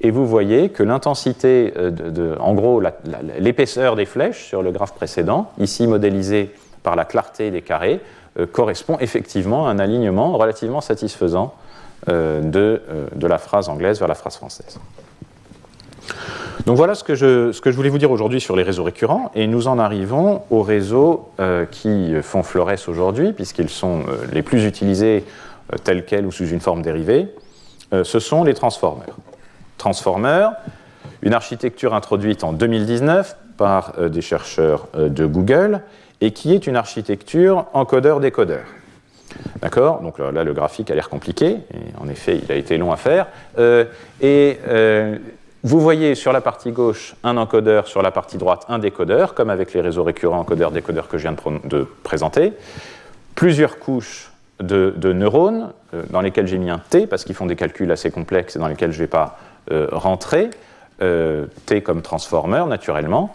et 0.04 0.10
vous 0.10 0.26
voyez 0.26 0.68
que 0.68 0.82
l'intensité, 0.82 1.72
euh, 1.78 2.36
en 2.38 2.52
gros 2.52 2.80
l'épaisseur 3.38 3.96
des 3.96 4.04
flèches 4.04 4.44
sur 4.44 4.62
le 4.62 4.70
graphe 4.70 4.92
précédent, 4.92 5.50
ici 5.58 5.86
modélisée 5.86 6.54
par 6.82 6.94
la 6.94 7.06
clarté 7.06 7.50
des 7.50 7.62
carrés, 7.62 8.00
euh, 8.38 8.46
correspond 8.46 8.98
effectivement 9.00 9.66
à 9.66 9.70
un 9.70 9.78
alignement 9.78 10.36
relativement 10.36 10.82
satisfaisant 10.82 11.54
euh, 12.10 12.42
de, 12.42 12.82
de, 13.14 13.26
la 13.26 13.38
phrase 13.38 13.70
anglaise 13.70 13.98
vers 13.98 14.08
la 14.08 14.14
phrase 14.14 14.36
française. 14.36 14.78
Donc 16.66 16.76
voilà 16.76 16.94
ce 16.94 17.02
que 17.02 17.14
je, 17.14 17.52
ce 17.52 17.62
que 17.62 17.70
je 17.70 17.76
voulais 17.76 17.88
vous 17.88 17.96
dire 17.96 18.10
aujourd'hui 18.10 18.42
sur 18.42 18.56
les 18.56 18.62
réseaux 18.62 18.84
récurrents, 18.84 19.32
et 19.34 19.46
nous 19.46 19.68
en 19.68 19.78
arrivons 19.78 20.42
aux 20.50 20.62
réseaux 20.62 21.30
qui 21.70 22.14
font 22.22 22.42
florès 22.42 22.88
aujourd'hui, 22.88 23.32
puisqu'ils 23.32 23.68
sont 23.68 24.04
les 24.32 24.42
plus 24.42 24.64
utilisés 24.64 25.24
tels 25.82 26.04
quels 26.04 26.24
ou 26.24 26.32
sous 26.32 26.48
une 26.48 26.60
forme 26.60 26.80
dérivée, 26.80 27.28
ce 28.02 28.18
sont 28.18 28.44
les 28.44 28.54
transformers. 28.54 29.14
Transformer, 29.78 30.48
une 31.22 31.34
architecture 31.34 31.94
introduite 31.94 32.44
en 32.44 32.52
2019 32.52 33.36
par 33.56 33.94
euh, 33.98 34.08
des 34.08 34.20
chercheurs 34.20 34.88
euh, 34.94 35.08
de 35.08 35.26
Google 35.26 35.80
et 36.20 36.32
qui 36.32 36.54
est 36.54 36.66
une 36.66 36.76
architecture 36.76 37.66
encodeur-décodeur. 37.72 38.64
D'accord? 39.60 40.00
Donc 40.00 40.18
là, 40.18 40.44
le 40.44 40.52
graphique 40.52 40.90
a 40.90 40.94
l'air 40.94 41.08
compliqué, 41.08 41.58
et 41.74 42.00
en 42.00 42.08
effet, 42.08 42.40
il 42.42 42.52
a 42.52 42.54
été 42.54 42.78
long 42.78 42.92
à 42.92 42.96
faire. 42.96 43.26
Euh, 43.58 43.84
et 44.20 44.58
vous 45.64 45.80
voyez 45.80 46.14
sur 46.14 46.32
la 46.32 46.40
partie 46.40 46.70
gauche 46.70 47.16
un 47.24 47.36
encodeur, 47.36 47.88
sur 47.88 48.00
la 48.00 48.12
partie 48.12 48.38
droite 48.38 48.64
un 48.68 48.78
décodeur, 48.78 49.34
comme 49.34 49.50
avec 49.50 49.72
les 49.72 49.80
réseaux 49.80 50.04
récurrents 50.04 50.38
encodeur-décodeur 50.38 51.08
que 51.08 51.18
je 51.18 51.22
viens 51.22 51.34
de, 51.64 51.88
présenter. 52.04 52.52
Plusieurs 53.34 53.80
couches 53.80 54.30
de, 54.60 54.94
de 54.96 55.12
neurones, 55.12 55.72
dans 56.10 56.20
lesquelles 56.20 56.46
j'ai 56.46 56.58
mis 56.58 56.70
un 56.70 56.78
T, 56.78 57.08
parce 57.08 57.24
qu'ils 57.24 57.34
font 57.34 57.46
des 57.46 57.56
calculs 57.56 57.90
assez 57.90 58.12
complexes 58.12 58.54
et 58.54 58.60
dans 58.60 58.68
lesquels 58.68 58.92
je 58.92 58.98
ne 58.98 59.02
vais 59.02 59.10
pas 59.10 59.36
euh, 59.70 59.88
rentrer, 59.92 60.50
euh, 61.00 61.46
T 61.64 61.80
comme 61.80 62.02
transformer 62.02 62.64
naturellement, 62.68 63.34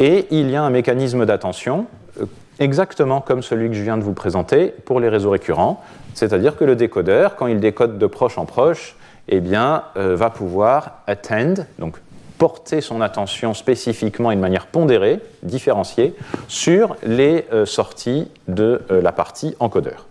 et 0.00 0.26
il 0.32 0.50
y 0.50 0.56
a 0.56 0.62
un 0.64 0.70
mécanisme 0.70 1.24
d'attention 1.24 1.86
euh, 2.20 2.24
exactement 2.58 3.20
comme 3.20 3.42
celui 3.42 3.68
que 3.68 3.76
je 3.76 3.82
viens 3.84 3.96
de 3.96 4.02
vous 4.02 4.12
présenter 4.12 4.74
pour 4.86 4.98
les 4.98 5.08
réseaux 5.08 5.30
récurrents, 5.30 5.80
c'est-à-dire 6.14 6.56
que 6.56 6.64
le 6.64 6.74
décodeur, 6.74 7.36
quand 7.36 7.46
il 7.46 7.60
décode 7.60 7.96
de 7.96 8.06
proche 8.06 8.38
en 8.38 8.44
proche, 8.44 8.96
eh 9.28 9.38
bien, 9.38 9.84
va 9.94 10.30
pouvoir 10.30 11.02
attend, 11.06 11.54
donc 11.78 11.98
porter 12.38 12.80
son 12.80 13.00
attention 13.00 13.54
spécifiquement 13.54 14.32
et 14.32 14.36
de 14.36 14.40
manière 14.40 14.66
pondérée, 14.66 15.20
différenciée, 15.42 16.16
sur 16.48 16.96
les 17.04 17.44
sorties 17.66 18.30
de 18.48 18.80
la 18.88 19.12
partie 19.12 19.54
encodeur. 19.60 20.06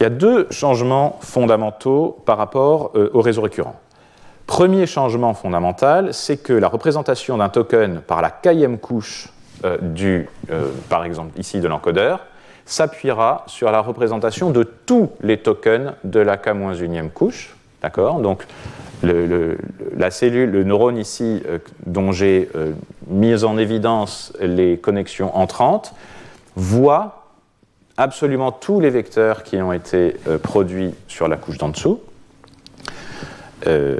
Il 0.00 0.04
y 0.04 0.06
a 0.06 0.10
deux 0.10 0.48
changements 0.50 1.18
fondamentaux 1.20 2.18
par 2.24 2.38
rapport 2.38 2.92
au 2.94 3.20
réseau 3.20 3.42
récurrent. 3.42 3.76
Premier 4.46 4.86
changement 4.86 5.34
fondamental, 5.34 6.14
c'est 6.14 6.36
que 6.36 6.52
la 6.52 6.68
représentation 6.68 7.36
d'un 7.36 7.48
token 7.48 8.00
par 8.00 8.22
la 8.22 8.30
quatrième 8.30 8.78
couche 8.78 9.28
euh, 9.64 9.76
du, 9.80 10.28
euh, 10.50 10.68
par 10.88 11.04
exemple 11.04 11.38
ici 11.38 11.60
de 11.60 11.66
l'encodeur, 11.66 12.26
s'appuiera 12.64 13.44
sur 13.48 13.70
la 13.72 13.80
représentation 13.80 14.50
de 14.50 14.62
tous 14.62 15.10
les 15.20 15.38
tokens 15.38 15.94
de 16.04 16.20
la 16.20 16.36
k-1e 16.36 17.10
couche. 17.10 17.56
D'accord? 17.82 18.20
Donc, 18.20 18.46
le, 19.02 19.58
la 19.96 20.10
cellule, 20.10 20.50
le 20.50 20.64
neurone 20.64 20.96
ici, 20.96 21.42
euh, 21.48 21.58
dont 21.84 22.12
j'ai 22.12 22.48
mis 23.08 23.44
en 23.44 23.58
évidence 23.58 24.32
les 24.40 24.78
connexions 24.78 25.36
entrantes, 25.36 25.92
voit 26.54 27.26
absolument 27.96 28.52
tous 28.52 28.78
les 28.78 28.90
vecteurs 28.90 29.42
qui 29.42 29.56
ont 29.56 29.72
été 29.72 30.16
produits 30.42 30.94
sur 31.08 31.28
la 31.28 31.36
couche 31.36 31.58
d'en 31.58 31.68
dessous. 31.68 32.00
Euh, 33.66 33.98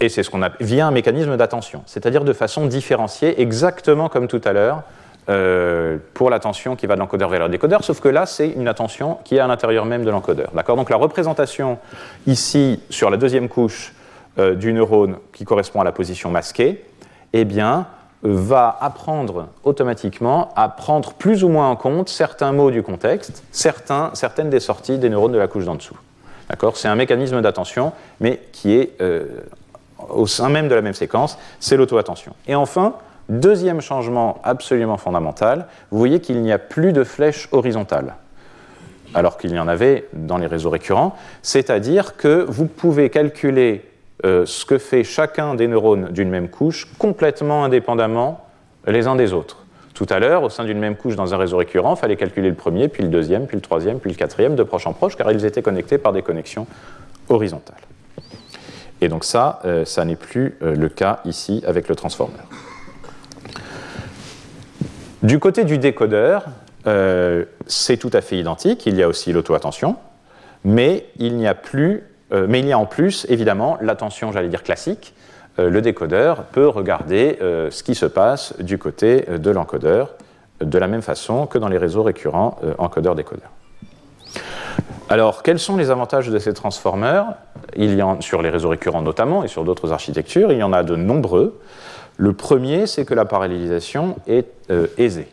et 0.00 0.08
c'est 0.08 0.22
ce 0.22 0.30
qu'on 0.30 0.42
a 0.42 0.50
via 0.60 0.86
un 0.86 0.90
mécanisme 0.90 1.36
d'attention, 1.36 1.82
c'est-à-dire 1.86 2.24
de 2.24 2.32
façon 2.32 2.66
différenciée, 2.66 3.40
exactement 3.40 4.08
comme 4.08 4.28
tout 4.28 4.40
à 4.44 4.52
l'heure, 4.52 4.82
euh, 5.28 5.98
pour 6.14 6.30
l'attention 6.30 6.76
qui 6.76 6.86
va 6.86 6.94
de 6.94 7.00
l'encodeur 7.00 7.28
vers 7.28 7.42
le 7.42 7.48
décodeur, 7.48 7.84
sauf 7.84 8.00
que 8.00 8.08
là, 8.08 8.24
c'est 8.24 8.48
une 8.48 8.68
attention 8.68 9.18
qui 9.24 9.36
est 9.36 9.40
à 9.40 9.46
l'intérieur 9.46 9.84
même 9.84 10.04
de 10.04 10.10
l'encodeur. 10.10 10.50
D'accord? 10.54 10.76
Donc 10.76 10.88
la 10.88 10.96
représentation 10.96 11.78
ici, 12.26 12.80
sur 12.88 13.10
la 13.10 13.16
deuxième 13.16 13.48
couche 13.48 13.92
euh, 14.38 14.54
du 14.54 14.72
neurone 14.72 15.16
qui 15.32 15.44
correspond 15.44 15.80
à 15.80 15.84
la 15.84 15.92
position 15.92 16.30
masquée, 16.30 16.82
eh 17.34 17.44
bien, 17.44 17.86
va 18.22 18.78
apprendre 18.80 19.48
automatiquement 19.64 20.50
à 20.56 20.68
prendre 20.68 21.12
plus 21.12 21.44
ou 21.44 21.48
moins 21.48 21.68
en 21.68 21.76
compte 21.76 22.08
certains 22.08 22.52
mots 22.52 22.70
du 22.70 22.82
contexte, 22.82 23.44
certaines 23.52 24.50
des 24.50 24.60
sorties 24.60 24.98
des 24.98 25.10
neurones 25.10 25.32
de 25.32 25.38
la 25.38 25.46
couche 25.46 25.64
d'en 25.64 25.74
dessous. 25.74 25.96
C'est 26.74 26.88
un 26.88 26.96
mécanisme 26.96 27.40
d'attention, 27.40 27.92
mais 28.20 28.40
qui 28.52 28.74
est 28.74 29.00
euh, 29.00 29.26
au 30.08 30.26
sein 30.26 30.48
même 30.48 30.68
de 30.68 30.74
la 30.74 30.82
même 30.82 30.94
séquence, 30.94 31.38
c'est 31.60 31.76
l'auto-attention. 31.76 32.34
Et 32.46 32.54
enfin, 32.54 32.94
Deuxième 33.28 33.82
changement 33.82 34.40
absolument 34.42 34.96
fondamental, 34.96 35.66
vous 35.90 35.98
voyez 35.98 36.20
qu'il 36.20 36.40
n'y 36.40 36.50
a 36.50 36.58
plus 36.58 36.94
de 36.94 37.04
flèche 37.04 37.46
horizontale, 37.52 38.14
alors 39.12 39.36
qu'il 39.36 39.52
y 39.52 39.58
en 39.58 39.68
avait 39.68 40.08
dans 40.14 40.38
les 40.38 40.46
réseaux 40.46 40.70
récurrents, 40.70 41.14
c'est-à-dire 41.42 42.16
que 42.16 42.46
vous 42.48 42.64
pouvez 42.64 43.10
calculer 43.10 43.84
euh, 44.24 44.46
ce 44.46 44.64
que 44.64 44.78
fait 44.78 45.04
chacun 45.04 45.54
des 45.54 45.68
neurones 45.68 46.08
d'une 46.08 46.30
même 46.30 46.48
couche 46.48 46.88
complètement 46.98 47.64
indépendamment 47.64 48.46
les 48.86 49.06
uns 49.06 49.14
des 49.14 49.34
autres. 49.34 49.58
Tout 49.98 50.06
à 50.10 50.20
l'heure, 50.20 50.44
au 50.44 50.48
sein 50.48 50.64
d'une 50.64 50.78
même 50.78 50.94
couche 50.94 51.16
dans 51.16 51.34
un 51.34 51.36
réseau 51.36 51.56
récurrent, 51.56 51.96
il 51.96 51.98
fallait 51.98 52.14
calculer 52.14 52.50
le 52.50 52.54
premier, 52.54 52.86
puis 52.86 53.02
le 53.02 53.08
deuxième, 53.08 53.48
puis 53.48 53.56
le 53.56 53.60
troisième, 53.60 53.98
puis 53.98 54.08
le 54.08 54.16
quatrième, 54.16 54.54
de 54.54 54.62
proche 54.62 54.86
en 54.86 54.92
proche, 54.92 55.16
car 55.16 55.32
ils 55.32 55.44
étaient 55.44 55.60
connectés 55.60 55.98
par 55.98 56.12
des 56.12 56.22
connexions 56.22 56.68
horizontales. 57.28 57.80
Et 59.00 59.08
donc 59.08 59.24
ça, 59.24 59.58
euh, 59.64 59.84
ça 59.84 60.04
n'est 60.04 60.14
plus 60.14 60.56
euh, 60.62 60.76
le 60.76 60.88
cas 60.88 61.18
ici 61.24 61.64
avec 61.66 61.88
le 61.88 61.96
transformer. 61.96 62.38
Du 65.24 65.40
côté 65.40 65.64
du 65.64 65.78
décodeur, 65.78 66.44
euh, 66.86 67.46
c'est 67.66 67.96
tout 67.96 68.10
à 68.12 68.20
fait 68.20 68.38
identique. 68.38 68.86
Il 68.86 68.94
y 68.94 69.02
a 69.02 69.08
aussi 69.08 69.32
l'auto-attention, 69.32 69.96
mais 70.62 71.06
il 71.16 71.34
n'y 71.34 71.48
a 71.48 71.56
plus, 71.56 72.04
mais 72.30 72.60
il 72.60 72.68
y 72.68 72.72
a 72.72 72.78
en 72.78 72.86
plus 72.86 73.26
évidemment 73.28 73.76
l'attention, 73.80 74.30
j'allais 74.30 74.48
dire 74.48 74.62
classique. 74.62 75.12
Le 75.58 75.80
décodeur 75.80 76.44
peut 76.44 76.68
regarder 76.68 77.36
ce 77.40 77.82
qui 77.82 77.94
se 77.94 78.06
passe 78.06 78.54
du 78.60 78.78
côté 78.78 79.26
de 79.28 79.50
l'encodeur 79.50 80.14
de 80.60 80.78
la 80.78 80.86
même 80.86 81.02
façon 81.02 81.46
que 81.46 81.58
dans 81.58 81.68
les 81.68 81.78
réseaux 81.78 82.02
récurrents 82.02 82.58
encodeur-décodeur. 82.78 83.50
Alors, 85.10 85.42
quels 85.42 85.58
sont 85.58 85.76
les 85.76 85.90
avantages 85.90 86.28
de 86.28 86.38
ces 86.38 86.52
transformers 86.52 87.34
il 87.76 87.94
y 87.94 88.02
en, 88.02 88.20
Sur 88.20 88.42
les 88.42 88.50
réseaux 88.50 88.68
récurrents 88.68 89.00
notamment 89.00 89.42
et 89.42 89.48
sur 89.48 89.64
d'autres 89.64 89.92
architectures, 89.92 90.52
il 90.52 90.58
y 90.58 90.62
en 90.62 90.72
a 90.72 90.82
de 90.82 90.96
nombreux. 90.96 91.58
Le 92.18 92.34
premier, 92.34 92.86
c'est 92.86 93.06
que 93.06 93.14
la 93.14 93.24
parallélisation 93.24 94.16
est 94.26 94.48
euh, 94.70 94.88
aisée. 94.98 95.28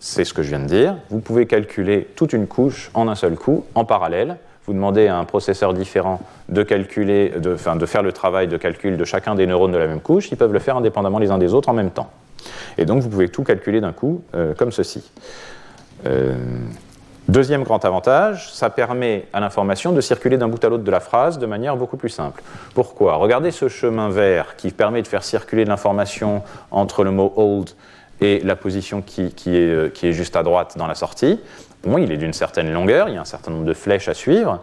C'est 0.00 0.24
ce 0.24 0.34
que 0.34 0.42
je 0.42 0.48
viens 0.48 0.58
de 0.58 0.66
dire. 0.66 0.96
Vous 1.10 1.20
pouvez 1.20 1.46
calculer 1.46 2.08
toute 2.16 2.32
une 2.32 2.48
couche 2.48 2.90
en 2.94 3.06
un 3.06 3.14
seul 3.14 3.36
coup, 3.36 3.64
en 3.76 3.84
parallèle. 3.84 4.38
Vous 4.66 4.72
demandez 4.72 5.08
à 5.08 5.18
un 5.18 5.24
processeur 5.24 5.74
différent 5.74 6.20
de, 6.48 6.62
calculer, 6.62 7.30
de, 7.30 7.56
de 7.56 7.86
faire 7.86 8.02
le 8.02 8.12
travail 8.12 8.48
de 8.48 8.56
calcul 8.56 8.96
de 8.96 9.04
chacun 9.04 9.34
des 9.34 9.46
neurones 9.46 9.72
de 9.72 9.78
la 9.78 9.86
même 9.86 10.00
couche. 10.00 10.30
Ils 10.30 10.36
peuvent 10.36 10.52
le 10.52 10.60
faire 10.60 10.76
indépendamment 10.76 11.18
les 11.18 11.30
uns 11.30 11.38
des 11.38 11.52
autres 11.54 11.68
en 11.68 11.74
même 11.74 11.90
temps. 11.90 12.10
Et 12.78 12.84
donc, 12.84 13.02
vous 13.02 13.08
pouvez 13.08 13.28
tout 13.28 13.44
calculer 13.44 13.80
d'un 13.80 13.92
coup, 13.92 14.22
euh, 14.34 14.54
comme 14.54 14.72
ceci. 14.72 15.10
Euh, 16.06 16.34
Deuxième 17.28 17.62
grand 17.62 17.84
avantage, 17.84 18.52
ça 18.52 18.68
permet 18.68 19.26
à 19.32 19.38
l'information 19.38 19.92
de 19.92 20.00
circuler 20.00 20.36
d'un 20.36 20.48
bout 20.48 20.62
à 20.64 20.68
l'autre 20.68 20.82
de 20.82 20.90
la 20.90 20.98
phrase 20.98 21.38
de 21.38 21.46
manière 21.46 21.76
beaucoup 21.76 21.96
plus 21.96 22.08
simple. 22.08 22.42
Pourquoi? 22.74 23.14
Regardez 23.14 23.52
ce 23.52 23.68
chemin 23.68 24.08
vert 24.08 24.56
qui 24.56 24.72
permet 24.72 25.02
de 25.02 25.06
faire 25.06 25.22
circuler 25.22 25.64
de 25.64 25.68
l'information 25.68 26.42
entre 26.72 27.04
le 27.04 27.12
mot 27.12 27.32
old 27.36 27.70
et 28.20 28.40
la 28.40 28.56
position 28.56 29.02
qui, 29.02 29.32
qui, 29.32 29.56
est, 29.56 30.12
juste 30.12 30.34
à 30.34 30.42
droite 30.42 30.74
dans 30.76 30.88
la 30.88 30.96
sortie. 30.96 31.40
Bon, 31.84 31.98
il 31.98 32.12
est 32.12 32.16
d'une 32.16 32.32
certaine 32.32 32.72
longueur, 32.72 33.08
il 33.08 33.14
y 33.14 33.18
a 33.18 33.20
un 33.20 33.24
certain 33.24 33.50
nombre 33.50 33.64
de 33.64 33.74
flèches 33.74 34.08
à 34.08 34.14
suivre, 34.14 34.60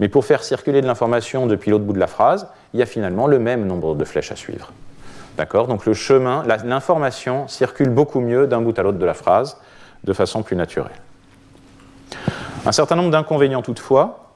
mais 0.00 0.08
pour 0.08 0.24
faire 0.24 0.44
circuler 0.44 0.80
de 0.80 0.86
l'information 0.86 1.46
depuis 1.46 1.70
l'autre 1.70 1.84
bout 1.84 1.92
de 1.92 1.98
la 1.98 2.06
phrase, 2.06 2.48
il 2.74 2.80
y 2.80 2.82
a 2.82 2.86
finalement 2.86 3.26
le 3.26 3.38
même 3.38 3.66
nombre 3.66 3.94
de 3.94 4.04
flèches 4.04 4.32
à 4.32 4.36
suivre. 4.36 4.70
D'accord? 5.36 5.66
Donc 5.66 5.86
le 5.86 5.94
chemin, 5.94 6.44
l'information 6.64 7.48
circule 7.48 7.90
beaucoup 7.90 8.20
mieux 8.20 8.46
d'un 8.46 8.60
bout 8.60 8.78
à 8.78 8.82
l'autre 8.82 8.98
de 8.98 9.06
la 9.06 9.14
phrase 9.14 9.56
de 10.04 10.12
façon 10.12 10.42
plus 10.42 10.56
naturelle. 10.56 10.92
Un 12.66 12.72
certain 12.72 12.96
nombre 12.96 13.10
d'inconvénients 13.10 13.62
toutefois. 13.62 14.34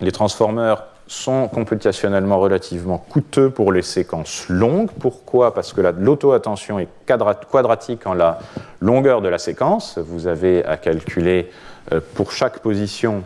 Les 0.00 0.12
transformers 0.12 0.84
sont 1.06 1.48
computationnellement 1.48 2.38
relativement 2.38 2.98
coûteux 2.98 3.50
pour 3.50 3.72
les 3.72 3.82
séquences 3.82 4.46
longues. 4.48 4.90
Pourquoi? 5.00 5.54
Parce 5.54 5.72
que 5.72 5.80
l'auto-attention 5.80 6.78
est 6.78 6.88
quadratique 7.06 8.06
en 8.06 8.14
la 8.14 8.38
longueur 8.80 9.20
de 9.20 9.28
la 9.28 9.38
séquence. 9.38 9.98
Vous 9.98 10.26
avez 10.26 10.64
à 10.64 10.76
calculer 10.76 11.50
pour 12.14 12.32
chaque 12.32 12.60
position 12.60 13.24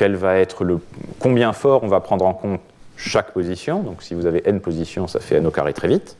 va 0.00 0.38
être 0.38 0.64
le 0.64 0.80
combien 1.20 1.52
fort 1.52 1.84
on 1.84 1.86
va 1.86 2.00
prendre 2.00 2.26
en 2.26 2.34
compte 2.34 2.60
chaque 2.96 3.32
position. 3.32 3.84
Donc 3.84 4.02
si 4.02 4.14
vous 4.14 4.26
avez 4.26 4.42
n 4.48 4.60
positions, 4.60 5.06
ça 5.06 5.20
fait 5.20 5.36
n 5.36 5.46
au 5.46 5.52
carré 5.52 5.72
très 5.72 5.86
vite. 5.86 6.16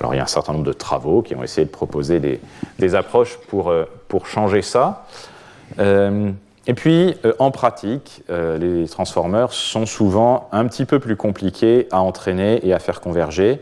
Alors 0.00 0.12
il 0.12 0.18
y 0.18 0.20
a 0.20 0.22
un 0.22 0.26
certain 0.26 0.52
nombre 0.52 0.66
de 0.66 0.74
travaux 0.74 1.22
qui 1.22 1.34
ont 1.34 1.42
essayé 1.42 1.64
de 1.64 1.70
proposer 1.70 2.20
des, 2.78 2.94
approches 2.94 3.38
pour, 3.48 3.70
euh, 3.70 3.84
pour 4.08 4.26
changer 4.26 4.60
ça. 4.60 5.06
Euh, 5.78 6.30
et 6.68 6.74
puis, 6.74 7.14
euh, 7.24 7.32
en 7.38 7.50
pratique, 7.50 8.22
euh, 8.28 8.58
les 8.58 8.88
transformers 8.88 9.52
sont 9.52 9.86
souvent 9.86 10.48
un 10.52 10.66
petit 10.66 10.84
peu 10.84 10.98
plus 10.98 11.16
compliqués 11.16 11.86
à 11.92 12.00
entraîner 12.00 12.66
et 12.66 12.72
à 12.72 12.78
faire 12.80 13.00
converger. 13.00 13.60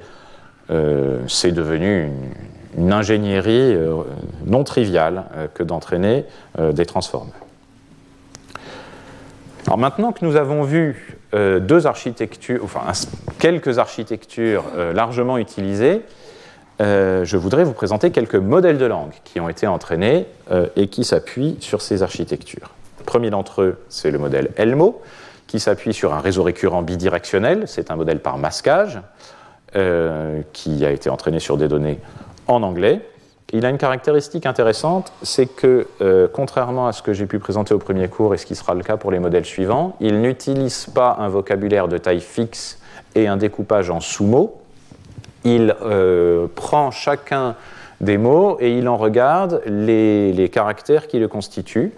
Euh, 0.71 1.21
c'est 1.29 1.53
devenu 1.53 2.11
une, 2.79 2.93
ingénierie 2.93 3.77
non 4.47 4.65
triviale 4.65 5.27
que 5.55 5.63
d'entraîner 5.63 6.25
des 6.59 6.87
transformers. 6.87 7.44
Alors 9.67 9.79
maintenant 9.79 10.13
que 10.13 10.25
nous 10.25 10.37
avons 10.37 10.63
vu 10.63 11.17
deux 11.33 11.87
architectures, 11.87 12.63
enfin 12.65 12.83
quelques 13.39 13.79
architectures 13.79 14.65
largement 14.95 15.39
utilisées, 15.39 16.03
je 16.81 17.37
voudrais 17.37 17.65
vous 17.65 17.73
présenter 17.73 18.11
quelques 18.11 18.35
modèles 18.35 18.79
de 18.79 18.85
langue 18.85 19.13
qui 19.25 19.41
ont 19.41 19.49
été 19.49 19.67
entraînés 19.67 20.27
et 20.77 20.89
qui 20.89 21.03
s'appuient 21.03 21.57
sur 21.61 21.81
ces 21.81 22.03
architectures. 22.03 22.71
Le 23.05 23.05
premier 23.05 23.31
d'entre 23.31 23.63
eux, 23.63 23.79
c'est 23.89 24.11
le 24.11 24.19
modèle 24.19 24.51
Elmo, 24.57 25.03
qui 25.47 25.61
s'appuie 25.61 25.93
sur 25.93 26.15
un 26.15 26.21
réseau 26.21 26.43
récurrent 26.43 26.83
bidirectionnel. 26.83 27.65
C'est 27.67 27.91
un 27.91 27.97
modèle 27.97 28.21
par 28.21 28.39
masquage 28.39 28.99
euh, 29.77 30.41
qui 30.53 30.85
a 30.85 30.91
été 30.91 31.11
entraîné 31.11 31.39
sur 31.39 31.57
des 31.57 31.69
données 31.69 31.99
en 32.49 32.63
anglais. 32.63 33.01
Il 33.57 33.65
a 33.65 33.71
une 33.71 33.79
caractéristique 33.79 34.47
intéressante, 34.47 35.13
c'est 35.23 35.47
que, 35.47 35.87
euh, 36.01 36.27
contrairement 36.31 36.89
à 36.89 36.93
ce 36.93 37.03
que 37.03 37.13
j'ai 37.13 37.27
pu 37.27 37.39
présenter 37.39 37.73
au 37.73 37.79
premier 37.79 38.09
cours 38.09 38.35
et 38.35 38.37
ce 38.37 38.47
qui 38.47 38.57
sera 38.57 38.75
le 38.75 38.83
cas 38.83 38.97
pour 38.97 39.13
les 39.13 39.21
modèles 39.21 39.45
suivants, 39.45 39.95
il 40.01 40.21
n'utilise 40.21 40.87
pas 40.87 41.17
un 41.21 41.29
vocabulaire 41.29 41.87
de 41.87 41.97
taille 41.97 42.21
fixe 42.21 42.81
et 43.15 43.29
un 43.29 43.37
découpage 43.37 43.91
en 43.91 44.01
sous-mots. 44.01 44.61
Il 45.45 45.73
euh, 45.83 46.49
prend 46.53 46.91
chacun 46.91 47.55
des 48.01 48.19
mots 48.19 48.57
et 48.59 48.77
il 48.77 48.89
en 48.89 48.97
regarde 48.97 49.63
les, 49.67 50.51
caractères 50.53 51.07
qui 51.07 51.21
le 51.21 51.29
constituent. 51.29 51.93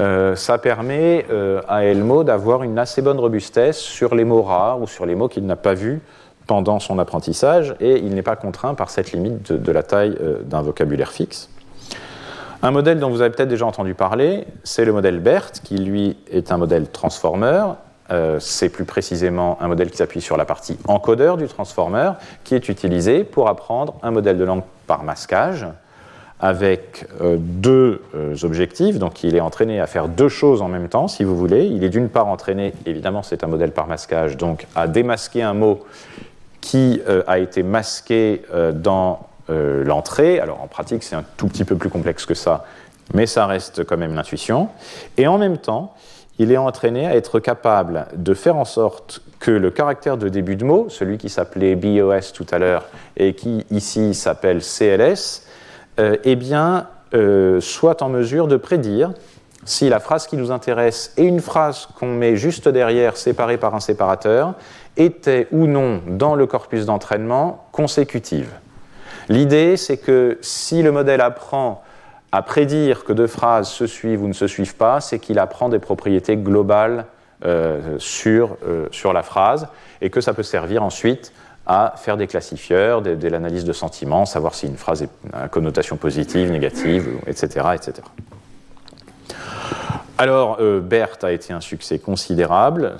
Euh, 0.00 0.34
ça 0.34 0.58
permet 0.58 1.26
à 1.68 1.84
Elmo 1.84 2.24
d'avoir 2.24 2.64
une 2.64 2.80
assez 2.80 3.02
bonne 3.02 3.20
robustesse 3.20 3.78
sur 3.78 4.16
les 4.16 4.24
mots 4.24 4.42
rares 4.42 4.82
ou 4.82 4.88
sur 4.88 5.06
les 5.06 5.14
mots 5.14 5.28
qu'il 5.28 5.46
n'a 5.46 5.54
pas 5.54 5.74
vus 5.74 6.00
pendant 6.52 6.80
son 6.80 6.98
apprentissage 6.98 7.74
et 7.80 7.96
il 7.96 8.14
n'est 8.14 8.20
pas 8.20 8.36
contraint 8.36 8.74
par 8.74 8.90
cette 8.90 9.12
limite 9.12 9.54
de, 9.54 9.72
la 9.72 9.82
taille 9.82 10.14
euh, 10.20 10.42
d'un 10.42 10.60
vocabulaire 10.60 11.10
fixe. 11.10 11.48
Un 12.62 12.70
modèle 12.70 13.00
dont 13.00 13.08
vous 13.08 13.22
avez 13.22 13.30
peut-être 13.30 13.48
déjà 13.48 13.64
entendu 13.64 13.94
parler, 13.94 14.46
c'est 14.62 14.84
le 14.84 14.92
modèle 14.92 15.18
BERT, 15.20 15.62
qui 15.64 15.78
lui 15.78 16.18
est 16.30 16.52
un 16.52 16.58
modèle 16.58 16.90
transformer. 16.90 17.64
c'est 18.38 18.68
plus 18.68 18.84
précisément 18.84 19.56
un 19.62 19.68
modèle 19.68 19.90
qui 19.90 19.96
s'appuie 19.96 20.20
sur 20.20 20.36
la 20.36 20.44
partie 20.44 20.76
encodeur 20.86 21.38
du 21.38 21.46
transformer, 21.46 22.12
qui 22.44 22.54
est 22.54 22.68
utilisé 22.68 23.24
pour 23.24 23.48
apprendre 23.48 23.94
un 24.02 24.10
modèle 24.10 24.36
de 24.36 24.44
langue 24.44 24.64
par 24.86 25.04
masquage, 25.04 25.66
avec 26.38 27.06
euh, 27.22 27.36
deux 27.38 28.02
euh, 28.14 28.34
objectifs. 28.42 28.98
Donc 28.98 29.24
il 29.24 29.36
est 29.36 29.40
entraîné 29.40 29.80
à 29.80 29.86
faire 29.86 30.08
deux 30.08 30.28
choses 30.28 30.60
en 30.60 30.68
même 30.68 30.88
temps, 30.90 31.08
si 31.08 31.24
vous 31.24 31.36
voulez. 31.36 31.64
Il 31.64 31.82
est 31.82 31.88
d'une 31.88 32.10
part 32.10 32.26
entraîné, 32.26 32.74
évidemment 32.84 33.22
c'est 33.22 33.42
un 33.42 33.46
modèle 33.46 33.72
par 33.72 33.86
masquage, 33.86 34.36
donc 34.36 34.66
à 34.74 34.86
démasquer 34.86 35.42
un 35.42 35.54
mot 35.54 35.80
qui 36.62 37.02
euh, 37.06 37.22
a 37.26 37.38
été 37.38 37.62
masqué 37.62 38.42
dans 38.74 39.28
l'entrée. 39.48 40.40
Alors 40.40 40.62
en 40.62 40.66
pratique 40.66 41.02
c'est 41.02 41.16
un 41.16 41.24
tout 41.36 41.46
petit 41.46 41.64
peu 41.64 41.76
plus 41.76 41.90
complexe 41.90 42.24
que 42.24 42.32
ça, 42.32 42.64
mais 43.12 43.26
ça 43.26 43.44
reste 43.44 43.84
quand 43.84 43.98
même 43.98 44.14
l'intuition. 44.14 44.68
Et 45.18 45.26
en 45.26 45.36
même 45.36 45.58
temps, 45.58 45.92
il 46.38 46.50
est 46.52 46.56
entraîné 46.56 47.06
à 47.06 47.14
être 47.14 47.40
capable 47.40 48.06
de 48.16 48.34
faire 48.34 48.56
en 48.56 48.64
sorte 48.64 49.20
que 49.38 49.50
le 49.50 49.70
caractère 49.70 50.16
de 50.16 50.28
début 50.28 50.56
de 50.56 50.64
mot, 50.64 50.86
celui 50.88 51.18
qui 51.18 51.28
s'appelait 51.28 51.74
BOS 51.74 52.32
tout 52.32 52.46
à 52.50 52.58
l'heure 52.58 52.84
et 53.16 53.34
qui 53.34 53.66
ici 53.70 54.14
s'appelle 54.14 54.60
CLS, 54.60 55.46
euh, 56.00 56.16
eh 56.24 56.36
bien, 56.36 56.86
euh, 57.14 57.60
soit 57.60 58.02
en 58.02 58.08
mesure 58.08 58.48
de 58.48 58.56
prédire 58.56 59.12
si 59.64 59.88
la 59.88 60.00
phrase 60.00 60.26
qui 60.26 60.36
nous 60.36 60.50
intéresse 60.50 61.12
et 61.16 61.24
une 61.24 61.40
phrase 61.40 61.86
qu'on 61.98 62.14
met 62.14 62.36
juste 62.36 62.68
derrière, 62.68 63.16
séparée 63.16 63.58
par 63.58 63.74
un 63.74 63.80
séparateur, 63.80 64.54
était 64.96 65.48
ou 65.52 65.66
non 65.66 66.02
dans 66.06 66.34
le 66.34 66.46
corpus 66.46 66.86
d'entraînement 66.86 67.66
consécutive. 67.72 68.50
L'idée, 69.28 69.76
c'est 69.76 69.96
que 69.96 70.38
si 70.42 70.82
le 70.82 70.92
modèle 70.92 71.20
apprend 71.20 71.82
à 72.32 72.42
prédire 72.42 73.04
que 73.04 73.12
deux 73.12 73.26
phrases 73.26 73.68
se 73.68 73.86
suivent 73.86 74.22
ou 74.22 74.28
ne 74.28 74.32
se 74.32 74.46
suivent 74.46 74.76
pas, 74.76 75.00
c'est 75.00 75.18
qu'il 75.18 75.38
apprend 75.38 75.68
des 75.68 75.78
propriétés 75.78 76.36
globales 76.36 77.06
euh, 77.44 77.96
sur, 77.98 78.56
sur 78.90 79.12
la 79.12 79.22
phrase 79.22 79.68
et 80.00 80.10
que 80.10 80.20
ça 80.20 80.32
peut 80.34 80.42
servir 80.42 80.82
ensuite 80.82 81.32
à 81.66 81.94
faire 81.96 82.16
des 82.16 82.26
classifieurs, 82.26 83.02
de, 83.02 83.28
l'analyse 83.28 83.64
de 83.64 83.72
sentiments, 83.72 84.26
savoir 84.26 84.54
si 84.54 84.66
une 84.66 84.76
phrase 84.76 85.04
a 85.32 85.42
une 85.44 85.48
connotation 85.48 85.96
positive, 85.96 86.50
négative, 86.50 87.08
etc. 87.26 87.66
etc. 87.74 88.02
Alors, 90.18 90.58
euh, 90.60 90.80
BERT 90.80 91.18
a 91.22 91.32
été 91.32 91.52
un 91.52 91.60
succès 91.60 91.98
considérable. 91.98 92.94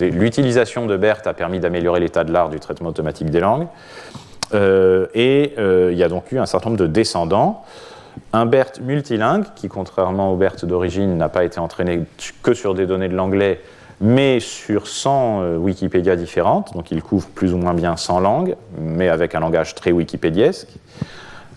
L'utilisation 0.00 0.86
de 0.86 0.96
BERT 0.96 1.26
a 1.26 1.34
permis 1.34 1.60
d'améliorer 1.60 2.00
l'état 2.00 2.24
de 2.24 2.32
l'art 2.32 2.48
du 2.48 2.58
traitement 2.58 2.88
automatique 2.88 3.30
des 3.30 3.40
langues. 3.40 3.68
et 4.52 5.54
il 5.56 5.96
y 5.96 6.02
a 6.02 6.08
donc 6.08 6.32
eu 6.32 6.38
un 6.38 6.46
certain 6.46 6.70
nombre 6.70 6.80
de 6.80 6.86
descendants. 6.86 7.64
Un 8.32 8.46
BERT 8.46 8.80
multilingue, 8.82 9.44
qui 9.54 9.68
contrairement 9.68 10.32
au 10.32 10.36
BERT 10.36 10.64
d'origine 10.64 11.16
n'a 11.16 11.28
pas 11.28 11.44
été 11.44 11.60
entraîné 11.60 12.02
que 12.42 12.54
sur 12.54 12.74
des 12.74 12.86
données 12.86 13.08
de 13.08 13.14
l'anglais, 13.14 13.60
mais 14.00 14.40
sur 14.40 14.86
100 14.86 15.42
euh, 15.42 15.56
Wikipédia 15.56 16.14
différentes, 16.16 16.72
donc 16.74 16.90
il 16.90 17.02
couvre 17.02 17.28
plus 17.28 17.52
ou 17.52 17.56
moins 17.56 17.74
bien 17.74 17.96
100 17.96 18.20
langues, 18.20 18.56
mais 18.80 19.08
avec 19.08 19.34
un 19.34 19.40
langage 19.40 19.74
très 19.74 19.92
wikipédiesque. 19.92 20.68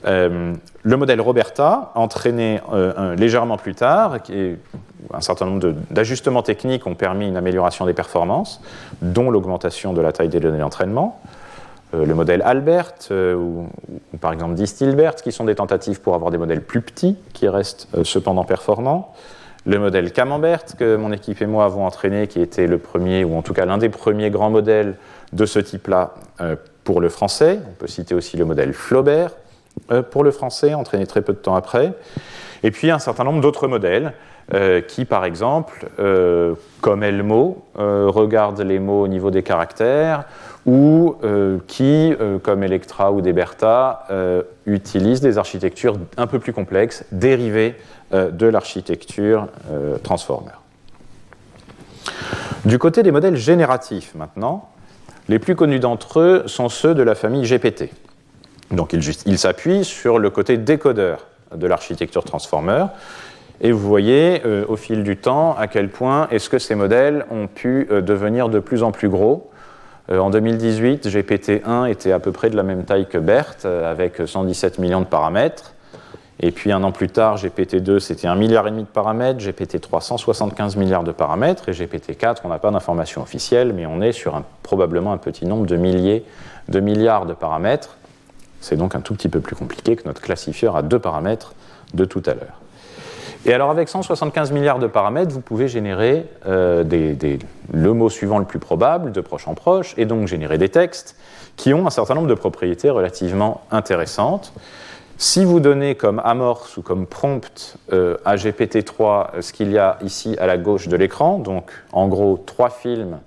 Euh, 0.06 0.54
le 0.84 0.98
modèle 0.98 1.22
Roberta, 1.22 1.92
entraîné 1.96 2.60
euh, 2.74 3.16
légèrement 3.16 3.58
plus 3.58 3.76
tard, 3.76 4.18
un 5.14 5.22
certain 5.22 5.46
nombre 5.46 5.74
d'ajustements 5.92 6.42
techniques 6.44 6.88
ont 6.88 6.96
permis 6.96 7.28
une 7.28 7.38
amélioration 7.38 7.86
des 7.86 7.94
performances, 7.94 8.62
dont 9.02 9.30
l'augmentation 9.30 9.94
de 9.94 10.02
la 10.02 10.12
taille 10.12 10.30
des 10.30 10.40
données 10.40 10.60
d'entraînement. 10.60 11.20
le 11.94 12.14
modèle 12.16 12.42
Albert, 12.44 12.94
ou, 13.12 13.68
par 14.20 14.34
exemple 14.34 14.56
Distilbert, 14.56 15.16
qui 15.16 15.32
sont 15.32 15.46
des 15.46 15.56
tentatives 15.56 16.02
pour 16.02 16.16
avoir 16.16 16.32
des 16.32 16.38
modèles 16.38 16.62
plus 16.62 16.82
petits, 16.82 17.18
qui 17.34 17.48
restent 17.48 17.88
cependant 18.04 18.44
performants 18.44 19.14
le 19.66 19.78
modèle 19.78 20.12
Camembert 20.12 20.66
que 20.78 20.96
mon 20.96 21.12
équipe 21.12 21.42
et 21.42 21.46
moi 21.46 21.66
avons 21.66 21.86
entraîné, 21.86 22.28
qui 22.28 22.42
était 22.42 22.68
le 22.68 22.78
premier, 22.78 23.24
ou 23.24 23.36
en 23.38 23.42
tout 23.42 23.54
cas 23.54 23.66
l'un 23.66 23.78
des 23.78 23.90
premiers 23.90 24.30
grands 24.30 24.50
modèles 24.50 24.96
de 25.34 25.46
ce 25.46 25.60
type-là 25.60 26.16
euh, 26.40 26.56
pour 26.84 27.02
le 27.02 27.10
français. 27.10 27.60
On 27.70 27.74
peut 27.74 27.88
citer 27.88 28.16
aussi 28.16 28.38
le 28.38 28.46
modèle 28.46 28.74
Flaubert 28.74 29.32
euh, 29.32 29.41
pour 30.12 30.24
le 30.24 30.32
français, 30.32 30.74
entraîné 30.74 31.06
très 31.06 31.22
peu 31.22 31.34
de 31.34 31.38
temps 31.38 31.56
après. 31.56 31.94
Et 32.64 32.72
puis 32.72 32.92
un 32.92 33.00
certain 33.00 33.24
nombre 33.24 33.42
d'autres 33.42 33.68
modèles 33.68 34.14
euh, 34.54 34.82
qui, 34.82 35.06
par 35.06 35.26
exemple, 35.26 35.88
comme 36.82 37.04
Elmo, 37.04 37.66
regardent 37.76 38.62
les 38.62 38.80
mots 38.80 39.02
au 39.02 39.08
niveau 39.08 39.32
des 39.32 39.44
caractères, 39.44 40.26
ou 40.66 41.16
qui, 41.68 42.14
comme 42.44 42.64
Electra 42.64 43.12
ou 43.12 43.22
Deberta, 43.22 44.08
utilisent 44.66 45.22
des 45.22 45.38
architectures 45.38 45.98
un 46.18 46.28
peu 46.28 46.40
plus 46.40 46.54
complexes, 46.54 47.06
dérivées 47.12 47.76
euh, 48.14 48.30
de 48.30 48.46
l'architecture 48.46 49.48
euh, 49.72 49.98
transformer. 49.98 50.52
Du 52.66 52.78
côté 52.78 53.04
des 53.04 53.12
modèles 53.12 53.38
génératifs 53.38 54.14
maintenant, 54.16 54.70
les 55.30 55.40
plus 55.40 55.56
connus 55.56 55.80
d'entre 55.80 56.20
eux 56.20 56.44
sont 56.46 56.68
ceux 56.68 56.94
de 56.94 57.04
la 57.04 57.16
famille 57.16 57.44
GPT. 57.44 57.90
Donc 58.72 58.94
ils 58.94 59.38
s'appuient 59.38 59.84
sur 59.84 60.20
le 60.20 60.30
côté 60.30 60.58
décodeur 60.58 61.28
de 61.56 61.68
l'architecture 61.68 62.24
transformer. 62.24 62.86
Et 63.60 63.72
vous 63.72 63.88
voyez 63.88 64.42
euh, 64.46 64.66
au 64.68 64.76
fil 64.76 65.04
du 65.04 65.18
temps 65.18 65.56
à 65.56 65.68
quel 65.68 65.90
point 65.90 66.28
est-ce 66.32 66.50
que 66.50 66.58
ces 66.58 66.74
modèles 66.74 67.26
ont 67.30 67.48
pu 67.48 67.88
devenir 67.90 68.50
de 68.50 68.60
plus 68.60 68.82
en 68.82 68.92
plus 68.92 69.10
gros. 69.10 69.52
en 70.10 70.30
2018, 70.30 71.08
GPT-1 71.08 71.90
était 71.90 72.12
à 72.12 72.20
peu 72.20 72.32
près 72.32 72.50
de 72.50 72.56
la 72.56 72.64
même 72.64 72.86
taille 72.86 73.08
que 73.08 73.18
BERT, 73.18 73.66
avec 73.66 74.22
117 74.26 74.80
millions 74.80 75.02
de 75.02 75.06
paramètres. 75.06 75.74
Et 76.44 76.52
puis 76.52 76.72
un 76.72 76.84
an 76.84 76.92
plus 76.92 77.10
tard, 77.10 77.38
GPT-2, 77.38 78.00
c'était 78.00 78.28
un 78.28 78.36
milliard 78.36 78.68
et 78.68 78.72
demi 78.72 78.82
de 78.82 78.88
paramètres, 78.88 79.40
GPT-3, 79.40 80.02
175 80.02 80.76
milliards 80.76 81.04
de 81.04 81.12
paramètres, 81.12 81.70
et 81.70 81.72
GPT-4, 81.72 82.38
on 82.44 82.50
n'a 82.50 82.58
pas 82.58 82.72
d'informations 82.72 83.22
officielles, 83.22 83.74
mais 83.74 83.86
on 83.86 84.02
est 84.02 84.12
sur 84.12 84.42
probablement 84.64 85.14
un 85.14 85.18
petit 85.18 85.46
nombre 85.46 85.68
de 85.68 85.76
milliers 85.78 86.26
de 86.68 86.80
milliards 86.80 87.28
de 87.28 87.34
paramètres. 87.34 87.96
C'est 88.62 88.78
donc 88.78 88.96
un 88.96 89.02
tout 89.02 89.14
petit 89.14 89.30
peu 89.30 89.42
plus 89.42 89.56
compliqué 89.56 89.96
que 89.96 90.08
notre 90.08 90.22
classifieur 90.22 90.76
à 90.76 90.82
deux 90.82 91.00
paramètres 91.00 91.54
de 91.94 92.06
tout 92.06 92.24
à 92.26 92.34
l'heure. 92.34 92.62
Et 93.46 93.54
alors 93.54 93.72
avec 93.72 93.90
175 93.90 94.52
milliards 94.52 94.78
de 94.78 94.86
paramètres, 94.86 95.32
vous 95.32 95.42
pouvez 95.42 95.68
générer 95.68 96.26
euh, 96.46 96.84
le 97.74 97.94
mot 97.94 98.10
suivant 98.10 98.38
le 98.38 98.46
plus 98.46 98.60
probable, 98.60 99.12
de 99.12 99.20
proche 99.20 99.48
en 99.48 99.56
proche, 99.56 99.96
et 99.98 100.06
donc 100.06 100.28
générer 100.28 100.60
des 100.60 100.70
textes 100.70 101.16
qui 101.58 101.74
ont 101.74 101.88
un 101.88 101.90
certain 101.90 102.14
nombre 102.14 102.28
de 102.28 102.36
propriétés 102.36 102.92
relativement 102.92 103.62
intéressantes. 103.72 104.54
Si 105.18 105.44
vous 105.44 105.60
donnez 105.60 105.96
comme 105.96 106.20
amorce 106.24 106.78
ou 106.78 106.82
comme 106.84 107.08
prompt 107.08 107.78
euh, 107.94 108.18
à 108.26 108.36
GPT-3 108.36 109.02
euh, 109.36 109.42
ce 109.42 109.54
qu'il 109.54 109.72
y 109.72 109.78
a 109.78 109.98
ici 110.04 110.36
à 110.40 110.46
la 110.46 110.58
gauche 110.58 110.88
de 110.88 110.96
l'écran, 110.96 111.40
donc 111.40 111.72
en 111.94 112.08
gros 112.08 112.44
trois 112.46 112.70
films, 112.70 113.20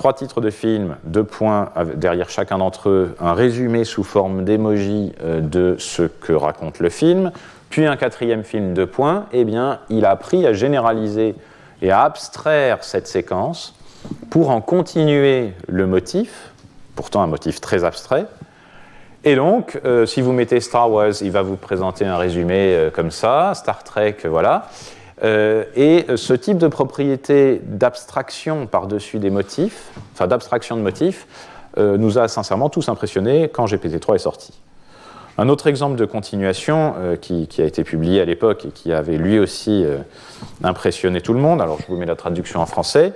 trois 0.00 0.14
titres 0.14 0.40
de 0.40 0.48
films, 0.48 0.96
deux 1.04 1.24
points 1.24 1.68
derrière 1.94 2.30
chacun 2.30 2.56
d'entre 2.56 2.88
eux, 2.88 3.14
un 3.20 3.34
résumé 3.34 3.84
sous 3.84 4.02
forme 4.02 4.44
d'émoji 4.44 5.12
euh, 5.22 5.42
de 5.42 5.76
ce 5.78 6.04
que 6.04 6.32
raconte 6.32 6.78
le 6.78 6.88
film, 6.88 7.32
puis 7.68 7.84
un 7.84 7.98
quatrième 7.98 8.42
film, 8.42 8.72
deux 8.72 8.86
points, 8.86 9.26
eh 9.32 9.44
bien, 9.44 9.80
il 9.90 10.06
a 10.06 10.10
appris 10.12 10.46
à 10.46 10.54
généraliser 10.54 11.34
et 11.82 11.90
à 11.90 12.04
abstraire 12.04 12.82
cette 12.82 13.08
séquence 13.08 13.74
pour 14.30 14.48
en 14.48 14.62
continuer 14.62 15.52
le 15.68 15.86
motif, 15.86 16.50
pourtant 16.96 17.20
un 17.20 17.26
motif 17.26 17.60
très 17.60 17.84
abstrait, 17.84 18.24
et 19.24 19.36
donc, 19.36 19.78
euh, 19.84 20.06
si 20.06 20.22
vous 20.22 20.32
mettez 20.32 20.60
Star 20.60 20.90
Wars, 20.90 21.12
il 21.20 21.30
va 21.30 21.42
vous 21.42 21.56
présenter 21.56 22.06
un 22.06 22.16
résumé 22.16 22.74
euh, 22.74 22.90
comme 22.90 23.10
ça, 23.10 23.52
Star 23.54 23.84
Trek, 23.84 24.16
voilà. 24.24 24.70
Euh, 25.22 25.64
et 25.76 26.06
ce 26.16 26.32
type 26.32 26.58
de 26.58 26.68
propriété 26.68 27.60
d'abstraction 27.64 28.66
par-dessus 28.66 29.18
des 29.18 29.30
motifs, 29.30 29.90
enfin 30.14 30.26
d'abstraction 30.26 30.76
de 30.76 30.82
motifs, 30.82 31.26
nous 31.76 32.18
a 32.18 32.26
sincèrement 32.26 32.68
tous 32.68 32.88
impressionnés 32.88 33.48
quand 33.48 33.66
GPT-3 33.66 34.16
est 34.16 34.18
sorti. 34.18 34.52
Un 35.38 35.48
autre 35.48 35.68
exemple 35.68 35.94
de 35.94 36.04
continuation 36.04 36.94
qui, 37.20 37.46
qui, 37.46 37.62
a 37.62 37.64
été 37.64 37.84
publié 37.84 38.20
à 38.20 38.24
l'époque 38.24 38.64
et 38.66 38.70
qui 38.70 38.92
avait 38.92 39.16
lui 39.16 39.38
aussi 39.38 39.86
impressionné 40.64 41.20
tout 41.20 41.32
le 41.32 41.38
monde, 41.38 41.62
alors 41.62 41.78
je 41.80 41.86
vous 41.86 41.96
mets 41.96 42.06
la 42.06 42.16
traduction 42.16 42.60
en 42.60 42.66
français, 42.66 43.12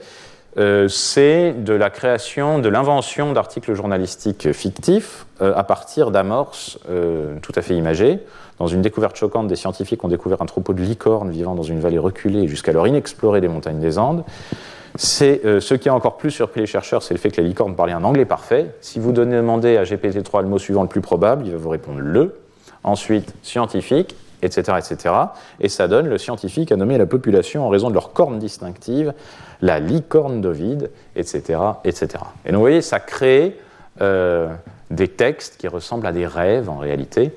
euh, 0.57 0.87
c'est 0.87 1.53
de 1.53 1.75
la 1.75 1.91
création, 1.91 2.61
de 2.61 2.69
l'invention 2.69 3.33
d'articles 3.33 3.75
journalistiques 3.75 4.53
fictifs 4.53 5.27
euh, 5.43 5.53
à 5.57 5.65
partir 5.65 6.13
d'amorces 6.13 6.79
euh, 6.89 7.37
tout 7.43 7.53
à 7.57 7.63
fait 7.63 7.75
imagées. 7.75 8.21
Dans 8.59 8.67
une 8.67 8.83
découverte 8.83 9.17
choquante, 9.17 9.49
des 9.49 9.57
scientifiques 9.57 10.05
ont 10.05 10.09
découvert 10.09 10.43
un 10.43 10.47
troupeau 10.47 10.73
de 10.73 10.83
licornes 10.83 11.31
vivant 11.31 11.55
dans 11.55 11.63
une 11.63 11.81
vallée 11.81 11.99
reculée 11.99 12.47
jusqu'alors 12.47 12.87
inexplorée 12.87 13.41
des 13.41 13.49
montagnes 13.49 13.81
des 13.81 13.99
Andes. 13.99 14.25
C'est 14.97 15.43
ce 15.61 15.75
qui 15.75 15.89
a 15.89 15.95
encore 15.95 16.17
plus 16.17 16.31
surpris 16.31 16.61
les 16.61 16.67
chercheurs, 16.67 17.03
c'est 17.03 17.15
le 17.15 17.19
fait 17.19 17.31
que 17.31 17.41
les 17.41 17.49
licornes 17.49 17.75
parlaient 17.75 17.93
un 17.93 18.05
anglais 18.05 18.25
parfait. 18.25 18.71
Si 18.81 19.01
vous 19.01 19.11
demandez 19.11 19.77
à 19.77 19.83
GPT-3 19.83 20.43
le 20.43 20.49
mot 20.49 20.59
suivant 20.59 20.83
le 20.83 20.89
plus 20.89 21.01
probable, 21.01 21.47
il 21.47 21.53
va 21.53 21.59
vous 21.59 21.69
répondre 21.69 21.99
le. 21.99 22.37
Ensuite, 22.85 23.35
scientifique, 23.43 24.15
etc., 24.45 24.79
etc. 24.79 25.15
Et 25.61 25.69
ça 25.69 25.89
donne 25.89 26.07
le 26.07 26.19
scientifique 26.19 26.71
à 26.71 26.77
nommer 26.77 26.99
la 26.99 27.07
population 27.07 27.67
en 27.67 27.69
raison 27.69 27.89
de 27.89 27.95
leur 27.95 28.13
corne 28.13 28.39
distinctive, 28.39 29.15
la 29.63 29.81
licorne 29.81 30.41
d'Ovide, 30.41 30.91
etc., 31.17 31.59
etc. 31.85 32.09
Et 32.45 32.51
donc 32.51 32.57
vous 32.57 32.61
voyez, 32.61 32.83
ça 32.83 33.01
crée 33.01 33.57
euh, 34.01 34.49
des 34.91 35.09
textes 35.09 35.57
qui 35.59 35.69
ressemblent 35.69 36.07
à 36.07 36.13
des 36.13 36.27
rêves 36.27 36.69
en 36.69 36.79
réalité, 36.79 37.33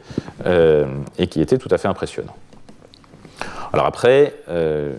euh, 0.45 0.86
et 1.18 1.28
qui 1.28 1.41
étaient 1.41 1.58
tout 1.58 1.70
à 1.72 1.78
fait 1.78 1.88
impressionnants. 1.88 2.36
Alors 3.74 3.86
après, 3.86 4.34
euh, 4.50 4.95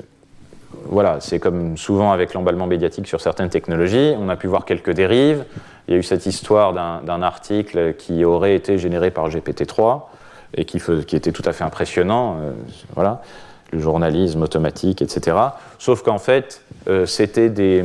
voilà, 0.84 1.18
c'est 1.20 1.38
comme 1.38 1.76
souvent 1.76 2.12
avec 2.12 2.34
l'emballement 2.34 2.66
médiatique 2.66 3.06
sur 3.06 3.20
certaines 3.20 3.50
technologies, 3.50 4.14
on 4.18 4.28
a 4.28 4.36
pu 4.36 4.46
voir 4.46 4.64
quelques 4.64 4.90
dérives. 4.90 5.44
Il 5.86 5.94
y 5.94 5.96
a 5.96 6.00
eu 6.00 6.02
cette 6.02 6.26
histoire 6.26 6.74
d'un 7.02 7.22
article 7.22 7.94
qui 7.94 8.24
aurait 8.24 8.54
été 8.54 8.76
généré 8.76 9.10
par 9.10 9.28
GPT-3 9.30 10.02
et 10.54 10.66
qui, 10.66 10.76
était 11.16 11.32
tout 11.32 11.42
à 11.46 11.52
fait 11.52 11.64
impressionnant. 11.64 12.36
Euh, 12.40 12.52
voilà, 12.94 13.22
le 13.72 13.78
journalisme 13.78 14.42
automatique, 14.42 15.00
etc. 15.00 15.36
Sauf 15.78 16.02
qu'en 16.02 16.18
fait, 16.18 16.62
c'était 17.04 17.50
des 17.50 17.84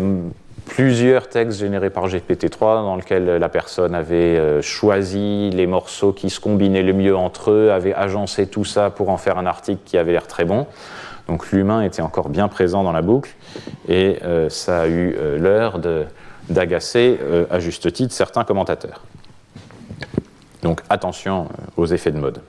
plusieurs 0.65 1.29
textes 1.29 1.59
générés 1.59 1.89
par 1.89 2.07
GPT-3 2.07 2.59
dans 2.59 2.95
lesquels 2.95 3.25
la 3.25 3.49
personne 3.49 3.95
avait 3.95 4.37
euh, 4.37 4.61
choisi 4.61 5.49
les 5.49 5.67
morceaux 5.67 6.13
qui 6.13 6.29
se 6.29 6.39
combinaient 6.39 6.83
le 6.83 6.93
mieux 6.93 7.15
entre 7.15 7.51
eux, 7.51 7.71
avait 7.71 7.93
agencé 7.93 8.47
tout 8.47 8.65
ça 8.65 8.89
pour 8.89 9.09
en 9.09 9.17
faire 9.17 9.37
un 9.37 9.45
article 9.45 9.81
qui 9.85 9.97
avait 9.97 10.11
l'air 10.11 10.27
très 10.27 10.45
bon. 10.45 10.65
Donc 11.27 11.51
l'humain 11.51 11.81
était 11.81 12.01
encore 12.01 12.29
bien 12.29 12.47
présent 12.47 12.83
dans 12.83 12.91
la 12.91 13.01
boucle 13.01 13.33
et 13.87 14.19
ça 14.49 14.81
a 14.81 14.87
eu 14.87 15.15
l'heure 15.37 15.79
d'agacer 16.49 17.17
à 17.49 17.59
juste 17.61 17.93
titre 17.93 18.13
certains 18.13 18.43
commentateurs. 18.43 19.05
Donc 20.63 20.81
attention 20.89 21.47
aux 21.77 21.85
effets 21.85 22.11
de 22.11 22.19
mode. 22.19 22.41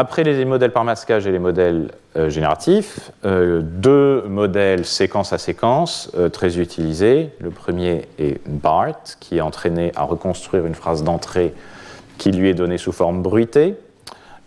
Après 0.00 0.22
les 0.22 0.44
modèles 0.44 0.70
par 0.70 0.84
masquage 0.84 1.26
et 1.26 1.32
les 1.32 1.40
modèles 1.40 1.90
euh, 2.14 2.30
génératifs, 2.30 3.10
euh, 3.24 3.62
deux 3.64 4.22
modèles 4.28 4.84
séquence 4.84 5.32
à 5.32 5.38
séquence 5.38 6.12
euh, 6.16 6.28
très 6.28 6.60
utilisés. 6.60 7.30
Le 7.40 7.50
premier 7.50 8.06
est 8.20 8.40
BART, 8.46 8.94
qui 9.18 9.38
est 9.38 9.40
entraîné 9.40 9.90
à 9.96 10.04
reconstruire 10.04 10.66
une 10.66 10.76
phrase 10.76 11.02
d'entrée 11.02 11.52
qui 12.16 12.30
lui 12.30 12.48
est 12.48 12.54
donnée 12.54 12.78
sous 12.78 12.92
forme 12.92 13.22
bruitée, 13.22 13.74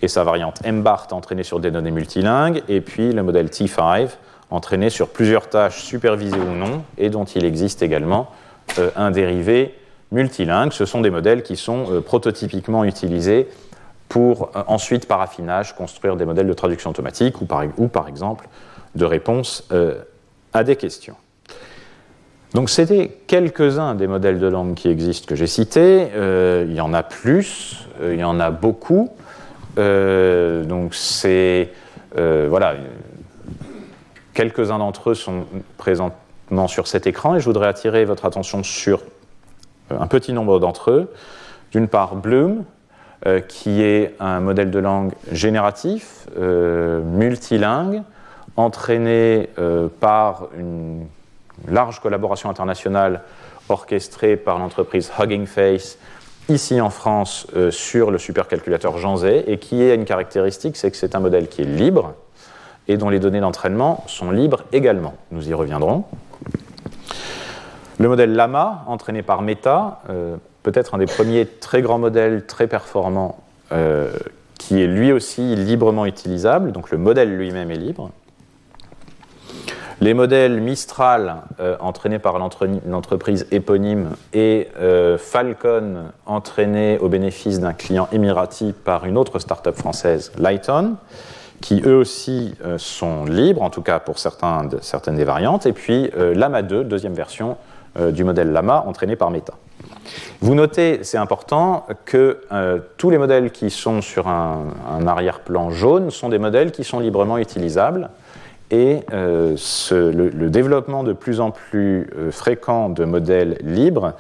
et 0.01 0.07
sa 0.07 0.23
variante 0.23 0.65
MBART 0.65 1.07
entraînée 1.11 1.43
sur 1.43 1.59
des 1.59 1.69
données 1.69 1.91
multilingues, 1.91 2.63
et 2.69 2.79
puis 2.79 3.11
le 3.11 3.21
modèle 3.21 3.47
T5 3.47 4.07
entraîné 4.51 4.89
sur 4.89 5.09
plusieurs 5.09 5.49
tâches 5.49 5.81
supervisées 5.83 6.39
ou 6.39 6.55
non, 6.55 6.83
et 6.97 7.09
dont 7.09 7.25
il 7.25 7.43
existe 7.43 7.83
également 7.83 8.29
un 8.95 9.11
dérivé 9.11 9.75
multilingue. 10.13 10.71
Ce 10.71 10.85
sont 10.85 11.01
des 11.01 11.09
modèles 11.09 11.43
qui 11.43 11.57
sont 11.57 12.01
prototypiquement 12.05 12.85
utilisés 12.85 13.49
pour 14.11 14.51
euh, 14.57 14.63
ensuite, 14.67 15.07
par 15.07 15.21
affinage, 15.21 15.73
construire 15.73 16.17
des 16.17 16.25
modèles 16.25 16.47
de 16.47 16.53
traduction 16.53 16.89
automatique 16.89 17.39
ou 17.39 17.45
par, 17.45 18.09
exemple 18.09 18.49
de 18.93 19.05
réponse 19.05 19.65
euh, 19.71 20.01
à 20.51 20.65
des 20.65 20.75
questions. 20.75 21.15
Donc 22.53 22.69
c'était 22.69 23.19
quelques-uns 23.27 23.95
des 23.95 24.07
modèles 24.07 24.37
de 24.37 24.47
langue 24.47 24.73
qui 24.73 24.89
existent 24.89 25.25
que 25.27 25.37
j'ai 25.37 25.47
cités. 25.47 26.09
Euh, 26.13 26.65
il 26.67 26.75
y 26.75 26.81
en 26.81 26.93
a 26.93 27.03
plus, 27.03 27.87
il 28.03 28.19
y 28.19 28.23
en 28.25 28.41
a 28.41 28.51
beaucoup. 28.51 29.09
Donc 29.77 30.93
c'est 30.93 31.69
voilà, 32.17 32.75
quelques-uns 34.33 34.79
d'entre 34.79 35.11
eux 35.11 35.15
sont 35.15 35.45
présentement 35.77 36.67
sur 36.67 36.87
cet 36.87 37.07
écran 37.07 37.35
et 37.35 37.39
je 37.39 37.45
voudrais 37.45 37.67
attirer 37.67 38.03
votre 38.03 38.25
attention 38.25 38.61
sur 38.61 39.01
un 39.89 40.07
petit 40.07 40.33
nombre 40.33 40.59
d'entre 40.59 40.91
eux. 40.91 41.13
D'une 41.71 41.87
part, 41.87 42.17
Bloom, 42.17 42.65
qui 43.47 43.83
est 43.83 44.15
un 44.19 44.39
modèle 44.39 44.71
de 44.71 44.79
langue 44.79 45.11
génératif, 45.31 46.27
multilingue, 46.37 48.01
entraîné 48.55 49.49
par 49.99 50.47
une 50.57 51.05
large 51.67 51.99
collaboration 51.99 52.49
internationale 52.49 53.21
orchestrée 53.69 54.37
par 54.37 54.59
l'entreprise 54.59 55.11
Hugging 55.19 55.45
Face 55.45 55.97
ici 56.49 56.81
en 56.81 56.89
France 56.89 57.47
euh, 57.55 57.71
sur 57.71 58.11
le 58.11 58.17
supercalculateur 58.17 58.97
Jean 58.97 59.17
Zay 59.17 59.43
et 59.47 59.57
qui 59.57 59.81
a 59.81 59.93
une 59.93 60.05
caractéristique, 60.05 60.75
c'est 60.75 60.91
que 60.91 60.97
c'est 60.97 61.15
un 61.15 61.19
modèle 61.19 61.47
qui 61.47 61.61
est 61.61 61.65
libre 61.65 62.13
et 62.87 62.97
dont 62.97 63.09
les 63.09 63.19
données 63.19 63.39
d'entraînement 63.39 64.03
sont 64.07 64.31
libres 64.31 64.63
également. 64.73 65.13
Nous 65.31 65.49
y 65.49 65.53
reviendrons. 65.53 66.03
Le 67.99 68.07
modèle 68.07 68.33
Lama, 68.33 68.83
entraîné 68.87 69.21
par 69.21 69.41
Meta, 69.41 70.01
euh, 70.09 70.37
peut-être 70.63 70.95
un 70.95 70.97
des 70.97 71.05
premiers 71.05 71.45
très 71.45 71.81
grands 71.81 71.99
modèles 71.99 72.45
très 72.45 72.67
performants 72.67 73.39
euh, 73.71 74.11
qui 74.59 74.79
est 74.81 74.87
lui 74.87 75.11
aussi 75.11 75.55
librement 75.55 76.05
utilisable, 76.05 76.71
donc 76.71 76.91
le 76.91 76.99
modèle 76.99 77.35
lui-même 77.35 77.71
est 77.71 77.77
libre. 77.77 78.11
Les 80.01 80.13
modèles 80.13 80.61
Mistral, 80.61 81.37
euh, 81.59 81.77
entraînés 81.79 82.19
par 82.19 82.37
l'entreprise 82.37 83.47
éponyme, 83.49 84.11
et 84.33 84.67
euh, 84.79 85.17
Falcon, 85.17 86.11
entraînés 86.27 86.99
au 86.99 87.09
bénéfice 87.09 87.59
d'un 87.59 87.73
client 87.73 88.07
émirati 88.11 88.73
par 88.73 89.05
une 89.05 89.17
autre 89.17 89.39
start-up 89.39 89.75
française, 89.75 90.31
Lighton, 90.37 90.95
qui 91.59 91.81
eux 91.85 91.95
aussi 91.95 92.55
sont 92.77 93.25
libres, 93.25 93.61
en 93.61 93.69
tout 93.69 93.83
cas 93.83 93.99
pour 93.99 94.17
certaines 94.17 95.15
des 95.15 95.23
variantes, 95.23 95.65
et 95.67 95.73
puis 95.73 96.09
Lama 96.15 96.63
2, 96.63 96.83
deuxième 96.83 97.13
version 97.13 97.57
du 97.99 98.23
modèle 98.23 98.51
Lama, 98.51 98.83
entraîné 98.87 99.15
par 99.15 99.29
Meta. 99.29 99.53
Vous 100.41 100.55
notez, 100.55 100.99
c'est 101.03 101.17
important, 101.17 101.85
que 102.05 102.41
tous 102.97 103.09
les 103.09 103.17
modèles 103.17 103.51
qui 103.51 103.69
sont 103.69 104.01
sur 104.01 104.27
un 104.27 105.07
arrière-plan 105.07 105.69
jaune 105.71 106.09
sont 106.09 106.29
des 106.29 106.39
modèles 106.39 106.71
qui 106.71 106.83
sont 106.83 106.99
librement 106.99 107.37
utilisables. 107.37 108.09
Et 108.71 109.01
euh, 109.11 109.57
le, 109.91 110.49
développement 110.49 111.03
de 111.03 111.11
plus 111.11 111.41
en 111.41 111.51
plus 111.51 112.09
euh, 112.15 112.31
fréquent 112.31 112.87
de 112.87 113.03
modèles 113.03 113.57
libres 113.61 114.13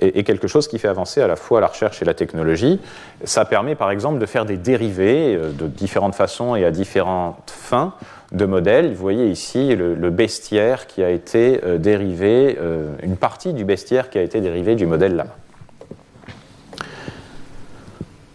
est, 0.00 0.24
quelque 0.24 0.48
chose 0.48 0.68
qui 0.68 0.78
fait 0.78 0.88
avancer 0.88 1.20
à 1.20 1.26
la 1.26 1.36
fois 1.36 1.60
la 1.60 1.66
recherche 1.66 2.02
et 2.02 2.04
la 2.04 2.14
technologie. 2.14 2.80
Ça 3.24 3.44
permet 3.44 3.74
par 3.74 3.90
exemple 3.90 4.18
de 4.18 4.26
faire 4.26 4.44
des 4.44 4.56
dérivés 4.56 5.36
euh, 5.36 5.52
de 5.52 5.66
différentes 5.66 6.14
façons 6.14 6.56
et 6.56 6.64
à 6.64 6.70
différentes 6.70 7.50
fins 7.50 7.94
de 8.32 8.44
modèles. 8.44 8.90
Vous 8.90 9.02
voyez 9.02 9.26
ici 9.26 9.74
le, 9.74 10.10
bestiaire 10.10 10.86
qui 10.86 11.02
a 11.02 11.10
été 11.10 11.60
dérivé, 11.78 12.56
une 13.02 13.16
partie 13.16 13.52
du 13.52 13.64
bestiaire 13.64 14.08
qui 14.08 14.18
a 14.18 14.22
été 14.22 14.40
dérivé 14.40 14.76
du 14.76 14.86
modèle 14.86 15.16
Lama. 15.16 15.34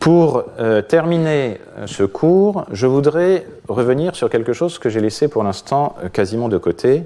Pour 0.05 0.43
euh, 0.59 0.83
terminer 0.83 1.59
euh, 1.79 1.87
ce 1.87 2.03
cours, 2.03 2.65
je 2.71 2.85
voudrais 2.85 3.47
revenir 3.67 4.15
sur 4.15 4.29
quelque 4.29 4.53
chose 4.53 4.77
que 4.77 4.87
j'ai 4.87 4.99
laissé 4.99 5.27
pour 5.27 5.41
l'instant 5.41 5.95
euh, 6.03 6.09
quasiment 6.09 6.47
de 6.47 6.59
côté. 6.59 7.05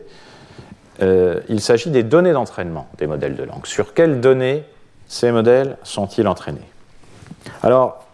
Il 1.01 1.61
s'agit 1.61 1.89
des 1.89 2.03
données 2.03 2.33
d'entraînement 2.33 2.87
des 2.97 3.07
modèles 3.07 3.35
de 3.35 3.43
langue. 3.43 3.65
Sur 3.65 3.93
quelles 3.93 4.19
données 4.19 4.63
ces 5.07 5.31
modèles 5.31 5.77
sont-ils 5.83 6.27
entraînés 6.27 6.69
Alors, 7.63 8.05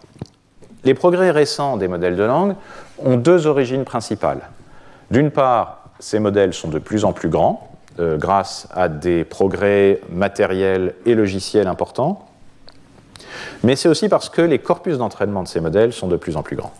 les 0.84 0.94
progrès 0.94 1.32
récents 1.32 1.78
des 1.78 1.88
modèles 1.88 2.16
de 2.16 2.24
langue 2.24 2.56
ont 3.00 3.18
deux 3.18 3.48
origines 3.48 3.86
principales. 3.86 4.50
D'une 5.10 5.32
part, 5.32 5.90
ces 6.00 6.20
modèles 6.20 6.54
sont 6.54 6.70
de 6.70 6.80
plus 6.80 7.06
en 7.06 7.14
plus 7.14 7.30
grands 7.30 7.72
grâce 7.98 8.68
à 8.74 8.90
des 8.90 9.24
progrès 9.24 10.02
matériels 10.10 10.94
et 11.06 11.16
logiciels 11.16 11.68
importants 11.68 12.26
mais 13.64 13.76
c'est 13.76 13.90
aussi 13.90 14.10
parce 14.10 14.30
que 14.30 14.42
les 14.42 14.60
corpus 14.60 14.98
d'entraînement 14.98 15.44
de 15.44 15.48
ces 15.48 15.60
modèles 15.60 15.94
sont 15.94 16.08
de 16.08 16.18
plus 16.18 16.38
en 16.38 16.44
plus 16.44 16.56
grands. 16.56 16.74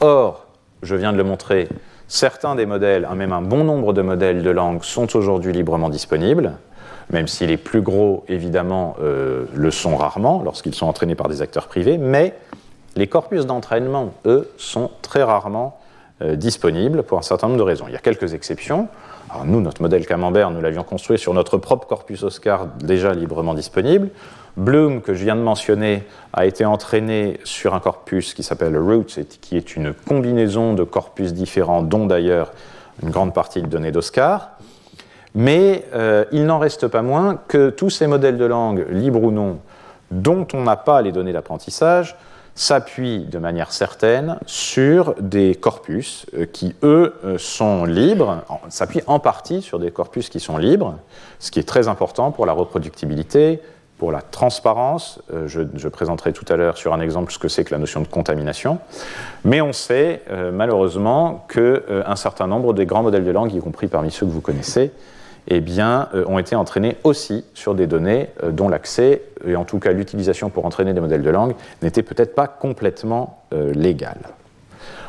Or, 0.00 0.46
je 0.82 0.96
viens 0.96 1.12
de 1.12 1.16
le 1.16 1.24
montrer, 1.24 1.68
certains 2.12 2.54
des 2.56 2.66
modèles, 2.66 3.08
même 3.16 3.32
un 3.32 3.40
bon 3.40 3.64
nombre 3.64 3.94
de 3.94 4.02
modèles 4.02 4.42
de 4.42 4.50
langue 4.50 4.84
sont 4.84 5.16
aujourd'hui 5.16 5.50
librement 5.50 5.88
disponibles, 5.88 6.52
même 7.08 7.26
si 7.26 7.46
les 7.46 7.56
plus 7.56 7.80
gros, 7.80 8.24
évidemment, 8.28 8.96
euh, 9.00 9.46
le 9.54 9.70
sont 9.70 9.96
rarement 9.96 10.42
lorsqu'ils 10.44 10.74
sont 10.74 10.86
entraînés 10.86 11.14
par 11.14 11.30
des 11.30 11.40
acteurs 11.40 11.68
privés, 11.68 11.96
mais 11.96 12.34
les 12.96 13.06
corpus 13.06 13.46
d'entraînement, 13.46 14.12
eux, 14.26 14.52
sont 14.58 14.90
très 15.00 15.22
rarement 15.22 15.80
euh, 16.20 16.36
disponibles 16.36 17.02
pour 17.02 17.16
un 17.16 17.22
certain 17.22 17.46
nombre 17.46 17.58
de 17.58 17.64
raisons. 17.64 17.86
Il 17.88 17.94
y 17.94 17.96
a 17.96 18.00
quelques 18.00 18.34
exceptions. 18.34 18.88
Alors 19.32 19.46
nous, 19.46 19.62
notre 19.62 19.80
modèle 19.80 20.04
Camembert, 20.04 20.50
nous 20.50 20.60
l'avions 20.60 20.84
construit 20.84 21.18
sur 21.18 21.32
notre 21.32 21.56
propre 21.56 21.86
corpus 21.86 22.22
Oscar 22.22 22.66
déjà 22.66 23.14
librement 23.14 23.54
disponible. 23.54 24.10
Bloom, 24.58 25.00
que 25.00 25.14
je 25.14 25.24
viens 25.24 25.36
de 25.36 25.40
mentionner, 25.40 26.02
a 26.34 26.44
été 26.44 26.66
entraîné 26.66 27.40
sur 27.42 27.74
un 27.74 27.80
corpus 27.80 28.34
qui 28.34 28.42
s'appelle 28.42 28.76
Roots, 28.76 29.18
qui 29.40 29.56
est 29.56 29.74
une 29.74 29.94
combinaison 29.94 30.74
de 30.74 30.84
corpus 30.84 31.32
différents, 31.32 31.80
dont 31.80 32.04
d'ailleurs 32.04 32.52
une 33.02 33.08
grande 33.08 33.32
partie 33.32 33.62
de 33.62 33.68
données 33.68 33.90
d'Oscar. 33.90 34.50
Mais 35.34 35.86
euh, 35.94 36.26
il 36.30 36.44
n'en 36.44 36.58
reste 36.58 36.88
pas 36.88 37.00
moins 37.00 37.40
que 37.48 37.70
tous 37.70 37.88
ces 37.88 38.06
modèles 38.06 38.36
de 38.36 38.44
langue, 38.44 38.84
libres 38.90 39.22
ou 39.22 39.30
non, 39.30 39.60
dont 40.10 40.46
on 40.52 40.60
n'a 40.60 40.76
pas 40.76 41.00
les 41.00 41.10
données 41.10 41.32
d'apprentissage, 41.32 42.16
s'appuient 42.62 43.24
de 43.24 43.38
manière 43.38 43.72
certaine 43.72 44.38
sur 44.46 45.14
des 45.20 45.56
corpus 45.56 46.26
euh, 46.34 46.46
qui, 46.46 46.76
eux, 46.84 47.14
euh, 47.24 47.36
sont 47.36 47.84
libres, 47.84 48.44
s'appuient 48.68 49.02
en 49.08 49.18
partie 49.18 49.62
sur 49.62 49.80
des 49.80 49.90
corpus 49.90 50.28
qui 50.28 50.38
sont 50.38 50.58
libres, 50.58 50.96
ce 51.40 51.50
qui 51.50 51.58
est 51.58 51.68
très 51.68 51.88
important 51.88 52.30
pour 52.30 52.46
la 52.46 52.52
reproductibilité, 52.52 53.60
pour 53.98 54.12
la 54.12 54.22
transparence. 54.22 55.20
Euh, 55.32 55.48
je, 55.48 55.88
présenterai 55.88 56.32
tout 56.32 56.44
à 56.48 56.56
l'heure 56.56 56.76
sur 56.76 56.94
un 56.94 57.00
exemple 57.00 57.32
ce 57.32 57.38
que 57.38 57.48
c'est 57.48 57.64
que 57.64 57.74
la 57.74 57.78
notion 57.78 58.00
de 58.00 58.06
contamination. 58.06 58.78
Mais 59.44 59.60
on 59.60 59.72
sait 59.72 60.22
malheureusement 60.52 61.44
qu'un 61.48 62.16
certain 62.16 62.46
nombre 62.46 62.74
des 62.74 62.86
grands 62.86 63.02
modèles 63.02 63.24
de 63.24 63.30
langue, 63.32 63.52
y 63.52 63.60
compris 63.60 63.88
parmi 63.88 64.12
ceux 64.12 64.24
que 64.24 64.30
vous 64.30 64.40
connaissez, 64.40 64.92
eh 65.48 65.60
bien, 65.60 66.08
ont 66.26 66.38
été 66.38 66.54
entraînés 66.54 66.96
aussi 67.04 67.44
sur 67.54 67.74
des 67.74 67.86
données 67.86 68.28
dont 68.50 68.68
l'accès, 68.68 69.22
et 69.44 69.56
en 69.56 69.64
tout 69.64 69.78
cas 69.78 69.92
l'utilisation 69.92 70.50
pour 70.50 70.64
entraîner 70.64 70.94
des 70.94 71.00
modèles 71.00 71.22
de 71.22 71.30
langue, 71.30 71.54
n'était 71.82 72.02
peut-être 72.02 72.34
pas 72.34 72.46
complètement 72.46 73.42
légal. 73.52 74.18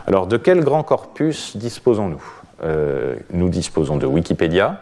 Alors, 0.08 0.28
de 0.28 0.38
quel 0.38 0.62
grand 0.64 0.84
corpus 0.84 1.56
disposons-nous? 1.56 2.24
Nous 3.32 3.50
disposons 3.50 3.98
de 3.98 4.06
Wikipédia. 4.06 4.82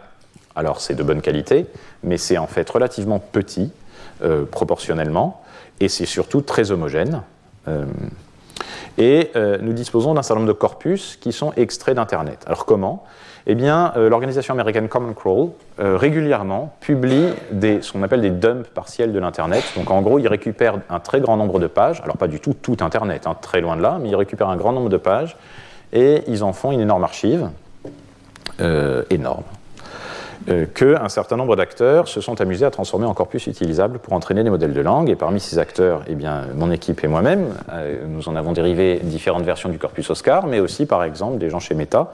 Alors, 0.54 0.80
c'est 0.80 0.94
de 0.94 1.02
bonne 1.02 1.20
qualité, 1.20 1.66
mais 2.02 2.16
c'est 2.16 2.38
en 2.38 2.46
fait 2.46 2.68
relativement 2.68 3.18
petit 3.18 3.72
euh, 4.22 4.44
proportionnellement, 4.44 5.42
et 5.80 5.88
c'est 5.88 6.06
surtout 6.06 6.42
très 6.42 6.70
homogène. 6.70 7.22
Euh, 7.66 7.84
et 8.98 9.30
euh, 9.34 9.58
nous 9.60 9.72
disposons 9.72 10.14
d'un 10.14 10.22
certain 10.22 10.40
nombre 10.40 10.52
de 10.52 10.58
corpus 10.58 11.16
qui 11.16 11.32
sont 11.32 11.52
extraits 11.56 11.96
d'Internet. 11.96 12.44
Alors 12.46 12.64
comment? 12.64 13.04
Eh 13.46 13.54
bien, 13.54 13.92
l'organisation 13.96 14.54
américaine 14.54 14.88
Common 14.88 15.14
Crawl 15.14 15.50
régulièrement 15.78 16.76
publie 16.80 17.28
des, 17.50 17.82
ce 17.82 17.92
qu'on 17.92 18.02
appelle 18.02 18.20
des 18.20 18.30
dumps 18.30 18.68
partiels 18.68 19.12
de 19.12 19.18
l'Internet. 19.18 19.64
Donc 19.76 19.90
en 19.90 20.00
gros, 20.00 20.18
ils 20.20 20.28
récupèrent 20.28 20.78
un 20.88 21.00
très 21.00 21.20
grand 21.20 21.36
nombre 21.36 21.58
de 21.58 21.66
pages, 21.66 22.00
alors 22.04 22.16
pas 22.16 22.28
du 22.28 22.38
tout 22.38 22.54
tout 22.54 22.76
Internet, 22.80 23.26
hein, 23.26 23.36
très 23.40 23.60
loin 23.60 23.76
de 23.76 23.82
là, 23.82 23.98
mais 24.00 24.10
ils 24.10 24.16
récupèrent 24.16 24.48
un 24.48 24.56
grand 24.56 24.72
nombre 24.72 24.90
de 24.90 24.96
pages 24.96 25.36
et 25.92 26.22
ils 26.28 26.44
en 26.44 26.52
font 26.52 26.70
une 26.70 26.80
énorme 26.80 27.02
archive, 27.04 27.48
énorme. 29.10 29.42
Euh, 30.48 30.66
qu'un 30.66 31.08
certain 31.08 31.36
nombre 31.36 31.54
d'acteurs 31.54 32.08
se 32.08 32.20
sont 32.20 32.40
amusés 32.40 32.64
à 32.66 32.70
transformer 32.70 33.06
en 33.06 33.14
corpus 33.14 33.46
utilisable 33.46 34.00
pour 34.00 34.12
entraîner 34.12 34.42
des 34.42 34.50
modèles 34.50 34.72
de 34.72 34.80
langue. 34.80 35.08
Et 35.08 35.14
parmi 35.14 35.38
ces 35.38 35.58
acteurs, 35.58 36.02
eh 36.08 36.14
bien, 36.14 36.46
mon 36.56 36.70
équipe 36.72 37.04
et 37.04 37.08
moi-même, 37.08 37.54
euh, 37.72 38.04
nous 38.08 38.28
en 38.28 38.34
avons 38.34 38.52
dérivé 38.52 38.98
différentes 39.02 39.44
versions 39.44 39.68
du 39.68 39.78
corpus 39.78 40.10
Oscar, 40.10 40.46
mais 40.46 40.58
aussi, 40.58 40.86
par 40.86 41.04
exemple, 41.04 41.38
des 41.38 41.48
gens 41.48 41.60
chez 41.60 41.74
Meta 41.74 42.12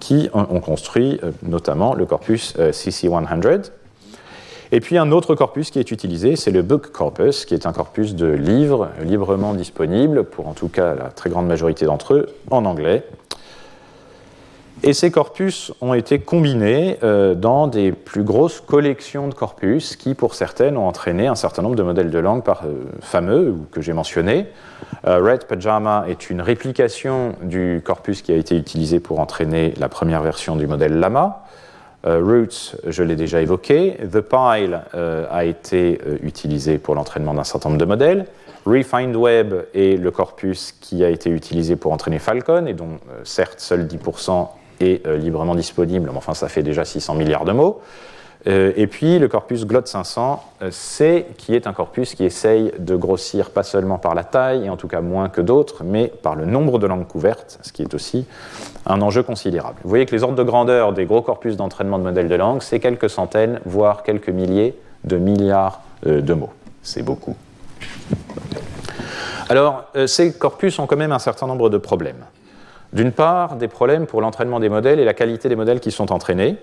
qui 0.00 0.28
ont 0.32 0.60
construit 0.60 1.18
euh, 1.22 1.32
notamment 1.42 1.94
le 1.94 2.06
corpus 2.06 2.54
CC100. 2.56 3.70
Et 4.72 4.80
puis 4.80 4.98
un 4.98 5.12
autre 5.12 5.34
corpus 5.34 5.70
qui 5.70 5.78
est 5.78 5.92
utilisé, 5.92 6.34
c'est 6.34 6.50
le 6.50 6.62
Book 6.62 6.90
Corpus, 6.90 7.44
qui 7.44 7.54
est 7.54 7.66
un 7.66 7.72
corpus 7.72 8.16
de 8.16 8.26
livres 8.26 8.88
librement 9.04 9.54
disponibles, 9.54 10.24
pour 10.24 10.48
en 10.48 10.54
tout 10.54 10.68
cas 10.68 10.94
la 10.94 11.10
très 11.10 11.30
grande 11.30 11.46
majorité 11.46 11.86
d'entre 11.86 12.14
eux, 12.14 12.26
en 12.50 12.64
anglais, 12.64 13.04
et 14.82 14.92
ces 14.92 15.10
corpus 15.10 15.72
ont 15.80 15.94
été 15.94 16.18
combinés 16.18 16.98
euh, 17.02 17.34
dans 17.34 17.66
des 17.66 17.92
plus 17.92 18.24
grosses 18.24 18.60
collections 18.60 19.26
de 19.26 19.34
corpus 19.34 19.96
qui, 19.96 20.14
pour 20.14 20.34
certaines, 20.34 20.76
ont 20.76 20.86
entraîné 20.86 21.26
un 21.28 21.34
certain 21.34 21.62
nombre 21.62 21.76
de 21.76 21.82
modèles 21.82 22.10
de 22.10 22.18
langue 22.18 22.42
euh, 22.48 22.84
fameux 23.00 23.50
ou 23.50 23.66
que 23.72 23.80
j'ai 23.80 23.94
mentionnés. 23.94 24.46
Euh, 25.06 25.22
Red 25.22 25.46
Pajama 25.46 26.04
est 26.08 26.28
une 26.28 26.42
réplication 26.42 27.34
du 27.42 27.80
corpus 27.84 28.20
qui 28.20 28.32
a 28.32 28.36
été 28.36 28.54
utilisé 28.56 29.00
pour 29.00 29.18
entraîner 29.18 29.72
la 29.78 29.88
première 29.88 30.22
version 30.22 30.56
du 30.56 30.66
modèle 30.66 30.98
Lama. 30.98 31.42
Roots, 32.04 32.76
je 32.86 33.02
l'ai 33.02 33.16
déjà 33.16 33.40
évoqué. 33.40 33.96
The 34.12 34.20
Pile 34.20 34.80
a 34.92 35.44
été 35.44 35.98
utilisé 36.22 36.78
pour 36.78 36.94
l'entraînement 36.94 37.34
d'un 37.34 37.42
certain 37.42 37.68
nombre 37.68 37.80
de 37.80 37.84
modèles. 37.84 38.26
Refined 38.64 39.16
Web 39.16 39.52
est 39.74 40.00
le 40.00 40.12
corpus 40.12 40.70
qui 40.80 41.02
a 41.02 41.08
été 41.08 41.30
utilisé 41.30 41.74
pour 41.74 41.90
entraîner 41.90 42.20
Falcon 42.20 42.66
et 42.66 42.74
dont 42.74 43.00
certes 43.24 43.58
seul 43.58 43.88
10% 43.88 44.46
est 44.80 45.06
librement 45.06 45.54
disponible, 45.54 46.10
mais 46.10 46.16
enfin 46.16 46.34
ça 46.34 46.48
fait 46.48 46.62
déjà 46.62 46.84
600 46.84 47.14
milliards 47.14 47.44
de 47.44 47.52
mots. 47.52 47.80
Euh, 48.46 48.72
et 48.76 48.86
puis 48.86 49.18
le 49.18 49.26
corpus 49.26 49.66
GLOT 49.66 49.86
500, 49.86 50.44
euh, 50.62 50.68
c'est 50.70 51.26
qui 51.36 51.54
est 51.54 51.66
un 51.66 51.72
corpus 51.72 52.14
qui 52.14 52.24
essaye 52.24 52.72
de 52.78 52.94
grossir 52.94 53.50
pas 53.50 53.64
seulement 53.64 53.98
par 53.98 54.14
la 54.14 54.22
taille, 54.22 54.66
et 54.66 54.70
en 54.70 54.76
tout 54.76 54.86
cas 54.86 55.00
moins 55.00 55.28
que 55.28 55.40
d'autres, 55.40 55.82
mais 55.82 56.12
par 56.22 56.36
le 56.36 56.44
nombre 56.44 56.78
de 56.78 56.86
langues 56.86 57.08
couvertes, 57.08 57.58
ce 57.62 57.72
qui 57.72 57.82
est 57.82 57.92
aussi 57.92 58.26
un 58.84 59.02
enjeu 59.02 59.24
considérable. 59.24 59.78
Vous 59.82 59.88
voyez 59.88 60.06
que 60.06 60.14
les 60.14 60.22
ordres 60.22 60.36
de 60.36 60.44
grandeur 60.44 60.92
des 60.92 61.06
gros 61.06 61.22
corpus 61.22 61.56
d'entraînement 61.56 61.98
de 61.98 62.04
modèles 62.04 62.28
de 62.28 62.34
langue, 62.36 62.62
c'est 62.62 62.78
quelques 62.78 63.10
centaines, 63.10 63.60
voire 63.64 64.04
quelques 64.04 64.28
milliers 64.28 64.78
de 65.04 65.16
milliards 65.16 65.82
euh, 66.06 66.20
de 66.20 66.34
mots. 66.34 66.52
C'est 66.82 67.02
beaucoup. 67.02 67.34
Alors, 69.48 69.84
ces 70.06 70.32
corpus 70.32 70.78
ont 70.80 70.86
quand 70.86 70.96
même 70.96 71.12
un 71.12 71.20
certain 71.20 71.46
nombre 71.46 71.70
de 71.70 71.78
problèmes. 71.78 72.24
D'une 72.92 73.12
part, 73.12 73.56
des 73.56 73.68
problèmes 73.68 74.06
pour 74.06 74.20
l'entraînement 74.20 74.60
des 74.60 74.68
modèles 74.68 75.00
et 75.00 75.04
la 75.04 75.14
qualité 75.14 75.48
des 75.48 75.56
modèles 75.56 75.80
qui 75.80 75.90
sont 75.90 76.12
entraînés. 76.12 76.56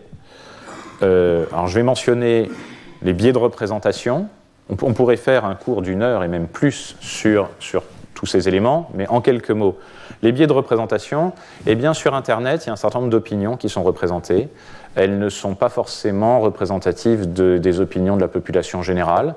Euh, 1.01 1.45
alors 1.51 1.67
je 1.67 1.75
vais 1.75 1.83
mentionner 1.83 2.49
les 3.01 3.13
biais 3.13 3.33
de 3.33 3.37
représentation. 3.37 4.27
On, 4.69 4.93
pourrait 4.93 5.17
faire 5.17 5.43
un 5.43 5.55
cours 5.55 5.81
d'une 5.81 6.01
heure 6.01 6.23
et 6.23 6.29
même 6.29 6.47
plus 6.47 6.95
sur, 7.01 7.49
sur 7.59 7.83
tous 8.13 8.25
ces 8.25 8.47
éléments, 8.47 8.89
mais 8.93 9.07
en 9.07 9.19
quelques 9.19 9.51
mots. 9.51 9.77
Les 10.21 10.31
biais 10.31 10.47
de 10.47 10.53
représentation, 10.53 11.33
eh 11.67 11.75
bien 11.75 11.93
sur 11.93 12.15
Internet, 12.15 12.63
il 12.63 12.67
y 12.67 12.69
a 12.69 12.73
un 12.73 12.77
certain 12.77 12.99
nombre 12.99 13.11
d'opinions 13.11 13.57
qui 13.57 13.67
sont 13.67 13.83
représentées. 13.83 14.47
Elles 14.95 15.19
ne 15.19 15.27
sont 15.27 15.55
pas 15.55 15.67
forcément 15.67 16.39
représentatives 16.39 17.33
des 17.33 17.79
opinions 17.81 18.15
de 18.15 18.21
la 18.21 18.29
population 18.29 18.81
générale 18.81 19.35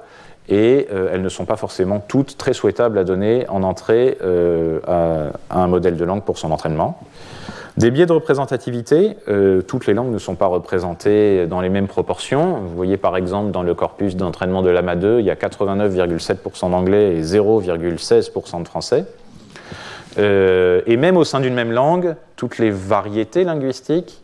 et 0.49 0.87
euh, 0.93 1.11
elles 1.13 1.23
ne 1.23 1.29
sont 1.29 1.45
pas 1.45 1.57
forcément 1.57 2.01
toutes 2.01 2.37
très 2.37 2.53
souhaitables 2.53 2.99
à 2.99 3.05
donner 3.05 3.49
en 3.49 3.63
entrée 3.63 4.19
euh, 4.23 4.81
à, 4.87 5.61
un 5.63 5.67
modèle 5.67 5.97
de 5.97 6.05
langue 6.05 6.23
pour 6.23 6.39
son 6.39 6.53
entraînement. 6.53 7.01
Des 7.77 7.91
biais 7.91 8.07
de 8.07 8.13
représentativité, 8.13 9.17
euh, 9.29 9.61
toutes 9.61 9.87
les 9.87 9.93
langues 9.93 10.11
ne 10.11 10.19
sont 10.19 10.35
pas 10.35 10.47
représentées 10.47 11.47
dans 11.47 11.61
les 11.61 11.69
mêmes 11.69 11.89
proportions. 11.89 12.61
Vous 12.61 12.75
voyez 12.75 12.97
par 12.97 13.17
exemple 13.17 13.51
dans 13.51 13.63
le 13.63 13.75
corpus 13.75 14.17
d'entraînement 14.17 14.63
de 14.63 14.71
l'AMA 14.71 14.97
2, 14.97 15.21
il 15.21 15.27
y 15.27 15.31
a 15.31 15.35
89,7% 15.35 16.71
d'anglais 16.71 17.17
et 17.17 17.23
0,16% 17.23 18.63
de 18.63 18.69
français. 18.69 19.05
Et 20.19 20.97
même 20.97 21.19
au 21.19 21.25
sein 21.25 21.41
d'une 21.41 21.53
même 21.53 21.73
langue, 21.73 22.17
toutes 22.37 22.57
les 22.57 22.71
variétés 22.71 23.45
linguistiques, 23.45 24.23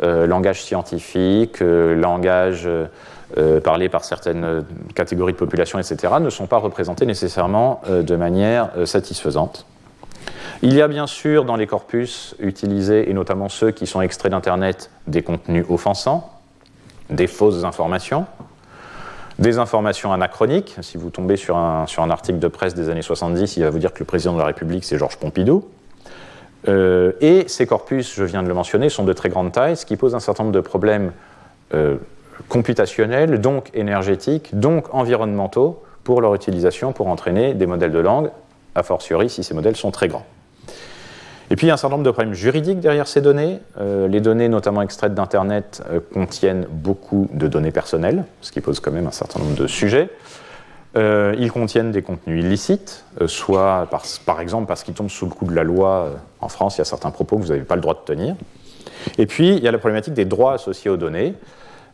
langage 0.00 0.62
scientifique, 0.62 1.60
langage 1.60 2.66
parlé 3.64 3.88
par 3.88 4.04
certaines 4.04 4.64
catégories 4.94 5.32
de 5.32 5.38
population, 5.38 5.78
etc., 5.78 6.14
ne 6.20 6.30
sont 6.30 6.46
pas 6.46 6.58
représentées 6.58 7.06
nécessairement 7.06 7.80
de 7.88 8.16
manière 8.16 8.70
satisfaisante. 8.84 9.66
Il 10.62 10.72
y 10.72 10.80
a 10.80 10.88
bien 10.88 11.06
sûr 11.06 11.44
dans 11.44 11.56
les 11.56 11.66
corpus 11.66 12.34
utilisés, 12.38 13.10
et 13.10 13.12
notamment 13.12 13.48
ceux 13.48 13.70
qui 13.70 13.86
sont 13.86 14.00
extraits 14.00 14.30
d'Internet, 14.30 14.90
des 15.06 15.22
contenus 15.22 15.66
offensants, 15.68 16.30
des 17.10 17.26
fausses 17.26 17.64
informations, 17.64 18.26
des 19.38 19.58
informations 19.58 20.12
anachroniques. 20.12 20.76
Si 20.80 20.96
vous 20.96 21.10
tombez 21.10 21.36
sur 21.36 21.56
un, 21.56 22.10
article 22.10 22.38
de 22.38 22.48
presse 22.48 22.74
des 22.74 22.88
années 22.88 23.02
70, 23.02 23.56
il 23.56 23.64
va 23.64 23.70
vous 23.70 23.78
dire 23.78 23.92
que 23.92 23.98
le 23.98 24.04
président 24.04 24.32
de 24.32 24.38
la 24.38 24.46
République, 24.46 24.84
c'est 24.84 24.96
Georges 24.96 25.18
Pompidou. 25.18 25.68
Euh, 26.66 27.12
et 27.20 27.44
ces 27.46 27.66
corpus, 27.66 28.14
je 28.14 28.24
viens 28.24 28.42
de 28.42 28.48
le 28.48 28.54
mentionner, 28.54 28.88
sont 28.88 29.04
de 29.04 29.12
très 29.12 29.28
grande 29.28 29.52
taille, 29.52 29.76
ce 29.76 29.84
qui 29.84 29.96
pose 29.96 30.14
un 30.14 30.20
certain 30.20 30.44
nombre 30.44 30.54
de 30.54 30.60
problèmes 30.60 31.12
euh, 31.74 31.96
computationnels, 32.48 33.40
donc 33.40 33.70
énergétiques, 33.74 34.58
donc 34.58 34.92
environnementaux, 34.92 35.82
pour 36.04 36.20
leur 36.20 36.34
utilisation 36.34 36.92
pour 36.92 37.08
entraîner 37.08 37.54
des 37.54 37.66
modèles 37.66 37.92
de 37.92 37.98
langue, 37.98 38.30
a 38.74 38.82
fortiori 38.82 39.30
si 39.30 39.42
ces 39.42 39.54
modèles 39.54 39.76
sont 39.76 39.90
très 39.90 40.08
grands. 40.08 40.26
Et 41.50 41.56
puis 41.56 41.66
il 41.66 41.68
y 41.68 41.70
a 41.70 41.74
un 41.74 41.78
certain 41.78 41.96
nombre 41.96 42.06
de 42.06 42.10
problèmes 42.10 42.34
juridiques 42.34 42.80
derrière 42.80 43.06
ces 43.06 43.20
données. 43.20 43.60
Euh, 43.78 44.08
les 44.08 44.20
données, 44.20 44.48
notamment 44.48 44.82
extraites 44.82 45.14
d'Internet, 45.14 45.82
euh, 45.90 46.00
contiennent 46.12 46.66
beaucoup 46.70 47.28
de 47.32 47.48
données 47.48 47.70
personnelles, 47.70 48.24
ce 48.40 48.50
qui 48.50 48.60
pose 48.60 48.80
quand 48.80 48.92
même 48.92 49.06
un 49.06 49.12
certain 49.12 49.40
nombre 49.40 49.54
de 49.54 49.66
sujets. 49.66 50.10
Euh, 50.96 51.34
ils 51.38 51.50
contiennent 51.50 51.90
des 51.90 52.02
contenus 52.02 52.44
illicites, 52.44 53.04
soit 53.26 53.88
par, 54.24 54.40
exemple 54.40 54.66
parce 54.66 54.84
qu'ils 54.84 54.94
tombent 54.94 55.10
sous 55.10 55.26
le 55.26 55.32
coup 55.32 55.44
de 55.44 55.54
la 55.54 55.64
loi. 55.64 56.10
en 56.40 56.48
France, 56.48 56.76
il 56.76 56.78
y 56.78 56.82
a 56.82 56.84
certains 56.84 57.10
propos 57.10 57.36
que 57.36 57.42
vous 57.42 57.48
n'avez 57.48 57.64
pas 57.64 57.74
le 57.74 57.80
droit 57.80 57.94
de 57.94 58.04
tenir. 58.04 58.36
Et 59.18 59.26
puis, 59.26 59.56
il 59.56 59.62
y 59.62 59.68
a 59.68 59.72
la 59.72 59.78
problématique 59.78 60.14
des 60.14 60.24
droits 60.24 60.54
associés 60.54 60.90
aux 60.90 60.96
données. 60.96 61.34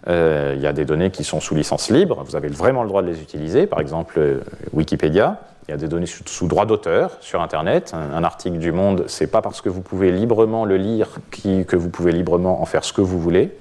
Il 0.06 0.60
y 0.60 0.66
a 0.66 0.72
des 0.72 0.84
données 0.84 1.10
qui 1.10 1.24
sont 1.24 1.40
sous 1.40 1.54
licence 1.54 1.90
libre, 1.90 2.22
vous 2.24 2.36
avez 2.36 2.48
vraiment 2.48 2.82
le 2.82 2.88
droit 2.88 3.02
de 3.02 3.08
les 3.08 3.20
utiliser, 3.20 3.66
par 3.66 3.80
exemple 3.80 4.40
Wikipédia. 4.72 5.40
Il 5.68 5.72
y 5.72 5.74
a 5.74 5.76
des 5.76 5.88
données 5.88 6.06
sous, 6.06 6.48
droit 6.48 6.66
d'auteur 6.66 7.18
sur 7.20 7.40
Internet. 7.40 7.94
Un, 7.94 8.24
article 8.24 8.58
du 8.58 8.72
Monde, 8.72 9.04
c'est 9.06 9.28
pas 9.28 9.40
parce 9.40 9.60
que 9.60 9.68
vous 9.68 9.82
pouvez 9.82 10.10
librement 10.10 10.64
le 10.64 10.76
lire 10.76 11.08
que 11.30 11.76
vous 11.76 11.90
pouvez 11.90 12.10
librement 12.10 12.60
en 12.60 12.64
faire 12.64 12.82
ce 12.82 12.92
que 12.92 13.02
vous 13.02 13.20
voulez. 13.20 13.52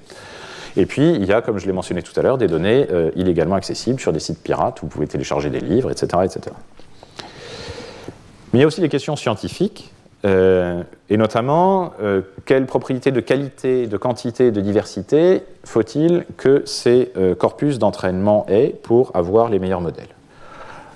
Et 0.76 0.86
puis, 0.86 1.14
il 1.14 1.24
y 1.24 1.32
a, 1.32 1.42
comme 1.42 1.58
je 1.58 1.66
l'ai 1.66 1.72
mentionné 1.72 2.02
tout 2.02 2.18
à 2.18 2.22
l'heure, 2.22 2.38
des 2.38 2.46
données 2.46 2.86
euh, 2.90 3.10
illégalement 3.16 3.56
accessibles 3.56 4.00
sur 4.00 4.12
des 4.12 4.20
sites 4.20 4.42
pirates 4.42 4.82
où 4.82 4.86
vous 4.86 4.90
pouvez 4.90 5.06
télécharger 5.06 5.50
des 5.50 5.60
livres, 5.60 5.90
etc. 5.90 6.22
etc. 6.24 6.54
Mais 8.52 8.58
il 8.58 8.60
y 8.60 8.64
a 8.64 8.66
aussi 8.66 8.80
des 8.80 8.88
questions 8.88 9.16
scientifiques, 9.16 9.92
euh, 10.24 10.82
et 11.08 11.16
notamment, 11.16 11.92
euh, 12.02 12.22
quelles 12.44 12.66
propriétés 12.66 13.10
de 13.10 13.20
qualité, 13.20 13.86
de 13.86 13.96
quantité, 13.96 14.50
de 14.50 14.60
diversité 14.60 15.44
faut-il 15.64 16.24
que 16.36 16.62
ces 16.66 17.12
corpus 17.38 17.78
d'entraînement 17.78 18.46
aient 18.48 18.74
pour 18.82 19.14
avoir 19.14 19.48
les 19.48 19.58
meilleurs 19.58 19.80
modèles? 19.80 20.08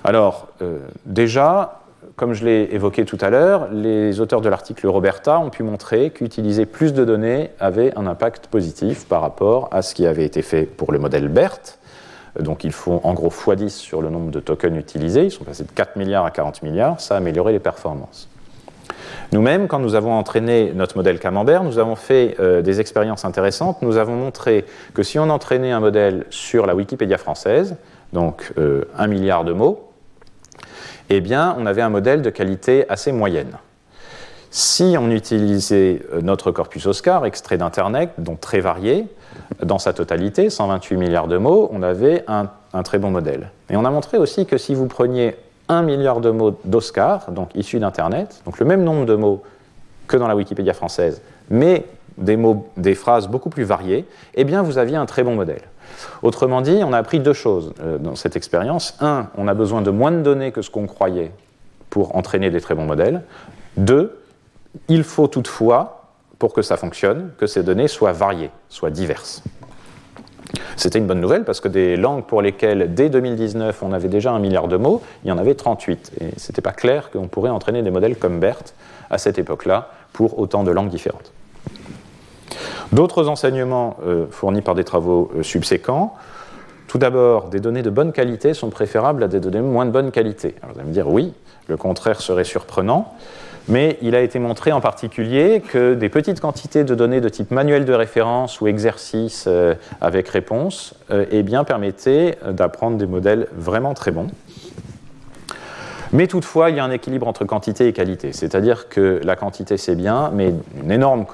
Alors, 0.05 0.49
euh, 0.61 0.77
déjà, 1.07 1.81
comme 2.15 2.33
je 2.33 2.45
l'ai 2.45 2.69
évoqué 2.71 3.05
tout 3.05 3.17
à 3.21 3.31
l'heure, 3.31 3.69
les 3.71 4.19
auteurs 4.19 4.41
de 4.41 4.49
l'article 4.49 4.85
Roberta 4.85 5.39
ont 5.39 5.49
pu 5.49 5.63
montrer 5.63 6.11
qu'utiliser 6.11 6.67
plus 6.67 6.93
de 6.93 7.03
données 7.03 7.49
avait 7.59 7.91
un 7.97 8.05
impact 8.05 8.45
positif 8.45 9.07
par 9.07 9.21
rapport 9.21 9.67
à 9.71 9.81
ce 9.81 9.95
qui 9.95 10.05
avait 10.05 10.23
été 10.23 10.43
fait 10.43 10.61
pour 10.61 10.91
le 10.91 10.99
modèle 10.99 11.27
BERT. 11.27 11.79
Donc 12.39 12.63
ils 12.63 12.71
font 12.71 13.01
en 13.03 13.15
gros 13.15 13.29
x10 13.29 13.69
sur 13.69 14.03
le 14.03 14.11
nombre 14.11 14.29
de 14.29 14.39
tokens 14.39 14.77
utilisés, 14.77 15.25
ils 15.25 15.31
sont 15.31 15.43
passés 15.43 15.63
de 15.63 15.71
4 15.71 15.95
milliards 15.95 16.25
à 16.25 16.29
40 16.29 16.61
milliards, 16.61 17.01
ça 17.01 17.15
a 17.15 17.17
amélioré 17.17 17.51
les 17.51 17.59
performances. 17.59 18.29
Nous-mêmes, 19.31 19.67
quand 19.67 19.79
nous 19.79 19.95
avons 19.95 20.13
entraîné 20.13 20.71
notre 20.73 20.97
modèle 20.97 21.19
Camembert, 21.19 21.63
nous 21.63 21.79
avons 21.79 21.95
fait 21.95 22.35
euh, 22.39 22.61
des 22.61 22.79
expériences 22.79 23.25
intéressantes. 23.25 23.81
Nous 23.81 23.97
avons 23.97 24.15
montré 24.15 24.65
que 24.93 25.03
si 25.03 25.19
on 25.19 25.29
entraînait 25.29 25.71
un 25.71 25.79
modèle 25.79 26.25
sur 26.29 26.65
la 26.65 26.75
Wikipédia 26.75 27.17
française, 27.17 27.75
donc 28.13 28.53
euh, 28.57 28.85
un 28.97 29.07
milliard 29.07 29.43
de 29.43 29.53
mots, 29.53 29.91
eh 31.09 31.21
bien, 31.21 31.55
on 31.59 31.65
avait 31.65 31.81
un 31.81 31.89
modèle 31.89 32.21
de 32.21 32.29
qualité 32.29 32.85
assez 32.89 33.11
moyenne. 33.11 33.57
Si 34.57 34.95
on 34.97 35.11
utilisait 35.11 36.01
euh, 36.13 36.21
notre 36.21 36.51
corpus 36.51 36.85
Oscar, 36.85 37.25
extrait 37.25 37.57
d'Internet, 37.57 38.11
donc 38.17 38.39
très 38.39 38.61
varié, 38.61 39.05
dans 39.61 39.79
sa 39.79 39.91
totalité, 39.91 40.49
128 40.49 40.95
milliards 40.95 41.27
de 41.27 41.37
mots, 41.37 41.69
on 41.73 41.83
avait 41.83 42.23
un, 42.27 42.47
très 42.83 42.97
bon 42.97 43.11
modèle. 43.11 43.51
Et 43.69 43.75
on 43.75 43.83
a 43.83 43.89
montré 43.89 44.17
aussi 44.17 44.45
que 44.45 44.57
si 44.57 44.73
vous 44.73 44.87
preniez 44.87 45.35
un 45.67 45.81
milliard 45.81 46.21
de 46.21 46.29
mots 46.29 46.57
d'Oscar, 46.65 47.31
donc 47.31 47.49
issus 47.55 47.79
d'Internet, 47.79 48.41
donc 48.45 48.59
le 48.59 48.65
même 48.65 48.83
nombre 48.83 49.05
de 49.05 49.15
mots 49.15 49.43
que 50.07 50.17
dans 50.17 50.27
la 50.27 50.35
Wikipédia 50.35 50.73
française, 50.73 51.21
mais 51.49 51.85
des, 52.17 52.37
mots, 52.37 52.67
des 52.77 52.95
phrases 52.95 53.27
beaucoup 53.27 53.49
plus 53.49 53.63
variées, 53.63 54.05
eh 54.35 54.43
bien 54.43 54.61
vous 54.61 54.77
aviez 54.77 54.95
un 54.95 55.05
très 55.05 55.23
bon 55.23 55.35
modèle. 55.35 55.61
Autrement 56.21 56.61
dit, 56.61 56.81
on 56.83 56.93
a 56.93 56.97
appris 56.97 57.19
deux 57.19 57.33
choses 57.33 57.73
euh, 57.81 57.97
dans 57.97 58.15
cette 58.15 58.35
expérience. 58.35 58.95
Un, 58.99 59.27
on 59.37 59.47
a 59.47 59.53
besoin 59.53 59.81
de 59.81 59.91
moins 59.91 60.11
de 60.11 60.21
données 60.21 60.51
que 60.51 60.61
ce 60.61 60.69
qu'on 60.69 60.87
croyait 60.87 61.31
pour 61.89 62.15
entraîner 62.15 62.49
des 62.49 62.61
très 62.61 62.75
bons 62.75 62.85
modèles. 62.85 63.23
Deux, 63.77 64.19
il 64.87 65.03
faut 65.03 65.27
toutefois, 65.27 66.11
pour 66.39 66.53
que 66.53 66.61
ça 66.61 66.77
fonctionne, 66.77 67.31
que 67.37 67.47
ces 67.47 67.63
données 67.63 67.87
soient 67.87 68.11
variées, 68.11 68.51
soient 68.69 68.89
diverses. 68.89 69.43
C'était 70.75 70.99
une 70.99 71.07
bonne 71.07 71.21
nouvelle 71.21 71.43
parce 71.43 71.59
que 71.59 71.67
des 71.67 71.95
langues 71.95 72.23
pour 72.23 72.41
lesquelles, 72.41 72.93
dès 72.93 73.09
2019, 73.09 73.81
on 73.83 73.91
avait 73.91 74.07
déjà 74.07 74.31
un 74.31 74.39
milliard 74.39 74.67
de 74.67 74.77
mots, 74.77 75.01
il 75.23 75.29
y 75.29 75.31
en 75.31 75.37
avait 75.37 75.55
38. 75.55 76.11
Et 76.21 76.39
ce 76.39 76.51
n'était 76.51 76.61
pas 76.61 76.71
clair 76.71 77.11
qu'on 77.11 77.27
pourrait 77.27 77.49
entraîner 77.49 77.81
des 77.83 77.91
modèles 77.91 78.17
comme 78.17 78.39
BERT 78.39 78.73
à 79.09 79.17
cette 79.17 79.39
époque-là 79.39 79.89
pour 80.13 80.39
autant 80.39 80.63
de 80.63 80.71
langues 80.71 80.89
différentes. 80.89 81.31
D'autres 82.91 83.27
enseignements 83.27 83.97
euh, 84.05 84.27
fournis 84.29 84.61
par 84.61 84.75
des 84.75 84.83
travaux 84.83 85.31
euh, 85.35 85.43
subséquents. 85.43 86.13
Tout 86.87 86.97
d'abord, 86.97 87.49
des 87.49 87.59
données 87.59 87.81
de 87.81 87.89
bonne 87.89 88.11
qualité 88.11 88.53
sont 88.53 88.69
préférables 88.69 89.23
à 89.23 89.27
des 89.27 89.39
données 89.39 89.61
moins 89.61 89.85
de 89.85 89.91
bonne 89.91 90.11
qualité. 90.11 90.55
Alors 90.61 90.73
vous 90.73 90.79
allez 90.79 90.89
me 90.89 90.93
dire 90.93 91.09
oui, 91.09 91.33
le 91.67 91.77
contraire 91.77 92.21
serait 92.21 92.43
surprenant, 92.43 93.13
mais 93.67 93.97
il 94.01 94.15
a 94.15 94.21
été 94.21 94.39
montré 94.39 94.71
en 94.71 94.81
particulier 94.81 95.61
que 95.61 95.93
des 95.93 96.09
petites 96.09 96.39
quantités 96.39 96.83
de 96.83 96.95
données 96.95 97.21
de 97.21 97.29
type 97.29 97.51
manuel 97.51 97.85
de 97.85 97.93
référence 97.93 98.61
ou 98.61 98.67
exercice 98.67 99.45
euh, 99.47 99.75
avec 100.01 100.29
réponse 100.29 100.95
eh 101.31 101.43
bien, 101.43 101.63
permettaient 101.63 102.37
d'apprendre 102.49 102.97
des 102.97 103.05
modèles 103.05 103.47
vraiment 103.55 103.93
très 103.93 104.11
bons. 104.11 104.27
Mais 106.15 106.27
toutefois, 106.27 106.69
il 106.69 106.77
y 106.77 106.79
a 106.79 106.83
un 106.85 106.91
équilibre 106.91 107.27
entre 107.27 107.43
quantité 107.43 107.87
et 107.87 107.93
qualité. 107.93 108.31
C'est-à-dire 108.31 108.87
que 108.87 109.19
la 109.23 109.35
quantité, 109.35 109.75
c'est 109.75 109.95
bien, 109.95 110.31
mais 110.33 110.53
une 110.81 110.91
énorme 110.91 111.25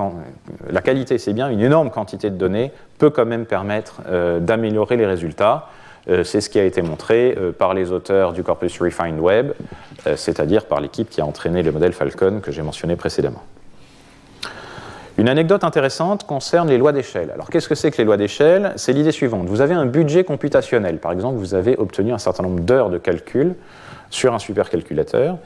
la 0.69 0.81
qualité, 0.81 1.19
c'est 1.19 1.33
bien, 1.33 1.49
une 1.49 1.61
énorme 1.61 1.91
quantité 1.91 2.31
de 2.31 2.35
données 2.35 2.71
peut 2.97 3.11
quand 3.11 3.25
même 3.25 3.45
permettre 3.45 4.01
euh, 4.09 4.39
d'améliorer 4.39 4.97
les 4.97 5.05
résultats. 5.05 5.67
Euh, 6.09 6.23
c'est 6.23 6.41
ce 6.41 6.49
qui 6.49 6.59
a 6.59 6.63
été 6.63 6.81
montré 6.81 7.35
euh, 7.37 7.51
par 7.51 7.73
les 7.73 7.91
auteurs 7.91 8.33
du 8.33 8.43
corpus 8.43 8.81
Refined 8.81 9.19
Web, 9.19 9.53
c'est-à-dire 10.15 10.65
par 10.65 10.81
l'équipe 10.81 11.09
qui 11.09 11.21
a 11.21 11.25
entraîné 11.25 11.61
le 11.61 11.71
modèle 11.71 11.93
Falcon 11.93 12.39
que 12.41 12.51
j'ai 12.51 12.63
mentionné 12.63 12.95
précédemment. 12.95 13.43
Une 15.17 15.29
anecdote 15.29 15.63
intéressante 15.63 16.25
concerne 16.25 16.69
les 16.69 16.79
lois 16.79 16.91
d'échelle. 16.91 17.29
Alors 17.31 17.49
qu'est-ce 17.49 17.69
que 17.69 17.75
c'est 17.75 17.91
que 17.91 17.97
les 17.97 18.05
lois 18.05 18.17
d'échelle? 18.17 18.73
C'est 18.77 18.93
l'idée 18.93 19.11
suivante. 19.11 19.45
Vous 19.47 19.61
avez 19.61 19.75
un 19.75 19.85
budget 19.85 20.23
computationnel. 20.23 20.97
Par 20.97 21.11
exemple, 21.11 21.37
vous 21.37 21.53
avez 21.53 21.77
obtenu 21.77 22.13
un 22.13 22.17
certain 22.17 22.41
nombre 22.41 22.61
d'heures 22.61 22.89
de 22.89 22.97
calcul 22.97 23.53
sur 24.09 24.33
un 24.33 24.39
supercalculateur, 24.39 25.37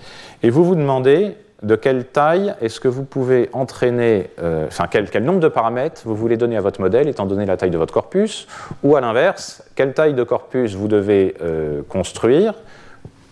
et 0.42 0.50
vous 0.50 0.64
vous 0.64 0.76
demandez 0.76 1.36
de 1.64 1.76
quelle 1.76 2.06
taille 2.06 2.54
est-ce 2.62 2.80
que 2.80 2.88
vous 2.88 3.04
pouvez 3.04 3.50
entraîner, 3.54 4.30
euh, 4.42 4.68
enfin 4.68 4.86
quel, 4.90 5.24
nombre 5.24 5.40
de 5.40 5.48
paramètres 5.48 6.02
vous 6.06 6.16
voulez 6.16 6.38
donner 6.38 6.58
à 6.58 6.62
votre 6.62 6.82
modèle 6.82 7.08
étant 7.08 7.26
donné 7.26 7.46
la 7.46 7.58
taille 7.58 7.72
de 7.72 7.78
votre 7.78 7.94
corpus, 7.94 8.48
ou 8.84 8.96
à 8.96 9.02
l'inverse, 9.02 9.64
quelle 9.76 9.94
taille 9.94 10.14
de 10.14 10.24
corpus 10.24 10.76
vous 10.76 10.88
devez 10.88 11.36
euh, 11.42 11.82
construire 11.88 12.54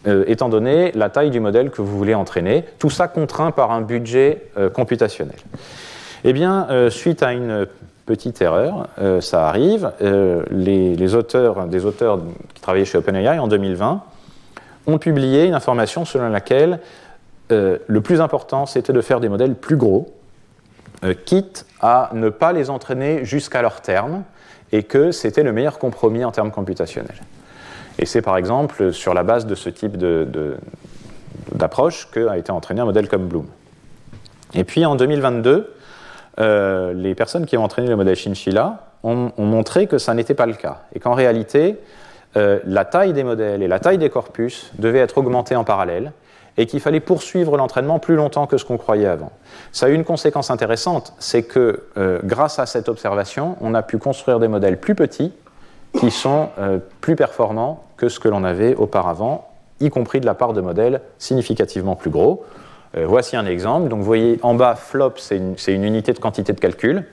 euh, 0.07 0.23
étant 0.27 0.49
donné 0.49 0.91
la 0.93 1.09
taille 1.09 1.31
du 1.31 1.39
modèle 1.39 1.69
que 1.69 1.81
vous 1.81 1.97
voulez 1.97 2.15
entraîner, 2.15 2.65
tout 2.79 2.89
ça 2.89 3.07
contraint 3.07 3.51
par 3.51 3.71
un 3.71 3.81
budget 3.81 4.43
computationnel. 4.73 5.37
Eh 6.25 6.33
bien, 6.33 6.67
suite 6.89 7.23
à 7.23 7.33
une 7.33 7.67
petite 8.05 8.41
erreur, 8.41 8.87
ça 9.19 9.47
arrive, 9.47 9.91
les, 10.01 10.95
les, 10.95 11.15
auteurs, 11.15 11.67
des 11.67 11.85
auteurs 11.85 12.19
qui 12.53 12.61
travaillaient 12.61 12.85
chez 12.85 12.97
OpenAI 12.97 13.39
en 13.39 13.47
2020 13.47 14.03
ont 14.87 14.97
publié 14.97 15.45
une 15.45 15.53
information 15.53 16.05
selon 16.05 16.29
laquelle 16.29 16.79
euh, 17.51 17.77
le 17.87 18.01
plus 18.01 18.21
important, 18.21 18.65
c'était 18.65 18.93
de 18.93 19.01
faire 19.01 19.19
des 19.19 19.29
modèles 19.29 19.55
plus 19.55 19.75
gros, 19.75 20.13
euh, 21.03 21.13
quitte 21.13 21.65
à 21.81 22.09
ne 22.13 22.29
pas 22.29 22.53
les 22.53 22.69
entraîner 22.69 23.25
jusqu'à 23.25 23.61
leur 23.61 23.81
terme, 23.81 24.23
et 24.71 24.83
que 24.83 25.11
c'était 25.11 25.43
le 25.43 25.51
meilleur 25.51 25.77
compromis 25.77 26.23
en 26.23 26.31
termes 26.31 26.51
computationnels. 26.51 27.21
Et 27.99 28.05
c'est 28.05 28.21
par 28.21 28.37
exemple 28.37 28.91
sur 28.91 29.13
la 29.13 29.23
base 29.23 29.45
de 29.45 29.53
ce 29.53 29.69
type 29.69 29.97
d'approche 31.53 32.09
qu'a 32.11 32.37
été 32.37 32.51
entraîné 32.51 32.81
un 32.81 32.85
modèle 32.85 33.07
comme 33.07 33.27
Bloom. 33.27 33.45
Et 34.55 34.63
puis 34.63 34.83
en 34.85 34.95
2022, 34.95 35.75
euh, 36.39 36.93
les 36.93 37.13
personnes 37.13 37.45
qui 37.45 37.55
ont 37.55 37.63
entraîné 37.63 37.87
le 37.87 37.95
modèle 37.95 38.15
Chinchilla 38.15 38.87
ont, 39.03 39.31
ont 39.37 39.45
montré 39.45 39.85
que 39.85 39.99
ça 39.99 40.15
n'était 40.15 40.33
pas 40.33 40.47
le 40.47 40.53
cas, 40.53 40.81
et 40.95 40.99
qu'en 40.99 41.13
réalité, 41.13 41.77
la 42.35 42.83
taille 42.83 43.13
des 43.13 43.23
modèles 43.23 43.61
et 43.61 43.67
la 43.67 43.79
taille 43.79 43.99
des 43.99 44.09
corpus 44.09 44.71
devaient 44.79 44.97
être 44.97 45.19
augmentées 45.19 45.55
en 45.55 45.63
parallèle, 45.63 46.13
et 46.57 46.65
qu'il 46.65 46.79
fallait 46.79 46.99
poursuivre 46.99 47.57
l'entraînement 47.57 47.99
plus 47.99 48.15
longtemps 48.15 48.47
que 48.47 48.57
ce 48.57 48.65
qu'on 48.65 48.77
croyait 48.77 49.07
avant. 49.07 49.31
Ça 49.71 49.87
a 49.87 49.89
eu 49.89 49.93
une 49.93 50.03
conséquence 50.03 50.51
intéressante, 50.51 51.13
c'est 51.19 51.43
que 51.43 51.83
euh, 51.97 52.19
grâce 52.23 52.59
à 52.59 52.65
cette 52.65 52.89
observation, 52.89 53.57
on 53.61 53.73
a 53.73 53.81
pu 53.81 53.97
construire 53.97 54.39
des 54.39 54.47
modèles 54.47 54.79
plus 54.79 54.95
petits 54.95 55.33
qui 55.99 56.11
sont 56.11 56.49
euh, 56.59 56.79
plus 57.01 57.15
performants 57.15 57.83
que 57.97 58.09
ce 58.09 58.19
que 58.19 58.27
l'on 58.27 58.43
avait 58.43 58.75
auparavant, 58.75 59.49
y 59.79 59.89
compris 59.89 60.19
de 60.19 60.25
la 60.25 60.33
part 60.33 60.53
de 60.53 60.61
modèles 60.61 61.01
significativement 61.17 61.95
plus 61.95 62.09
gros. 62.09 62.45
Euh, 62.95 63.05
voici 63.07 63.35
un 63.35 63.45
exemple. 63.45 63.89
Donc 63.89 63.99
vous 63.99 64.05
voyez 64.05 64.39
en 64.43 64.53
bas, 64.53 64.75
flop, 64.75 65.13
c'est 65.17 65.37
une, 65.37 65.83
unité 65.83 66.13
de 66.13 66.19
quantité 66.19 66.53
de 66.53 66.59
calcul. 66.59 67.05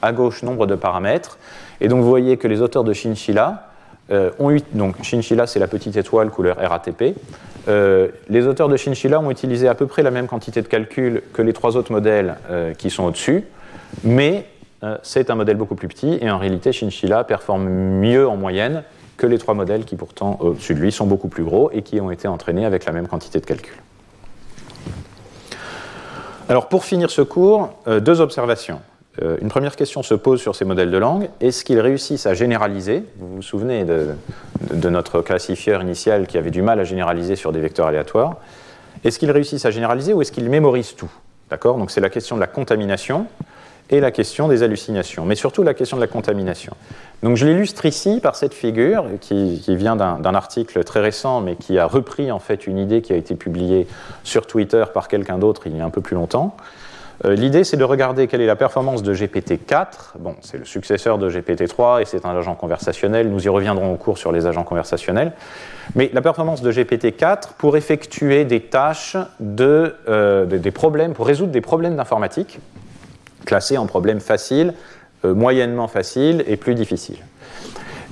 À 0.00 0.12
gauche, 0.12 0.42
nombre 0.42 0.66
de 0.66 0.74
paramètres. 0.74 1.38
Et 1.80 1.88
donc 1.88 2.02
vous 2.02 2.08
voyez 2.08 2.36
que 2.36 2.46
les 2.46 2.60
auteurs 2.60 2.84
de 2.84 2.92
Chinchilla 2.92 3.64
ont 4.38 4.50
eu. 4.50 4.60
Donc 4.72 5.02
Chinchilla, 5.02 5.46
c'est 5.46 5.58
la 5.58 5.66
petite 5.66 5.96
étoile 5.96 6.30
couleur 6.30 6.56
RATP. 6.56 7.16
Euh, 7.68 8.08
les 8.28 8.46
auteurs 8.46 8.68
de 8.68 8.76
Chinchilla 8.76 9.20
ont 9.20 9.30
utilisé 9.30 9.68
à 9.68 9.74
peu 9.74 9.86
près 9.86 10.02
la 10.02 10.10
même 10.10 10.26
quantité 10.26 10.62
de 10.62 10.68
calcul 10.68 11.22
que 11.34 11.42
les 11.42 11.52
trois 11.52 11.76
autres 11.76 11.92
modèles 11.92 12.36
euh, 12.50 12.72
qui 12.72 12.88
sont 12.88 13.04
au-dessus, 13.04 13.44
mais 14.04 14.46
euh, 14.82 14.96
c'est 15.02 15.28
un 15.30 15.34
modèle 15.34 15.56
beaucoup 15.56 15.74
plus 15.74 15.88
petit 15.88 16.18
et 16.20 16.30
en 16.30 16.38
réalité 16.38 16.72
Chinchilla 16.72 17.24
performe 17.24 17.68
mieux 17.68 18.26
en 18.26 18.36
moyenne 18.36 18.84
que 19.18 19.26
les 19.26 19.38
trois 19.38 19.54
modèles 19.54 19.84
qui 19.84 19.96
pourtant 19.96 20.38
au-dessus 20.40 20.74
de 20.74 20.80
lui 20.80 20.92
sont 20.92 21.06
beaucoup 21.06 21.28
plus 21.28 21.44
gros 21.44 21.70
et 21.72 21.82
qui 21.82 22.00
ont 22.00 22.10
été 22.10 22.26
entraînés 22.26 22.64
avec 22.64 22.84
la 22.86 22.92
même 22.92 23.08
quantité 23.08 23.40
de 23.40 23.44
calcul. 23.44 23.74
Alors 26.48 26.68
pour 26.68 26.84
finir 26.84 27.10
ce 27.10 27.20
cours, 27.20 27.74
deux 27.86 28.20
observations. 28.20 28.80
Euh, 29.22 29.36
une 29.40 29.48
première 29.48 29.76
question 29.76 30.02
se 30.02 30.14
pose 30.14 30.40
sur 30.40 30.54
ces 30.54 30.64
modèles 30.64 30.90
de 30.90 30.98
langue. 30.98 31.28
Est-ce 31.40 31.64
qu'ils 31.64 31.80
réussissent 31.80 32.26
à 32.26 32.34
généraliser? 32.34 33.04
Vous 33.18 33.36
vous 33.36 33.42
souvenez 33.42 33.84
de, 33.84 34.88
notre 34.88 35.22
classifieur 35.22 35.82
initial 35.82 36.26
qui 36.26 36.38
avait 36.38 36.50
du 36.50 36.62
mal 36.62 36.78
à 36.80 36.84
généraliser 36.84 37.36
sur 37.36 37.52
des 37.52 37.60
vecteurs 37.60 37.86
aléatoires. 37.86 38.36
Est-ce 39.04 39.18
qu'ils 39.18 39.30
réussissent 39.30 39.66
à 39.66 39.70
généraliser 39.70 40.12
ou 40.12 40.22
est-ce 40.22 40.32
qu'ils 40.32 40.48
mémorisent 40.48 40.94
tout? 40.94 41.10
D'accord? 41.50 41.78
Donc 41.78 41.90
c'est 41.90 42.00
la 42.00 42.10
question 42.10 42.36
de 42.36 42.40
la 42.40 42.46
contamination 42.46 43.26
et 43.90 44.00
la 44.00 44.10
question 44.10 44.48
des 44.48 44.62
hallucinations, 44.62 45.24
mais 45.24 45.34
surtout 45.34 45.62
la 45.62 45.72
question 45.72 45.96
de 45.96 46.02
la 46.02 46.08
contamination. 46.08 46.74
Donc 47.22 47.36
je 47.36 47.46
l'illustre 47.46 47.86
ici 47.86 48.20
par 48.20 48.36
cette 48.36 48.52
figure 48.52 49.06
qui, 49.20 49.62
qui 49.64 49.76
vient 49.76 49.96
d'un 49.96 50.34
article 50.34 50.84
très 50.84 51.00
récent, 51.00 51.40
mais 51.40 51.56
qui 51.56 51.78
a 51.78 51.86
repris 51.86 52.30
en 52.30 52.38
fait 52.38 52.66
une 52.66 52.76
idée 52.76 53.00
qui 53.00 53.14
a 53.14 53.16
été 53.16 53.34
publiée 53.34 53.86
sur 54.24 54.46
Twitter 54.46 54.84
par 54.92 55.08
quelqu'un 55.08 55.38
d'autre 55.38 55.62
il 55.66 55.76
y 55.76 55.80
a 55.80 55.84
un 55.84 55.90
peu 55.90 56.02
plus 56.02 56.16
longtemps. 56.16 56.54
Euh, 57.24 57.34
l'idée, 57.34 57.64
c'est 57.64 57.76
de 57.76 57.84
regarder 57.84 58.28
quelle 58.28 58.40
est 58.40 58.46
la 58.46 58.56
performance 58.56 59.02
de 59.02 59.12
GPT-4. 59.12 60.18
Bon, 60.18 60.36
c'est 60.40 60.58
le 60.58 60.64
successeur 60.64 61.18
de 61.18 61.28
GPT-3 61.28 62.00
et 62.00 62.04
c'est 62.04 62.24
un 62.24 62.36
agent 62.36 62.54
conversationnel. 62.54 63.28
Nous 63.28 63.44
y 63.44 63.48
reviendrons 63.48 63.92
au 63.92 63.96
cours 63.96 64.18
sur 64.18 64.30
les 64.30 64.46
agents 64.46 64.62
conversationnels. 64.62 65.32
Mais 65.96 66.10
la 66.12 66.22
performance 66.22 66.62
de 66.62 66.70
GPT-4 66.70 67.54
pour 67.58 67.76
effectuer 67.76 68.44
des 68.44 68.60
tâches 68.60 69.16
euh, 69.40 70.46
de, 70.46 70.56
des 70.56 70.70
problèmes, 70.70 71.12
pour 71.12 71.26
résoudre 71.26 71.50
des 71.50 71.60
problèmes 71.60 71.96
d'informatique, 71.96 72.60
classés 73.44 73.78
en 73.78 73.86
problèmes 73.86 74.20
faciles, 74.20 74.74
euh, 75.24 75.34
moyennement 75.34 75.88
faciles 75.88 76.44
et 76.46 76.56
plus 76.56 76.76
difficiles. 76.76 77.18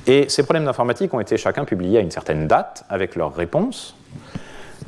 Et 0.08 0.28
ces 0.28 0.42
problèmes 0.42 0.64
d'informatique 0.64 1.14
ont 1.14 1.20
été 1.20 1.36
chacun 1.36 1.64
publiés 1.64 1.98
à 1.98 2.00
une 2.00 2.10
certaine 2.10 2.48
date 2.48 2.84
avec 2.88 3.14
leurs 3.14 3.34
réponses. 3.34 3.96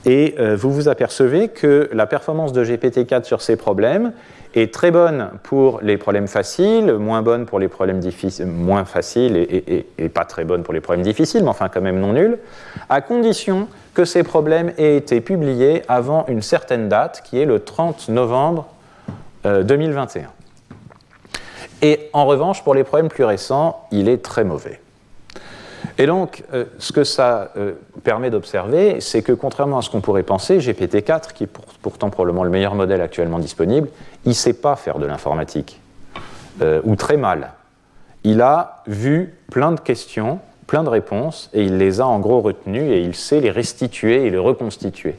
Et 0.09 0.37
euh, 0.39 0.57
vous 0.57 0.73
vous 0.73 0.89
apercevez 0.89 1.49
que 1.49 1.91
la 1.93 2.07
performance 2.07 2.55
de 2.55 2.65
GPT-4 2.65 3.25
sur 3.25 3.43
ces 3.43 3.57
problèmes 3.57 4.13
est 4.55 4.73
très 4.73 4.91
bonne 4.91 5.29
pour 5.43 5.81
les 5.83 5.99
problèmes 5.99 6.29
faciles, 6.29 6.95
moins 6.95 7.21
bonne 7.21 7.45
pour 7.45 7.59
les 7.59 7.69
problèmes 7.69 8.01
difficiles, 8.01 8.47
moins 8.47 8.87
facile 8.87 9.37
et, 9.37 10.09
pas 10.09 10.25
très 10.25 10.45
bonne 10.45 10.63
pour 10.63 10.73
les 10.73 10.81
problèmes 10.81 11.05
difficiles, 11.05 11.43
mais 11.43 11.51
enfin 11.51 11.69
quand 11.69 11.83
même 11.83 12.01
non 12.01 12.15
nulle, 12.15 12.39
à 12.89 13.03
condition 13.03 13.69
que 13.93 14.07
ces 14.07 14.23
problèmes 14.23 14.73
aient 14.79 14.97
été 14.97 15.21
publiés 15.21 15.83
avant 15.89 16.25
une 16.29 16.41
certaine 16.41 16.89
date, 16.89 17.21
qui 17.23 17.39
est 17.39 17.45
le 17.45 17.61
30 17.61 18.09
novembre 18.09 18.67
2021. 19.45 20.23
Euh, 20.23 20.25
et 21.83 22.09
en 22.15 22.25
revanche, 22.25 22.65
pour 22.65 22.75
les 22.75 22.83
problèmes 22.83 23.09
plus 23.09 23.25
récents, 23.25 23.85
il 23.91 24.09
est 24.09 24.25
très 24.25 24.45
mauvais. 24.45 24.81
Et 26.01 26.07
donc, 26.07 26.45
euh, 26.55 26.65
ce 26.79 26.93
que 26.93 27.03
ça 27.03 27.51
euh, 27.57 27.73
permet 28.05 28.31
d'observer, 28.31 29.01
c'est 29.01 29.23
que 29.23 29.33
contrairement 29.33 29.79
à 29.79 29.83
ce 29.83 29.91
qu'on 29.91 30.01
pourrait 30.01 30.23
penser, 30.23 30.59
GPT-4, 30.59 31.33
qui 31.33 31.45
est 31.45 31.51
pourtant 31.83 32.09
probablement 32.09 32.45
le 32.45 32.51
meilleur 32.51 32.77
modèle 32.77 33.01
actuellement 33.01 33.41
disponible, 33.41 33.89
il 34.25 34.31
ne 34.31 34.35
sait 34.35 34.55
pas 34.55 34.77
faire 34.77 35.01
de 35.01 35.07
l'informatique, 35.07 35.81
euh, 36.63 36.81
ou 36.85 36.95
très 36.95 37.17
mal. 37.17 37.51
Il 38.23 38.41
a 38.43 38.85
vu 38.87 39.35
plein 39.51 39.73
de 39.73 39.81
questions, 39.81 40.39
plein 40.69 40.85
de 40.85 40.89
réponses, 40.89 41.51
et 41.53 41.65
il 41.65 41.79
les 41.79 42.01
a 42.01 42.07
en 42.07 42.21
gros 42.21 42.41
retenues, 42.41 42.93
et 42.93 43.01
il 43.01 43.17
sait 43.17 43.41
les 43.41 43.51
restituer 43.51 44.25
et 44.25 44.31
les 44.31 44.39
reconstituer. 44.39 45.17